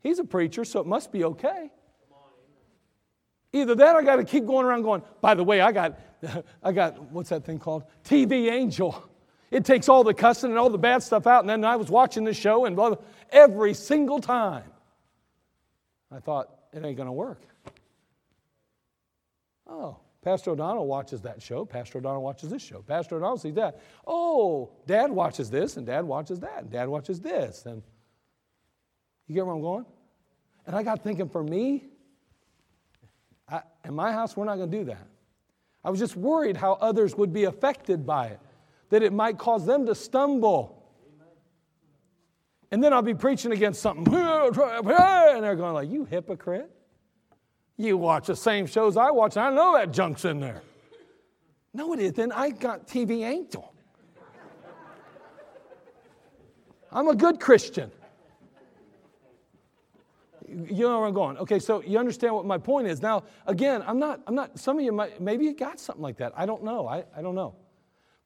He's 0.01 0.19
a 0.19 0.25
preacher, 0.25 0.65
so 0.65 0.81
it 0.81 0.87
must 0.87 1.11
be 1.11 1.25
okay. 1.25 1.71
Either 3.53 3.75
that 3.75 3.95
or 3.95 4.01
I 4.01 4.05
got 4.05 4.17
to 4.17 4.25
keep 4.25 4.47
going 4.47 4.67
around 4.67 4.83
going, 4.83 5.03
by 5.21 5.35
the 5.35 5.43
way, 5.43 5.61
I 5.61 5.73
got 5.73 5.99
I 6.63 6.73
got, 6.73 7.01
what's 7.11 7.31
that 7.31 7.45
thing 7.45 7.59
called? 7.59 7.85
TV 8.05 8.51
Angel. 8.51 9.05
It 9.51 9.65
takes 9.65 9.89
all 9.89 10.03
the 10.03 10.15
cussing 10.15 10.51
and 10.51 10.59
all 10.59 10.71
the 10.71 10.79
bad 10.79 11.03
stuff 11.03 11.27
out. 11.27 11.41
And 11.41 11.49
then 11.49 11.65
I 11.65 11.77
was 11.77 11.89
watching 11.89 12.25
this 12.25 12.37
show 12.37 12.65
and 12.65 12.75
blah, 12.75 12.91
blah, 12.91 12.99
every 13.31 13.75
single 13.75 14.21
time. 14.21 14.65
I 16.13 16.21
thought, 16.21 16.51
it 16.73 16.85
ain't 16.85 16.97
going 16.97 17.09
to 17.09 17.13
work. 17.13 17.43
Oh, 19.69 19.97
Pastor 20.23 20.51
O'Donnell 20.51 20.87
watches 20.87 21.23
that 21.23 21.43
show. 21.43 21.65
Pastor 21.65 21.99
O'Donnell 21.99 22.23
watches 22.23 22.51
this 22.51 22.63
show. 22.63 22.83
Pastor 22.83 23.17
O'Donnell 23.17 23.39
sees 23.39 23.55
that. 23.55 23.81
Oh, 24.07 24.71
dad 24.87 25.11
watches 25.11 25.51
this, 25.51 25.77
and 25.77 25.87
dad 25.87 26.05
watches 26.05 26.41
that, 26.41 26.63
and 26.63 26.71
dad 26.71 26.89
watches 26.89 27.21
this. 27.21 27.65
And 27.67 27.83
you 29.27 29.35
get 29.35 29.47
where 29.47 29.55
I'm 29.55 29.61
going? 29.61 29.87
And 30.67 30.75
I 30.75 30.83
got 30.83 31.03
thinking 31.03 31.29
for 31.29 31.43
me, 31.43 31.85
I, 33.49 33.63
in 33.85 33.95
my 33.95 34.13
house, 34.13 34.37
we're 34.37 34.45
not 34.45 34.57
going 34.57 34.71
to 34.71 34.79
do 34.79 34.85
that. 34.87 35.07
I 35.85 35.91
was 35.91 36.01
just 36.01 36.17
worried 36.17 36.57
how 36.57 36.73
others 36.75 37.15
would 37.15 37.33
be 37.33 37.45
affected 37.45 38.05
by 38.05 38.27
it, 38.27 38.41
that 38.91 39.05
it 39.05 39.13
might 39.13 39.39
cause 39.39 39.65
them 39.65 39.87
to 39.87 39.95
stumble. 39.95 40.76
And 42.71 42.83
then 42.83 42.93
I'll 42.93 43.03
be 43.03 43.15
preaching 43.15 43.53
against 43.53 43.81
something, 43.81 44.07
and 44.15 45.45
they're 45.45 45.57
going 45.57 45.75
like, 45.75 45.91
"You 45.91 46.05
hypocrite! 46.05 46.71
You 47.77 47.97
watch 47.97 48.27
the 48.27 48.37
same 48.37 48.67
shows 48.67 48.97
I 48.97 49.11
watch, 49.11 49.37
and 49.37 49.47
I 49.47 49.51
know 49.51 49.75
that 49.75 49.93
junk's 49.93 50.25
in 50.25 50.41
there." 50.41 50.63
No, 51.73 51.93
it 51.93 52.01
isn't. 52.01 52.33
I 52.33 52.51
got 52.51 52.87
TV 52.89 53.23
Angel. 53.25 53.73
I'm 56.91 57.09
a 57.09 57.15
good 57.15 57.39
Christian. 57.39 57.91
You 60.49 60.85
know 60.85 60.99
where 60.99 61.09
I'm 61.09 61.15
going. 61.15 61.37
Okay, 61.39 61.59
so 61.59 61.83
you 61.83 61.99
understand 61.99 62.35
what 62.35 62.47
my 62.47 62.57
point 62.57 62.87
is. 62.87 63.03
Now, 63.03 63.25
again, 63.47 63.83
I'm 63.87 63.99
not, 63.99 64.23
I'm 64.27 64.35
not, 64.35 64.59
some 64.59 64.79
of 64.79 64.85
you 64.85 64.93
might, 64.93 65.21
maybe 65.21 65.45
you 65.45 65.55
got 65.55 65.81
something 65.81 66.03
like 66.03 66.17
that. 66.19 66.33
I 66.37 66.47
don't 66.47 66.65
know. 66.65 66.87
I, 66.87 67.05
I 67.17 67.21
don't 67.21 67.35
know. 67.35 67.55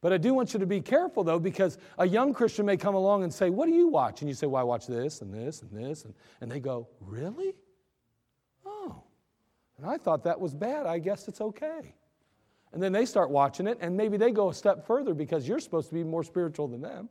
But 0.01 0.11
I 0.11 0.17
do 0.17 0.33
want 0.33 0.53
you 0.53 0.59
to 0.59 0.65
be 0.65 0.81
careful, 0.81 1.23
though, 1.23 1.39
because 1.39 1.77
a 1.99 2.07
young 2.07 2.33
Christian 2.33 2.65
may 2.65 2.75
come 2.75 2.95
along 2.95 3.23
and 3.23 3.31
say, 3.31 3.51
What 3.51 3.67
do 3.67 3.71
you 3.71 3.87
watch? 3.87 4.21
And 4.21 4.29
you 4.29 4.33
say, 4.33 4.47
Well, 4.47 4.59
I 4.59 4.63
watch 4.63 4.87
this 4.87 5.21
and 5.21 5.31
this 5.31 5.61
and 5.61 5.71
this. 5.71 6.05
And, 6.05 6.13
and 6.41 6.51
they 6.51 6.59
go, 6.59 6.87
Really? 6.99 7.53
Oh. 8.65 9.03
And 9.77 9.85
I 9.85 9.97
thought 9.97 10.23
that 10.23 10.39
was 10.39 10.55
bad. 10.55 10.87
I 10.87 10.97
guess 10.97 11.27
it's 11.27 11.39
okay. 11.39 11.93
And 12.73 12.81
then 12.81 12.91
they 12.91 13.05
start 13.05 13.29
watching 13.29 13.67
it, 13.67 13.77
and 13.81 13.95
maybe 13.95 14.17
they 14.17 14.31
go 14.31 14.49
a 14.49 14.53
step 14.53 14.87
further 14.87 15.13
because 15.13 15.47
you're 15.47 15.59
supposed 15.59 15.89
to 15.89 15.93
be 15.93 16.03
more 16.03 16.23
spiritual 16.23 16.67
than 16.67 16.81
them. 16.81 17.09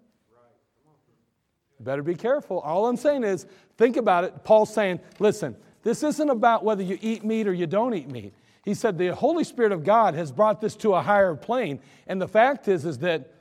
Better 1.80 2.02
be 2.02 2.14
careful. 2.14 2.60
All 2.60 2.86
I'm 2.86 2.96
saying 2.96 3.24
is, 3.24 3.46
think 3.78 3.96
about 3.96 4.24
it. 4.24 4.44
Paul's 4.44 4.72
saying, 4.72 5.00
listen, 5.18 5.56
this 5.82 6.02
isn't 6.02 6.28
about 6.28 6.62
whether 6.62 6.82
you 6.82 6.98
eat 7.00 7.24
meat 7.24 7.48
or 7.48 7.54
you 7.54 7.66
don't 7.66 7.94
eat 7.94 8.10
meat. 8.10 8.34
He 8.62 8.74
said 8.74 8.98
the 8.98 9.14
Holy 9.14 9.44
Spirit 9.44 9.72
of 9.72 9.84
God 9.84 10.14
has 10.14 10.30
brought 10.30 10.60
this 10.60 10.76
to 10.76 10.94
a 10.94 11.02
higher 11.02 11.34
plane. 11.34 11.80
And 12.06 12.20
the 12.20 12.28
fact 12.28 12.68
is, 12.68 12.84
is 12.84 12.98
that 12.98 13.32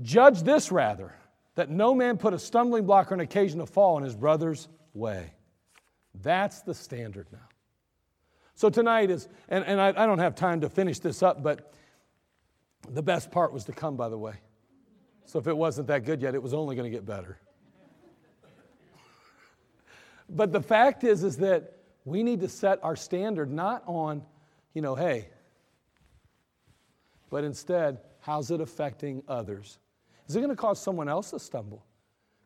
judge 0.00 0.42
this 0.42 0.72
rather, 0.72 1.14
that 1.54 1.70
no 1.70 1.94
man 1.94 2.16
put 2.16 2.32
a 2.32 2.38
stumbling 2.38 2.86
block 2.86 3.10
or 3.10 3.14
an 3.14 3.20
occasion 3.20 3.58
to 3.58 3.66
fall 3.66 3.98
in 3.98 4.04
his 4.04 4.16
brother's 4.16 4.68
way. 4.94 5.32
That's 6.22 6.62
the 6.62 6.74
standard 6.74 7.26
now. 7.30 7.38
So 8.54 8.70
tonight 8.70 9.10
is, 9.10 9.28
and, 9.50 9.64
and 9.66 9.78
I, 9.80 9.88
I 9.88 10.06
don't 10.06 10.18
have 10.18 10.34
time 10.34 10.62
to 10.62 10.70
finish 10.70 10.98
this 10.98 11.22
up, 11.22 11.42
but 11.42 11.74
the 12.88 13.02
best 13.02 13.30
part 13.30 13.52
was 13.52 13.64
to 13.64 13.72
come, 13.72 13.96
by 13.96 14.08
the 14.08 14.16
way. 14.16 14.34
So 15.26 15.38
if 15.38 15.46
it 15.46 15.56
wasn't 15.56 15.88
that 15.88 16.04
good 16.04 16.22
yet, 16.22 16.34
it 16.34 16.42
was 16.42 16.54
only 16.54 16.74
going 16.74 16.90
to 16.90 16.96
get 16.96 17.04
better. 17.04 17.38
but 20.30 20.52
the 20.52 20.62
fact 20.62 21.04
is, 21.04 21.22
is 21.22 21.36
that 21.38 21.75
we 22.06 22.22
need 22.22 22.40
to 22.40 22.48
set 22.48 22.82
our 22.82 22.96
standard 22.96 23.52
not 23.52 23.82
on, 23.86 24.22
you 24.72 24.80
know, 24.80 24.94
hey, 24.94 25.28
but 27.28 27.42
instead, 27.44 27.98
how's 28.20 28.50
it 28.52 28.60
affecting 28.60 29.22
others? 29.28 29.80
Is 30.28 30.36
it 30.36 30.40
going 30.40 30.50
to 30.50 30.56
cause 30.56 30.80
someone 30.80 31.08
else 31.08 31.30
to 31.30 31.40
stumble? 31.40 31.84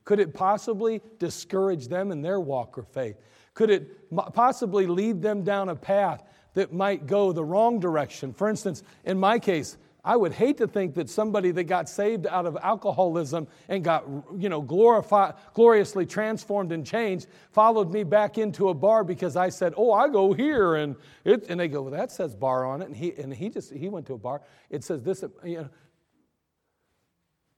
Could 0.05 0.19
it 0.19 0.33
possibly 0.33 1.03
discourage 1.19 1.89
them 1.89 2.11
in 2.11 2.23
their 2.23 2.41
walk 2.41 2.79
of 2.79 2.89
faith? 2.89 3.17
Could 3.53 3.69
it 3.69 4.11
possibly 4.33 4.87
lead 4.87 5.21
them 5.21 5.45
down 5.45 5.69
a 5.69 5.77
path 5.77 6.25
that 6.55 6.73
might 6.73 7.07
go 7.07 7.31
the 7.31 7.45
wrong 7.45 7.79
direction? 7.79 8.33
For 8.33 8.49
instance, 8.49 8.83
in 9.05 9.21
my 9.21 9.39
case, 9.39 9.77
I 10.05 10.17
would 10.17 10.33
hate 10.33 10.57
to 10.59 10.67
think 10.67 10.95
that 10.95 11.11
somebody 11.11 11.51
that 11.53 11.65
got 11.65 11.89
saved 11.89 12.27
out 12.27 12.47
of 12.47 12.57
alcoholism 12.63 13.47
and 13.69 13.85
got, 13.85 14.05
you 14.37 14.49
know, 14.49 14.63
glorified, 14.63 15.35
gloriously 15.55 16.07
transformed 16.07 16.73
and 16.73 16.87
changed 16.87 17.27
followed 17.53 17.93
me 17.93 18.03
back 18.05 18.39
into 18.39 18.71
a 18.71 18.75
bar 18.75 19.05
because 19.05 19.37
I 19.37 19.51
said, 19.51 19.75
"Oh, 19.77 19.93
I 19.93 20.09
go 20.09 20.33
here," 20.33 20.77
and 20.77 20.97
it, 21.25 21.47
and 21.49 21.61
they 21.61 21.69
go, 21.69 21.83
"Well, 21.83 21.93
that 21.93 22.11
says 22.11 22.35
bar 22.35 22.65
on 22.65 22.83
it," 22.83 22.87
and 22.87 22.97
he 22.97 23.13
and 23.15 23.35
he 23.35 23.51
just 23.51 23.73
he 23.73 23.89
went 23.89 24.07
to 24.07 24.15
a 24.15 24.19
bar. 24.19 24.43
It 24.71 24.85
says 24.85 25.03
this, 25.03 25.25
you 25.45 25.59
know. 25.59 25.69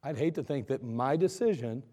I'd 0.02 0.18
hate 0.18 0.34
to 0.34 0.42
think 0.42 0.66
that 0.66 0.82
my 0.82 1.16
decision 1.16 1.84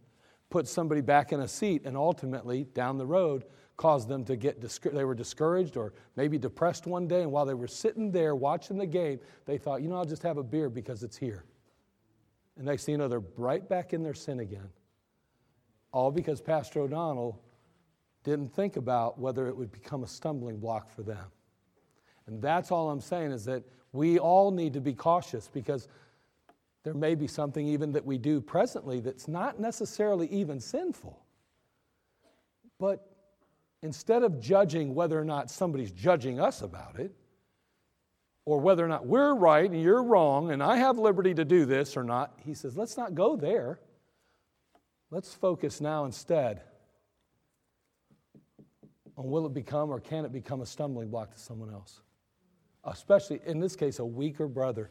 put 0.50 0.68
somebody 0.68 1.02
back 1.02 1.32
in 1.32 1.42
a 1.42 1.48
seat 1.48 1.84
and 1.86 1.96
ultimately 1.96 2.64
down 2.64 2.98
the 2.98 3.06
road 3.06 3.46
caused 3.80 4.10
them 4.10 4.26
to 4.26 4.36
get 4.36 4.60
they 4.94 5.06
were 5.06 5.16
discouraged 5.16 5.78
or 5.78 5.94
maybe 6.18 6.38
depressed 6.38 6.86
one 6.86 7.08
day 7.08 7.22
and 7.22 7.32
while 7.32 7.46
they 7.46 7.54
were 7.54 7.66
sitting 7.66 8.12
there 8.12 8.36
watching 8.36 8.78
the 8.78 8.86
game 8.86 9.18
they 9.46 9.58
thought 9.58 9.82
you 9.82 9.88
know 9.88 9.96
i'll 9.96 10.04
just 10.04 10.22
have 10.22 10.38
a 10.38 10.44
beer 10.44 10.70
because 10.70 11.02
it's 11.02 11.16
here. 11.16 11.46
And 12.58 12.66
next 12.66 12.84
thing 12.84 12.94
you 12.94 12.98
know 12.98 13.08
they're 13.08 13.24
right 13.38 13.68
back 13.70 13.94
in 13.94 14.04
their 14.04 14.14
sin 14.14 14.42
again 14.42 14.68
all 15.94 16.12
because 16.12 16.42
pastor 16.42 16.82
o'donnell 16.82 17.40
didn't 18.26 18.54
think 18.54 18.76
about 18.76 19.18
whether 19.18 19.48
it 19.48 19.56
would 19.56 19.72
become 19.72 20.04
a 20.04 20.08
stumbling 20.08 20.58
block 20.58 20.90
for 20.90 21.02
them. 21.02 21.32
And 22.28 22.42
that's 22.42 22.72
all 22.72 22.90
i'm 22.90 23.00
saying 23.00 23.32
is 23.32 23.46
that 23.46 23.64
we 23.94 24.20
all 24.20 24.52
need 24.52 24.74
to 24.74 24.82
be 24.82 24.94
cautious 24.94 25.48
because 25.48 25.88
there 26.84 26.94
may 26.94 27.16
be 27.16 27.28
something 27.28 27.66
even 27.66 27.94
that 27.94 28.06
we 28.06 28.18
do 28.18 28.42
presently 28.42 29.00
that's 29.00 29.30
not 29.30 29.58
necessarily 29.58 30.28
even 30.28 30.60
sinful. 30.60 31.18
But 32.78 33.09
instead 33.82 34.24
of 34.24 34.40
judging 34.40 34.94
whether 34.94 35.20
or 35.20 35.26
not 35.26 35.50
somebody's 35.50 35.92
judging 35.92 36.40
us 36.40 36.62
about 36.62 37.00
it, 37.00 37.14
or 38.46 38.60
whether 38.60 38.84
or 38.84 38.88
not 38.88 39.06
we're 39.06 39.36
right 39.36 39.70
and 39.70 39.82
you're 39.82 40.04
wrong 40.04 40.52
and 40.52 40.64
I 40.64 40.78
have 40.78 40.98
liberty 40.98 41.36
to 41.36 41.46
do 41.46 41.66
this 41.66 41.96
or 41.96 42.04
not, 42.04 42.34
he 42.44 42.56
says, 42.56 42.76
let's 42.76 42.98
not 42.98 43.14
go 43.14 43.36
there. 43.36 43.80
Let's 45.12 45.34
focus 45.34 45.80
now 45.80 46.06
instead 46.06 46.62
on 49.18 49.30
will 49.30 49.46
it 49.46 49.54
become 49.54 49.92
or 49.92 50.00
can 50.00 50.26
it 50.26 50.32
become 50.32 50.62
a 50.62 50.66
stumbling 50.66 51.10
block 51.10 51.34
to 51.34 51.40
someone 51.40 51.70
else? 51.72 52.02
Especially 52.86 53.40
in 53.46 53.60
this 53.60 53.76
case, 53.76 54.00
a 54.00 54.06
weaker 54.06 54.48
brother, 54.48 54.90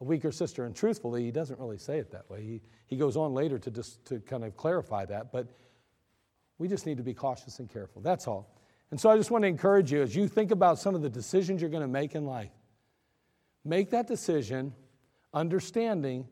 a 0.00 0.04
weaker 0.04 0.32
sister. 0.32 0.64
And 0.64 0.74
truthfully, 0.74 1.24
he 1.24 1.30
doesn't 1.30 1.58
really 1.58 1.78
say 1.78 1.98
it 1.98 2.10
that 2.10 2.28
way. 2.28 2.42
He, 2.42 2.60
he 2.86 2.96
goes 2.96 3.16
on 3.16 3.32
later 3.32 3.58
to 3.60 3.70
just 3.70 4.04
to 4.06 4.18
kind 4.20 4.44
of 4.44 4.56
clarify 4.56 5.06
that. 5.06 5.30
But 5.32 5.46
we 6.58 6.68
just 6.68 6.86
need 6.86 6.96
to 6.96 7.02
be 7.02 7.14
cautious 7.14 7.58
and 7.58 7.70
careful. 7.70 8.02
That's 8.02 8.26
all. 8.26 8.54
And 8.90 9.00
so 9.00 9.10
I 9.10 9.16
just 9.16 9.30
want 9.30 9.42
to 9.42 9.48
encourage 9.48 9.92
you 9.92 10.02
as 10.02 10.16
you 10.16 10.28
think 10.28 10.50
about 10.50 10.78
some 10.78 10.94
of 10.94 11.02
the 11.02 11.10
decisions 11.10 11.60
you're 11.60 11.70
going 11.70 11.82
to 11.82 11.88
make 11.88 12.14
in 12.14 12.24
life, 12.24 12.50
make 13.64 13.90
that 13.90 14.06
decision 14.06 14.72
understanding 15.32 16.26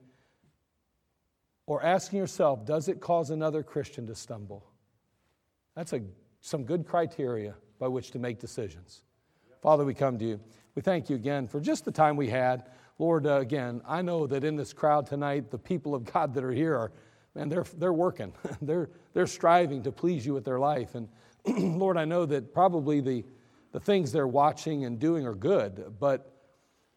or 1.66 1.82
asking 1.82 2.18
yourself, 2.18 2.64
does 2.64 2.88
it 2.88 3.00
cause 3.00 3.30
another 3.30 3.62
Christian 3.62 4.06
to 4.06 4.14
stumble? 4.14 4.64
That's 5.74 5.92
a, 5.92 6.00
some 6.40 6.64
good 6.64 6.86
criteria 6.86 7.54
by 7.78 7.88
which 7.88 8.12
to 8.12 8.18
make 8.18 8.38
decisions. 8.38 9.02
Father, 9.62 9.84
we 9.84 9.94
come 9.94 10.18
to 10.18 10.24
you. 10.24 10.40
We 10.74 10.82
thank 10.82 11.10
you 11.10 11.16
again 11.16 11.48
for 11.48 11.60
just 11.60 11.84
the 11.84 11.90
time 11.90 12.16
we 12.16 12.28
had. 12.28 12.64
Lord, 12.98 13.26
uh, 13.26 13.40
again, 13.40 13.82
I 13.86 14.00
know 14.00 14.26
that 14.28 14.44
in 14.44 14.56
this 14.56 14.72
crowd 14.72 15.06
tonight, 15.06 15.50
the 15.50 15.58
people 15.58 15.94
of 15.94 16.04
God 16.10 16.32
that 16.34 16.44
are 16.44 16.52
here 16.52 16.74
are 16.74 16.92
man, 17.36 17.50
they're, 17.50 17.66
they're 17.76 17.92
working. 17.92 18.32
they're, 18.62 18.88
they're 19.12 19.26
striving 19.26 19.82
to 19.82 19.92
please 19.92 20.26
you 20.26 20.32
with 20.32 20.44
their 20.44 20.58
life. 20.58 20.94
And 20.94 21.08
Lord, 21.78 21.96
I 21.96 22.06
know 22.06 22.24
that 22.26 22.52
probably 22.52 23.00
the, 23.00 23.24
the 23.72 23.80
things 23.80 24.10
they're 24.10 24.26
watching 24.26 24.84
and 24.84 24.98
doing 24.98 25.26
are 25.26 25.34
good, 25.34 25.94
but 26.00 26.32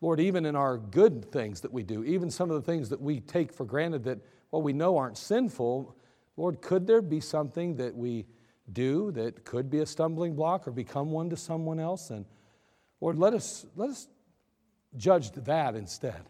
Lord, 0.01 0.21
even 0.21 0.45
in 0.45 0.55
our 0.55 0.77
good 0.77 1.29
things 1.29 1.59
that 1.61 1.73
we 1.73 1.83
do, 1.83 2.05
even 2.05 2.31
some 2.31 2.49
of 2.49 2.55
the 2.55 2.71
things 2.71 2.89
that 2.89 3.01
we 3.01 3.19
take 3.19 3.51
for 3.51 3.65
granted 3.65 4.05
that, 4.05 4.19
well, 4.49 4.61
we 4.61 4.71
know 4.71 4.97
aren't 4.97 5.17
sinful, 5.17 5.93
Lord, 6.37 6.61
could 6.61 6.87
there 6.87 7.01
be 7.01 7.19
something 7.19 7.75
that 7.75 7.93
we 7.93 8.25
do 8.71 9.11
that 9.11 9.43
could 9.43 9.69
be 9.69 9.79
a 9.79 9.85
stumbling 9.85 10.35
block 10.35 10.67
or 10.67 10.71
become 10.71 11.11
one 11.11 11.29
to 11.31 11.37
someone 11.37 11.81
else? 11.81 12.11
And 12.11 12.25
Lord, 13.01 13.17
let 13.17 13.33
us, 13.33 13.65
let 13.75 13.89
us 13.89 14.07
judge 14.95 15.31
that 15.33 15.75
instead. 15.75 16.21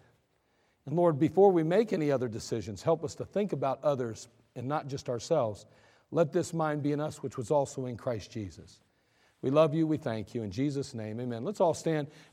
And 0.89 0.97
Lord, 0.97 1.19
before 1.19 1.51
we 1.51 1.61
make 1.61 1.93
any 1.93 2.11
other 2.11 2.27
decisions, 2.27 2.81
help 2.81 3.03
us 3.03 3.13
to 3.15 3.25
think 3.25 3.53
about 3.53 3.83
others 3.83 4.27
and 4.55 4.67
not 4.67 4.87
just 4.87 5.07
ourselves. 5.07 5.67
Let 6.09 6.33
this 6.33 6.51
mind 6.51 6.81
be 6.81 6.93
in 6.93 6.99
us, 6.99 7.21
which 7.21 7.37
was 7.37 7.51
also 7.51 7.85
in 7.85 7.95
Christ 7.95 8.31
Jesus. 8.31 8.79
We 9.43 9.51
love 9.51 9.75
you. 9.75 9.85
We 9.85 9.97
thank 9.97 10.33
you. 10.33 10.41
In 10.41 10.49
Jesus' 10.49 10.95
name, 10.95 11.19
amen. 11.19 11.45
Let's 11.45 11.61
all 11.61 11.75
stand. 11.75 12.07